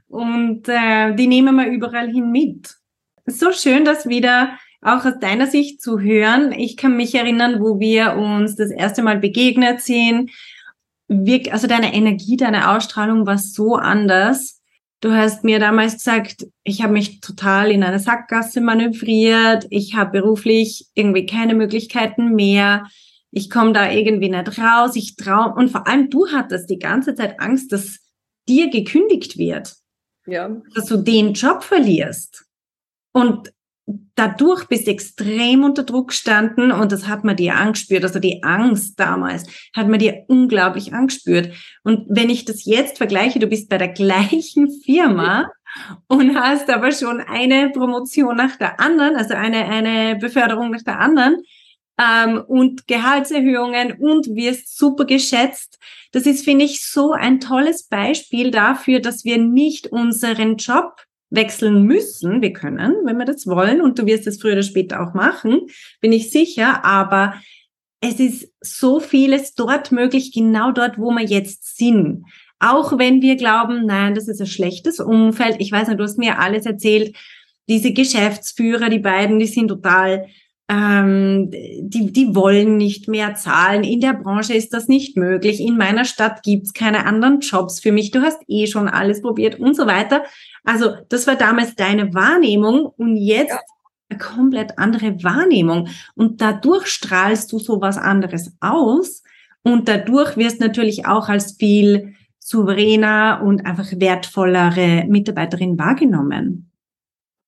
und 0.10 0.68
äh, 0.68 1.16
die 1.16 1.28
nehmen 1.28 1.56
wir 1.56 1.68
überall 1.68 2.12
hin 2.12 2.32
mit. 2.32 2.76
So 3.26 3.52
schön, 3.52 3.86
das 3.86 4.10
wieder 4.10 4.58
auch 4.82 5.06
aus 5.06 5.20
deiner 5.20 5.48
Sicht 5.48 5.82
zu 5.82 6.00
hören. 6.00 6.52
Ich 6.52 6.78
kann 6.78 6.98
mich 6.98 7.14
erinnern, 7.16 7.62
wo 7.62 7.80
wir 7.80 8.16
uns 8.16 8.56
das 8.56 8.72
erste 8.72 9.02
Mal 9.04 9.20
begegnet 9.20 9.82
sind. 9.82 10.32
Wir, 11.08 11.54
also 11.54 11.68
deine 11.68 11.94
Energie, 11.94 12.38
deine 12.38 12.72
Ausstrahlung 12.72 13.26
war 13.26 13.38
so 13.38 13.76
anders. 13.76 14.62
Du 15.02 15.14
hast 15.14 15.44
mir 15.44 15.60
damals 15.60 15.94
gesagt, 15.94 16.48
ich 16.64 16.82
habe 16.82 16.94
mich 16.94 17.22
total 17.22 17.72
in 17.72 17.84
eine 17.84 18.00
Sackgasse 18.00 18.60
manövriert, 18.60 19.66
ich 19.70 19.96
habe 19.96 20.20
beruflich 20.20 20.88
irgendwie 20.94 21.26
keine 21.26 21.56
Möglichkeiten 21.56 22.36
mehr, 22.36 22.86
ich 23.32 23.50
komme 23.50 23.72
da 23.72 23.90
irgendwie 23.90 24.30
nicht 24.30 24.60
raus, 24.60 24.98
ich 24.98 25.16
traue 25.16 25.54
und 25.54 25.70
vor 25.70 25.88
allem 25.88 26.10
du 26.10 26.28
hattest 26.28 26.70
die 26.70 26.80
ganze 26.80 27.16
Zeit 27.16 27.40
Angst, 27.40 27.72
dass 27.72 28.00
dir 28.50 28.70
gekündigt 28.70 29.38
wird. 29.38 29.78
Ja. 30.30 30.50
Dass 30.76 30.86
du 30.86 30.98
den 30.98 31.34
Job 31.34 31.64
verlierst. 31.64 32.46
Und 33.12 33.52
dadurch 34.16 34.68
bist 34.68 34.88
du 34.88 34.92
extrem 34.92 35.64
unter 35.64 35.84
Druck 35.84 36.10
gestanden 36.10 36.72
und 36.72 36.92
das 36.92 37.08
hat 37.08 37.24
man 37.24 37.36
dir 37.36 37.56
angespürt. 37.56 38.04
Also 38.04 38.20
die 38.20 38.44
Angst 38.44 39.00
damals 39.00 39.46
hat 39.76 39.88
man 39.88 40.00
dir 40.00 40.26
unglaublich 40.28 40.94
angespürt. 40.94 41.54
Und 41.84 42.06
wenn 42.10 42.30
ich 42.30 42.46
das 42.46 42.66
jetzt 42.66 42.98
vergleiche, 42.98 43.40
du 43.40 43.48
bist 43.48 43.70
bei 43.70 43.78
der 43.78 43.88
gleichen 43.94 44.70
Firma 44.84 45.50
und 46.08 46.36
hast 46.36 46.70
aber 46.70 46.92
schon 46.92 47.22
eine 47.22 47.70
Promotion 47.70 48.36
nach 48.36 48.56
der 48.58 48.80
anderen, 48.80 49.16
also 49.16 49.34
eine, 49.34 49.66
eine 49.66 50.18
Beförderung 50.18 50.72
nach 50.72 50.84
der 50.84 51.00
anderen 51.00 51.38
ähm, 52.00 52.44
und 52.48 52.88
Gehaltserhöhungen 52.88 53.94
und 53.94 54.28
wirst 54.36 54.78
super 54.78 55.06
geschätzt. 55.06 55.78
Das 56.12 56.26
ist, 56.26 56.46
finde 56.46 56.66
ich, 56.66 56.86
so 56.86 57.12
ein 57.12 57.40
tolles 57.40 57.84
Beispiel 57.84 58.52
dafür, 58.52 59.00
dass 59.00 59.26
wir 59.26 59.38
nicht 59.38 59.88
unseren 59.88 60.58
Job 60.58 60.96
wechseln 61.30 61.84
müssen. 61.84 62.42
Wir 62.42 62.54
können, 62.54 62.96
wenn 63.06 63.18
wir 63.18 63.26
das 63.26 63.46
wollen. 63.46 63.82
Und 63.82 64.00
du 64.00 64.06
wirst 64.06 64.26
es 64.28 64.42
früher 64.42 64.54
oder 64.54 64.64
später 64.64 65.02
auch 65.02 65.14
machen, 65.14 65.68
bin 66.02 66.12
ich 66.12 66.32
sicher. 66.32 66.84
Aber 66.84 67.36
es 68.02 68.20
ist 68.20 68.52
so 68.62 69.00
vieles 69.00 69.54
dort 69.54 69.92
möglich, 69.92 70.32
genau 70.32 70.72
dort, 70.72 70.98
wo 70.98 71.12
wir 71.12 71.26
jetzt 71.26 71.78
sind. 71.78 72.24
Auch 72.60 72.98
wenn 72.98 73.22
wir 73.22 73.36
glauben, 73.36 73.86
nein, 73.86 74.16
das 74.16 74.28
ist 74.28 74.42
ein 74.42 74.48
schlechtes 74.48 75.00
Umfeld. 75.00 75.58
Ich 75.60 75.72
weiß 75.72 75.88
nicht, 75.88 76.00
du 76.00 76.04
hast 76.04 76.18
mir 76.18 76.40
alles 76.40 76.66
erzählt. 76.66 77.16
Diese 77.68 77.94
Geschäftsführer, 77.94 78.90
die 78.90 79.00
beiden, 79.00 79.40
die 79.40 79.46
sind 79.46 79.68
total 79.68 80.28
ähm, 80.70 81.50
die, 81.50 82.14
die 82.14 82.36
wollen 82.36 82.78
nicht 82.78 83.08
mehr 83.08 83.34
zahlen. 83.34 83.84
In 83.84 84.02
der 84.02 84.14
Branche 84.14 84.54
ist 84.54 84.72
das 84.72 84.88
nicht 84.88 85.18
möglich. 85.18 85.60
In 85.60 85.78
meiner 85.78 86.06
Stadt 86.06 86.44
gibt's 86.44 86.74
keine 86.74 87.08
anderen 87.08 87.40
Jobs 87.40 87.80
für 87.80 87.92
mich. 87.92 88.12
Du 88.12 88.22
hast 88.22 88.40
eh 88.48 88.68
schon 88.68 88.88
alles 88.88 89.24
probiert 89.24 89.60
und 89.60 89.76
so 89.76 89.88
weiter. 89.88 90.24
Also 90.64 90.92
das 91.10 91.26
war 91.26 91.36
damals 91.36 91.76
deine 91.76 92.14
Wahrnehmung 92.14 92.86
und 92.86 93.18
jetzt 93.18 93.50
ja. 93.50 93.60
eine 94.10 94.20
komplett 94.20 94.78
andere 94.78 95.24
Wahrnehmung. 95.24 95.88
Und 96.14 96.40
dadurch 96.40 96.86
strahlst 96.86 97.52
du 97.52 97.58
so 97.58 97.82
was 97.82 97.98
anderes 97.98 98.56
aus 98.60 99.24
und 99.64 99.88
dadurch 99.88 100.38
wirst 100.38 100.60
natürlich 100.60 101.08
auch 101.08 101.30
als 101.30 101.54
viel 101.54 102.14
souveräner 102.38 103.42
und 103.44 103.66
einfach 103.66 103.88
wertvollere 103.96 105.06
Mitarbeiterin 105.08 105.80
wahrgenommen. 105.80 106.69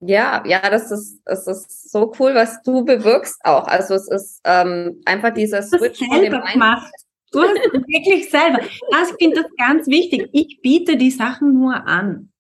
Ja, 0.03 0.43
ja, 0.47 0.67
das 0.69 0.89
ist, 0.89 1.21
das 1.25 1.45
ist 1.45 1.91
so 1.91 2.11
cool, 2.19 2.33
was 2.33 2.61
du 2.63 2.83
bewirkst 2.83 3.39
auch. 3.43 3.67
Also 3.67 3.93
es 3.93 4.09
ist 4.09 4.41
ähm, 4.43 4.99
einfach 5.05 5.31
dieser 5.31 5.61
Switch 5.61 5.99
von 5.99 6.21
dem 6.21 6.41
gemacht. 6.53 6.91
Du 7.31 7.41
hast 7.41 7.55
es 7.55 7.73
wirklich 7.87 8.29
selber. 8.29 8.59
Das 8.91 9.11
finde 9.19 9.41
ich 9.41 9.57
ganz 9.57 9.87
wichtig. 9.87 10.27
Ich 10.33 10.59
biete 10.61 10.97
die 10.97 11.11
Sachen 11.11 11.53
nur 11.53 11.87
an. 11.87 12.31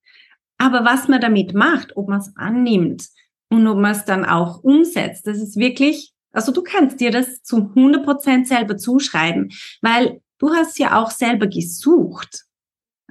Aber 0.57 0.85
was 0.85 1.07
man 1.07 1.21
damit 1.21 1.53
macht, 1.53 1.95
ob 1.95 2.09
man 2.09 2.19
es 2.19 2.31
annimmt 2.35 3.07
und 3.49 3.67
ob 3.67 3.77
man 3.77 3.91
es 3.91 4.05
dann 4.05 4.25
auch 4.25 4.63
umsetzt, 4.63 5.27
das 5.27 5.37
ist 5.37 5.57
wirklich, 5.57 6.13
also 6.31 6.51
du 6.51 6.63
kannst 6.63 6.99
dir 6.99 7.11
das 7.11 7.43
zu 7.43 7.57
100 7.57 8.03
Prozent 8.03 8.47
selber 8.47 8.77
zuschreiben, 8.77 9.51
weil 9.81 10.21
du 10.39 10.49
hast 10.49 10.79
ja 10.79 10.99
auch 11.01 11.11
selber 11.11 11.47
gesucht. 11.47 12.45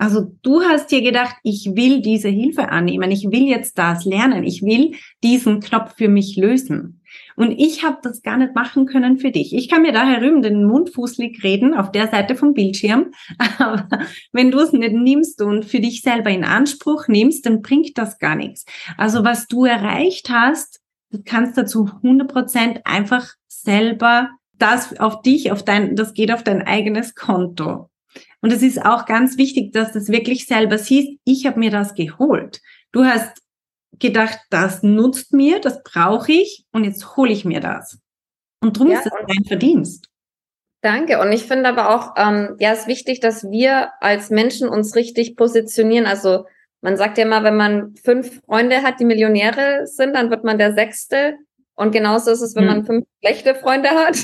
Also 0.01 0.35
du 0.41 0.63
hast 0.63 0.91
dir 0.91 1.03
gedacht, 1.03 1.37
ich 1.43 1.73
will 1.75 2.01
diese 2.01 2.31
Hilfe 2.31 2.71
annehmen, 2.71 3.11
ich 3.11 3.31
will 3.31 3.47
jetzt 3.47 3.77
das 3.77 4.07
lernen, 4.07 4.45
ich 4.45 4.63
will 4.63 4.93
diesen 5.23 5.61
Knopf 5.61 5.95
für 5.95 6.09
mich 6.09 6.39
lösen. 6.39 7.03
Und 7.37 7.51
ich 7.51 7.85
habe 7.85 7.99
das 8.03 8.23
gar 8.23 8.39
nicht 8.39 8.55
machen 8.55 8.87
können 8.87 9.19
für 9.19 9.31
dich. 9.31 9.55
Ich 9.55 9.69
kann 9.69 9.83
mir 9.83 9.93
da 9.93 10.07
herüben 10.07 10.41
den 10.41 10.65
Mund 10.65 10.89
fußlig 10.89 11.45
reden 11.45 11.75
auf 11.75 11.93
der 11.93 12.09
Seite 12.09 12.35
vom 12.35 12.55
Bildschirm. 12.55 13.11
Aber 13.59 13.89
wenn 14.33 14.51
du 14.51 14.61
es 14.61 14.73
nicht 14.73 14.95
nimmst 14.95 15.43
und 15.43 15.67
für 15.67 15.81
dich 15.81 16.01
selber 16.01 16.31
in 16.31 16.45
Anspruch 16.45 17.07
nimmst, 17.07 17.45
dann 17.45 17.61
bringt 17.61 17.99
das 17.99 18.19
gar 18.19 18.37
nichts. 18.37 18.65
Also 18.97 19.23
was 19.23 19.49
du 19.49 19.67
erreicht 19.67 20.31
hast, 20.31 20.81
du 21.11 21.21
kannst 21.23 21.59
dazu 21.59 21.91
100 22.03 22.27
Prozent 22.27 22.81
einfach 22.85 23.35
selber 23.49 24.31
das 24.57 24.99
auf 24.99 25.21
dich, 25.21 25.53
auf 25.53 25.63
dein, 25.63 25.95
das 25.95 26.15
geht 26.15 26.33
auf 26.33 26.43
dein 26.43 26.63
eigenes 26.63 27.15
Konto. 27.15 27.91
Und 28.41 28.53
es 28.53 28.63
ist 28.63 28.85
auch 28.85 29.07
ganz 29.07 29.37
wichtig, 29.37 29.73
dass 29.73 29.93
du 29.93 29.99
das 29.99 30.09
wirklich 30.09 30.47
selber 30.47 30.79
siehst. 30.79 31.19
Ich 31.25 31.47
habe 31.47 31.59
mir 31.59 31.71
das 31.71 31.95
geholt. 31.95 32.61
Du 32.93 33.05
hast 33.05 33.41
gedacht, 33.99 34.39
das 34.51 34.83
nutzt 34.83 35.33
mir, 35.33 35.61
das 35.61 35.83
brauche 35.83 36.33
ich 36.33 36.65
und 36.73 36.85
jetzt 36.85 37.17
hole 37.17 37.33
ich 37.33 37.45
mir 37.45 37.61
das. 37.61 37.99
Und 38.63 38.79
drum 38.79 38.91
ja, 38.91 38.99
ist 38.99 39.07
es 39.07 39.13
dein 39.13 39.45
Verdienst. 39.45 40.09
Danke. 40.83 41.21
Und 41.21 41.33
ich 41.33 41.45
finde 41.45 41.69
aber 41.69 41.95
auch, 41.95 42.15
ähm, 42.17 42.57
ja, 42.59 42.73
es 42.73 42.81
ist 42.81 42.89
wichtig, 42.89 43.21
dass 43.21 43.51
wir 43.51 43.91
als 44.01 44.31
Menschen 44.31 44.69
uns 44.69 44.97
richtig 44.97 45.37
positionieren. 45.37 46.07
Also 46.07 46.47
man 46.81 46.97
sagt 46.97 47.19
ja 47.19 47.25
immer, 47.25 47.45
wenn 47.45 47.57
man 47.57 47.95
fünf 47.97 48.41
Freunde 48.47 48.83
hat, 48.83 49.01
die 49.01 49.05
Millionäre 49.05 49.87
sind, 49.87 50.15
dann 50.15 50.31
wird 50.31 50.45
man 50.45 50.57
der 50.57 50.73
Sechste. 50.73 51.37
Und 51.75 51.93
genauso 51.93 52.31
ist 52.31 52.41
es, 52.41 52.55
wenn 52.57 52.69
hm. 52.69 52.77
man 52.77 52.87
fünf 52.87 53.07
schlechte 53.21 53.55
Freunde 53.55 53.91
hat. 53.91 54.17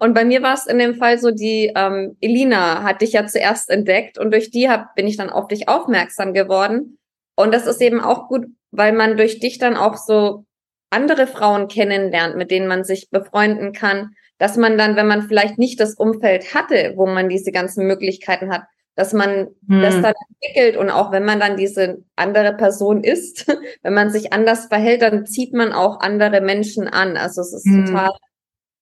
Und 0.00 0.14
bei 0.14 0.24
mir 0.24 0.42
war 0.42 0.54
es 0.54 0.66
in 0.66 0.78
dem 0.78 0.94
Fall 0.94 1.18
so, 1.18 1.30
die 1.30 1.72
ähm, 1.76 2.16
Elina 2.22 2.82
hat 2.82 3.02
dich 3.02 3.12
ja 3.12 3.26
zuerst 3.26 3.68
entdeckt 3.68 4.18
und 4.18 4.32
durch 4.32 4.50
die 4.50 4.70
hab, 4.70 4.94
bin 4.94 5.06
ich 5.06 5.18
dann 5.18 5.28
auf 5.28 5.46
dich 5.46 5.68
aufmerksam 5.68 6.32
geworden. 6.32 6.98
Und 7.36 7.52
das 7.52 7.66
ist 7.66 7.82
eben 7.82 8.00
auch 8.00 8.26
gut, 8.26 8.46
weil 8.70 8.92
man 8.92 9.18
durch 9.18 9.40
dich 9.40 9.58
dann 9.58 9.76
auch 9.76 9.96
so 9.96 10.46
andere 10.88 11.26
Frauen 11.26 11.68
kennenlernt, 11.68 12.34
mit 12.34 12.50
denen 12.50 12.66
man 12.66 12.82
sich 12.82 13.10
befreunden 13.10 13.72
kann, 13.72 14.14
dass 14.38 14.56
man 14.56 14.78
dann, 14.78 14.96
wenn 14.96 15.06
man 15.06 15.28
vielleicht 15.28 15.58
nicht 15.58 15.78
das 15.78 15.94
Umfeld 15.94 16.54
hatte, 16.54 16.94
wo 16.96 17.06
man 17.06 17.28
diese 17.28 17.52
ganzen 17.52 17.86
Möglichkeiten 17.86 18.50
hat, 18.50 18.62
dass 18.96 19.12
man 19.12 19.48
hm. 19.68 19.82
das 19.82 20.00
dann 20.00 20.14
entwickelt 20.30 20.78
und 20.78 20.88
auch 20.88 21.12
wenn 21.12 21.26
man 21.26 21.40
dann 21.40 21.58
diese 21.58 21.98
andere 22.16 22.54
Person 22.54 23.04
ist, 23.04 23.46
wenn 23.82 23.92
man 23.92 24.08
sich 24.08 24.32
anders 24.32 24.66
verhält, 24.66 25.02
dann 25.02 25.26
zieht 25.26 25.52
man 25.52 25.74
auch 25.74 26.00
andere 26.00 26.40
Menschen 26.40 26.88
an. 26.88 27.18
Also 27.18 27.42
es 27.42 27.52
ist 27.52 27.66
hm. 27.66 27.84
total 27.84 28.10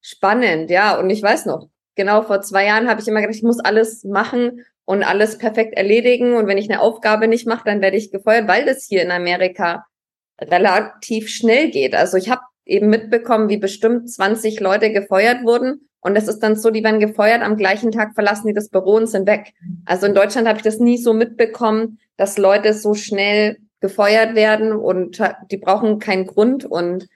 spannend, 0.01 0.71
ja. 0.71 0.99
Und 0.99 1.11
ich 1.11 1.23
weiß 1.23 1.47
noch, 1.47 1.69
genau 1.95 2.23
vor 2.23 2.41
zwei 2.43 2.67
Jahren 2.67 2.89
habe 2.89 3.01
ich 3.01 3.09
immer 3.09 3.21
gedacht, 3.21 3.37
ich 3.37 3.43
muss 3.43 3.61
alles 3.61 4.05
machen 4.05 4.65
und 4.85 5.03
alles 5.03 5.39
perfekt 5.39 5.77
erledigen. 5.77 6.35
Und 6.35 6.47
wenn 6.47 6.59
ich 6.59 6.71
eine 6.71 6.81
Aufgabe 6.81 7.29
nicht 7.29 7.47
mache, 7.47 7.65
dann 7.67 7.83
werde 7.83 7.97
ich 7.97 8.11
gefeuert, 8.11 8.49
weil 8.49 8.65
das 8.65 8.85
hier 8.85 9.03
in 9.03 9.11
Amerika 9.11 9.85
relativ 10.41 11.29
schnell 11.29 11.71
geht. 11.71 11.95
Also 11.95 12.17
ich 12.17 12.31
habe 12.31 12.43
eben 12.65 12.89
mitbekommen, 12.89 13.49
wie 13.49 13.57
bestimmt 13.57 14.11
20 14.11 14.61
Leute 14.61 14.93
gefeuert 14.93 15.45
wurden. 15.45 15.89
Und 16.01 16.17
es 16.17 16.29
ist 16.29 16.39
dann 16.41 16.55
so, 16.55 16.71
die 16.71 16.85
werden 16.85 17.01
gefeuert, 17.01 17.43
am 17.43 17.57
gleichen 17.57 17.91
Tag 17.91 18.15
verlassen 18.15 18.47
die 18.47 18.55
das 18.55 18.69
Büro 18.69 18.95
und 18.95 19.09
sind 19.09 19.27
weg. 19.27 19.53
Also 19.85 20.07
in 20.07 20.15
Deutschland 20.15 20.47
habe 20.47 20.59
ich 20.59 20.65
das 20.65 20.79
nie 20.79 20.97
so 20.97 21.13
mitbekommen, 21.13 21.99
dass 22.17 22.39
Leute 22.39 22.73
so 22.73 22.95
schnell 22.95 23.59
gefeuert 23.81 24.35
werden 24.35 24.73
und 24.73 25.21
die 25.51 25.57
brauchen 25.57 25.99
keinen 25.99 26.27
Grund. 26.27 26.65
Und 26.65 27.09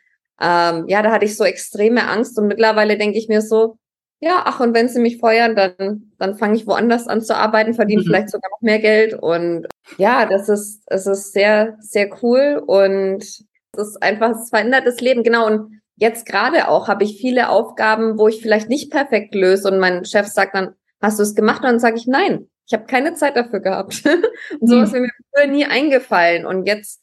ähm, 0.42 0.86
ja, 0.88 1.02
da 1.02 1.12
hatte 1.12 1.24
ich 1.24 1.36
so 1.36 1.44
extreme 1.44 2.08
Angst. 2.08 2.38
Und 2.38 2.48
mittlerweile 2.48 2.98
denke 2.98 3.18
ich 3.18 3.28
mir 3.28 3.40
so, 3.40 3.76
ja, 4.20 4.42
ach, 4.44 4.60
und 4.60 4.74
wenn 4.74 4.88
sie 4.88 5.00
mich 5.00 5.18
feuern, 5.18 5.56
dann, 5.56 6.12
dann 6.18 6.36
fange 6.36 6.56
ich 6.56 6.66
woanders 6.66 7.08
an 7.08 7.22
zu 7.22 7.36
arbeiten, 7.36 7.74
verdiene 7.74 8.02
mhm. 8.02 8.06
vielleicht 8.06 8.30
sogar 8.30 8.50
noch 8.50 8.60
mehr 8.60 8.78
Geld. 8.78 9.14
Und 9.14 9.66
ja, 9.98 10.26
das 10.26 10.48
ist, 10.48 10.82
es 10.86 11.06
ist 11.06 11.32
sehr, 11.32 11.76
sehr 11.80 12.08
cool 12.22 12.62
und 12.66 13.22
es 13.22 13.44
ist 13.74 14.02
einfach, 14.02 14.30
es 14.30 14.50
verändert 14.50 14.86
das 14.86 15.00
Leben. 15.00 15.22
Genau. 15.22 15.46
Und 15.46 15.80
jetzt 15.96 16.26
gerade 16.26 16.68
auch 16.68 16.88
habe 16.88 17.04
ich 17.04 17.20
viele 17.20 17.48
Aufgaben, 17.48 18.18
wo 18.18 18.28
ich 18.28 18.42
vielleicht 18.42 18.68
nicht 18.68 18.90
perfekt 18.90 19.34
löse 19.34 19.68
und 19.70 19.78
mein 19.78 20.04
Chef 20.04 20.26
sagt 20.26 20.54
dann, 20.54 20.74
hast 21.00 21.18
du 21.18 21.22
es 21.24 21.34
gemacht? 21.34 21.62
Und 21.62 21.70
dann 21.70 21.80
sage 21.80 21.96
ich, 21.96 22.06
nein, 22.06 22.48
ich 22.66 22.74
habe 22.74 22.86
keine 22.86 23.14
Zeit 23.14 23.36
dafür 23.36 23.60
gehabt. 23.60 24.02
und 24.60 24.68
so 24.68 24.76
mhm. 24.76 24.84
ist 24.84 24.92
mir 24.92 25.08
früher 25.34 25.46
nie 25.48 25.66
eingefallen. 25.66 26.46
Und 26.46 26.66
jetzt 26.66 27.01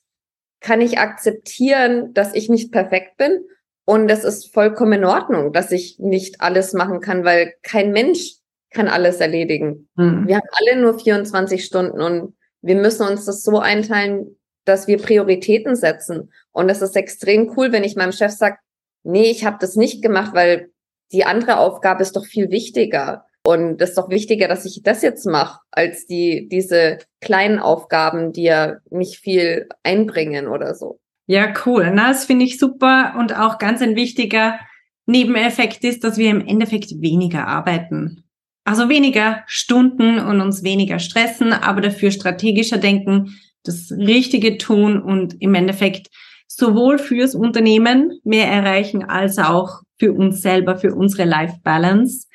kann 0.60 0.82
ich 0.82 1.00
akzeptieren, 1.00 2.14
dass 2.14 2.34
ich 2.34 2.50
nicht 2.50 2.72
perfekt 2.72 3.18
bin 3.18 3.46
und 3.86 4.10
es 4.10 4.24
ist 4.24 4.54
vollkommen 4.54 4.94
in 4.94 5.06
Ordnung, 5.06 5.52
dass 5.52 5.72
ich 5.72 5.98
nicht 6.00 6.42
alles 6.42 6.74
machen 6.74 7.00
kann, 7.00 7.24
weil 7.24 7.54
kein 7.64 7.92
Mensch 7.92 8.36
kann 8.72 8.88
alles 8.88 9.20
erledigen. 9.20 9.90
Mhm. 9.96 10.28
Wir 10.28 10.36
haben 10.36 10.48
alle 10.52 10.82
nur 10.82 11.00
24 11.00 11.66
Stunden 11.66 12.02
und 12.02 12.36
wir 12.62 12.76
müssen 12.76 13.08
uns 13.08 13.26
das 13.26 13.42
so 13.42 13.60
einteilen, 13.60 14.38
dass 14.66 14.88
wir 14.88 15.00
Prioritäten 15.00 15.76
setzen. 15.76 16.32
Und 16.52 16.70
es 16.70 16.82
ist 16.82 16.96
extrem 16.96 17.52
cool, 17.58 17.72
wenn 17.72 17.84
ich 17.84 17.96
meinem 17.96 18.12
Chef 18.12 18.32
sage, 18.32 18.58
nee, 19.04 19.32
ich 19.32 19.46
habe 19.46 19.58
das 19.60 19.76
nicht 19.76 20.04
gemacht, 20.04 20.36
weil 20.36 20.72
die 21.12 21.26
andere 21.26 21.58
Aufgabe 21.58 22.04
ist 22.04 22.16
doch 22.16 22.26
viel 22.26 22.52
wichtiger. 22.52 23.26
Und 23.44 23.82
es 23.82 23.90
ist 23.90 23.98
doch 23.98 24.10
wichtiger, 24.10 24.48
dass 24.48 24.66
ich 24.66 24.82
das 24.84 25.02
jetzt 25.02 25.26
mache, 25.26 25.62
als 25.72 26.06
die, 26.06 26.48
diese 26.52 27.00
kleinen 27.22 27.60
Aufgaben, 27.60 28.32
die 28.32 28.44
ja 28.44 28.78
nicht 28.90 29.18
viel 29.18 29.68
einbringen 29.84 30.48
oder 30.48 30.76
so. 30.76 31.00
Ja, 31.28 31.54
cool. 31.66 31.92
Na, 31.94 32.10
das 32.10 32.26
finde 32.26 32.46
ich 32.46 32.60
super 32.60 33.16
und 33.18 33.38
auch 33.38 33.60
ganz 33.60 33.82
ein 33.82 33.96
wichtiger 33.96 34.60
Nebeneffekt 35.06 35.84
ist, 35.84 36.04
dass 36.04 36.18
wir 36.18 36.30
im 36.30 36.46
Endeffekt 36.46 37.02
weniger 37.02 37.48
arbeiten. 37.48 38.24
Also 38.66 38.90
weniger 38.90 39.44
Stunden 39.48 40.20
und 40.20 40.42
uns 40.42 40.64
weniger 40.64 41.00
stressen, 41.00 41.54
aber 41.54 41.82
dafür 41.82 42.12
strategischer 42.12 42.78
denken, 42.78 43.36
das 43.64 43.92
Richtige 43.92 44.58
tun 44.58 45.02
und 45.02 45.42
im 45.42 45.56
Endeffekt 45.56 46.10
sowohl 46.48 46.98
fürs 46.98 47.36
Unternehmen 47.36 48.20
mehr 48.24 48.48
erreichen 48.48 49.04
als 49.04 49.38
auch 49.38 49.82
für 49.98 50.14
uns 50.14 50.42
selber, 50.42 50.78
für 50.78 50.94
unsere 50.94 51.26
Life 51.26 51.58
Balance, 51.64 52.28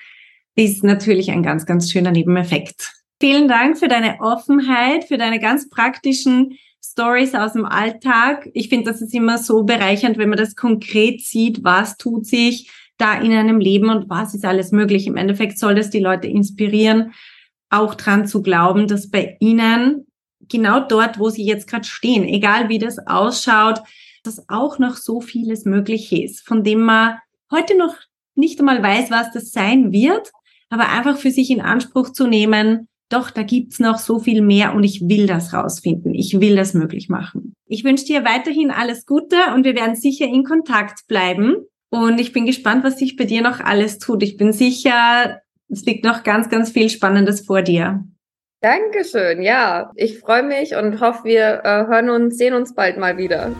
ist 0.56 0.84
natürlich 0.84 1.30
ein 1.30 1.42
ganz, 1.42 1.66
ganz 1.66 1.90
schöner 1.90 2.10
Nebeneffekt. 2.10 2.92
Vielen 3.20 3.48
Dank 3.48 3.78
für 3.78 3.88
deine 3.88 4.20
Offenheit, 4.20 5.04
für 5.04 5.18
deine 5.18 5.40
ganz 5.40 5.68
praktischen 5.68 6.58
Stories 6.82 7.34
aus 7.34 7.54
dem 7.54 7.64
Alltag. 7.64 8.48
Ich 8.52 8.68
finde, 8.68 8.90
das 8.90 9.00
ist 9.00 9.14
immer 9.14 9.38
so 9.38 9.64
bereichernd, 9.64 10.18
wenn 10.18 10.28
man 10.28 10.38
das 10.38 10.54
konkret 10.54 11.22
sieht, 11.22 11.64
was 11.64 11.96
tut 11.96 12.26
sich 12.26 12.70
da 12.98 13.18
in 13.18 13.32
einem 13.32 13.58
Leben 13.58 13.88
und 13.88 14.08
was 14.08 14.34
ist 14.34 14.44
alles 14.44 14.70
möglich. 14.70 15.06
Im 15.06 15.16
Endeffekt 15.16 15.58
soll 15.58 15.74
das 15.74 15.90
die 15.90 16.00
Leute 16.00 16.28
inspirieren, 16.28 17.12
auch 17.70 17.94
dran 17.94 18.26
zu 18.26 18.42
glauben, 18.42 18.86
dass 18.86 19.10
bei 19.10 19.36
ihnen 19.40 20.06
genau 20.48 20.80
dort, 20.80 21.18
wo 21.18 21.30
sie 21.30 21.44
jetzt 21.44 21.66
gerade 21.66 21.84
stehen, 21.84 22.24
egal 22.24 22.68
wie 22.68 22.78
das 22.78 23.04
ausschaut, 23.06 23.80
dass 24.22 24.48
auch 24.48 24.78
noch 24.78 24.96
so 24.96 25.20
vieles 25.20 25.64
möglich 25.64 26.12
ist, 26.12 26.46
von 26.46 26.62
dem 26.62 26.80
man 26.80 27.18
heute 27.50 27.76
noch 27.76 27.96
nicht 28.34 28.58
einmal 28.58 28.82
weiß, 28.82 29.10
was 29.10 29.32
das 29.32 29.50
sein 29.50 29.92
wird, 29.92 30.30
aber 30.74 30.90
einfach 30.90 31.16
für 31.16 31.30
sich 31.30 31.50
in 31.50 31.60
Anspruch 31.60 32.10
zu 32.10 32.26
nehmen, 32.26 32.88
doch, 33.08 33.30
da 33.30 33.44
gibt's 33.44 33.78
noch 33.78 33.98
so 33.98 34.18
viel 34.18 34.42
mehr 34.42 34.74
und 34.74 34.82
ich 34.82 35.08
will 35.08 35.28
das 35.28 35.54
rausfinden. 35.54 36.14
Ich 36.14 36.40
will 36.40 36.56
das 36.56 36.74
möglich 36.74 37.08
machen. 37.08 37.54
Ich 37.66 37.84
wünsche 37.84 38.06
dir 38.06 38.24
weiterhin 38.24 38.72
alles 38.72 39.06
Gute 39.06 39.36
und 39.54 39.64
wir 39.64 39.76
werden 39.76 39.94
sicher 39.94 40.26
in 40.26 40.42
Kontakt 40.42 41.06
bleiben. 41.06 41.56
Und 41.90 42.20
ich 42.20 42.32
bin 42.32 42.44
gespannt, 42.44 42.82
was 42.82 42.98
sich 42.98 43.16
bei 43.16 43.24
dir 43.24 43.40
noch 43.40 43.60
alles 43.60 43.98
tut. 43.98 44.24
Ich 44.24 44.36
bin 44.36 44.52
sicher, 44.52 45.40
es 45.68 45.84
liegt 45.84 46.04
noch 46.04 46.24
ganz, 46.24 46.48
ganz 46.48 46.72
viel 46.72 46.90
Spannendes 46.90 47.42
vor 47.46 47.62
dir. 47.62 48.04
Dankeschön. 48.62 49.42
Ja, 49.42 49.92
ich 49.94 50.18
freue 50.18 50.42
mich 50.42 50.74
und 50.74 51.00
hoffe, 51.00 51.24
wir 51.24 51.60
äh, 51.62 51.86
hören 51.86 52.10
uns, 52.10 52.36
sehen 52.36 52.54
uns 52.54 52.74
bald 52.74 52.98
mal 52.98 53.16
wieder. 53.16 53.52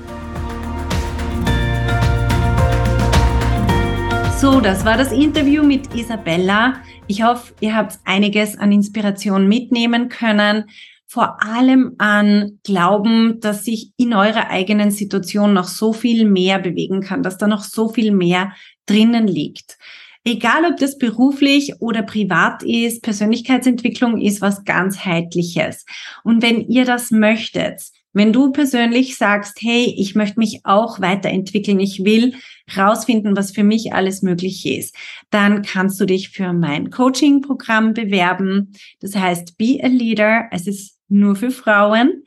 So, 4.45 4.61
das 4.61 4.85
war 4.85 4.99
das 4.99 5.11
Interview 5.11 5.63
mit 5.63 5.95
Isabella. 5.95 6.83
Ich 7.07 7.23
hoffe, 7.23 7.55
ihr 7.61 7.75
habt 7.75 7.99
einiges 8.05 8.59
an 8.59 8.73
Inspiration 8.73 9.49
mitnehmen 9.49 10.11
können, 10.11 10.65
vor 11.07 11.43
allem 11.43 11.95
an 11.97 12.61
Glauben, 12.63 13.41
dass 13.41 13.65
sich 13.65 13.93
in 13.97 14.13
eurer 14.13 14.51
eigenen 14.51 14.91
Situation 14.91 15.55
noch 15.55 15.65
so 15.65 15.95
viel 15.95 16.29
mehr 16.29 16.59
bewegen 16.59 17.01
kann, 17.01 17.23
dass 17.23 17.39
da 17.39 17.47
noch 17.47 17.65
so 17.65 17.89
viel 17.89 18.13
mehr 18.13 18.53
drinnen 18.85 19.27
liegt. 19.27 19.79
Egal, 20.25 20.67
ob 20.71 20.77
das 20.77 20.99
beruflich 20.99 21.77
oder 21.81 22.03
privat 22.03 22.63
ist, 22.63 23.03
Persönlichkeitsentwicklung 23.03 24.21
ist 24.21 24.43
was 24.43 24.65
ganzheitliches. 24.65 25.87
Und 26.23 26.43
wenn 26.43 26.61
ihr 26.69 26.85
das 26.85 27.11
möchtet, 27.11 27.81
wenn 28.15 28.33
du 28.33 28.53
persönlich 28.53 29.17
sagst, 29.17 29.59
hey, 29.61 29.93
ich 29.97 30.15
möchte 30.15 30.39
mich 30.39 30.61
auch 30.65 31.01
weiterentwickeln, 31.01 31.81
ich 31.81 32.05
will 32.05 32.35
rausfinden, 32.77 33.37
was 33.37 33.51
für 33.51 33.65
mich 33.65 33.93
alles 33.93 34.23
möglich 34.23 34.65
ist, 34.67 34.97
dann 35.31 35.63
kannst 35.63 36.01
du 36.01 36.07
dich 36.07 36.31
für 36.31 36.53
mein 36.53 36.91
Coaching-Programm 36.91 37.93
bewerben. 37.93 38.73
Das 39.01 39.15
heißt, 39.15 39.59
Be 39.59 39.81
a 39.83 39.89
Leader. 39.89 40.45
Es 40.51 40.67
ist 40.67 40.99
nur 41.09 41.37
für 41.37 41.51
Frauen 41.51 42.23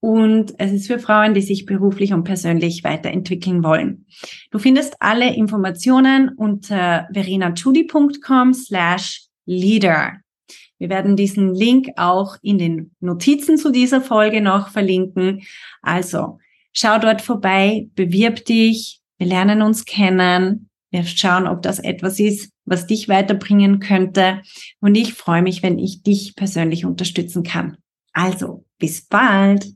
und 0.00 0.54
es 0.58 0.72
ist 0.72 0.86
für 0.86 0.98
Frauen, 0.98 1.34
die 1.34 1.42
sich 1.42 1.66
beruflich 1.66 2.12
und 2.12 2.24
persönlich 2.24 2.84
weiterentwickeln 2.84 3.64
wollen. 3.64 4.06
Du 4.50 4.58
findest 4.58 4.94
alle 5.00 5.34
Informationen 5.34 6.30
unter 6.36 7.08
verenachudi.com 7.12 8.54
slash 8.54 9.26
leader. 9.46 10.20
Wir 10.80 10.88
werden 10.88 11.14
diesen 11.14 11.54
Link 11.54 11.88
auch 11.96 12.36
in 12.40 12.56
den 12.56 12.90
Notizen 13.00 13.58
zu 13.58 13.70
dieser 13.70 14.00
Folge 14.00 14.40
noch 14.40 14.70
verlinken. 14.70 15.42
Also 15.82 16.38
schau 16.72 16.98
dort 16.98 17.20
vorbei, 17.20 17.88
bewirb 17.94 18.46
dich, 18.46 19.00
wir 19.18 19.26
lernen 19.26 19.60
uns 19.60 19.84
kennen 19.84 20.70
Wir 20.90 21.04
schauen, 21.04 21.46
ob 21.46 21.60
das 21.62 21.78
etwas 21.78 22.18
ist, 22.18 22.50
was 22.64 22.86
dich 22.86 23.08
weiterbringen 23.08 23.78
könnte. 23.78 24.40
Und 24.80 24.94
ich 24.94 25.12
freue 25.12 25.42
mich, 25.42 25.62
wenn 25.62 25.78
ich 25.78 26.02
dich 26.02 26.34
persönlich 26.34 26.86
unterstützen 26.86 27.42
kann. 27.42 27.76
Also, 28.12 28.64
bis 28.78 29.06
bald. 29.06 29.66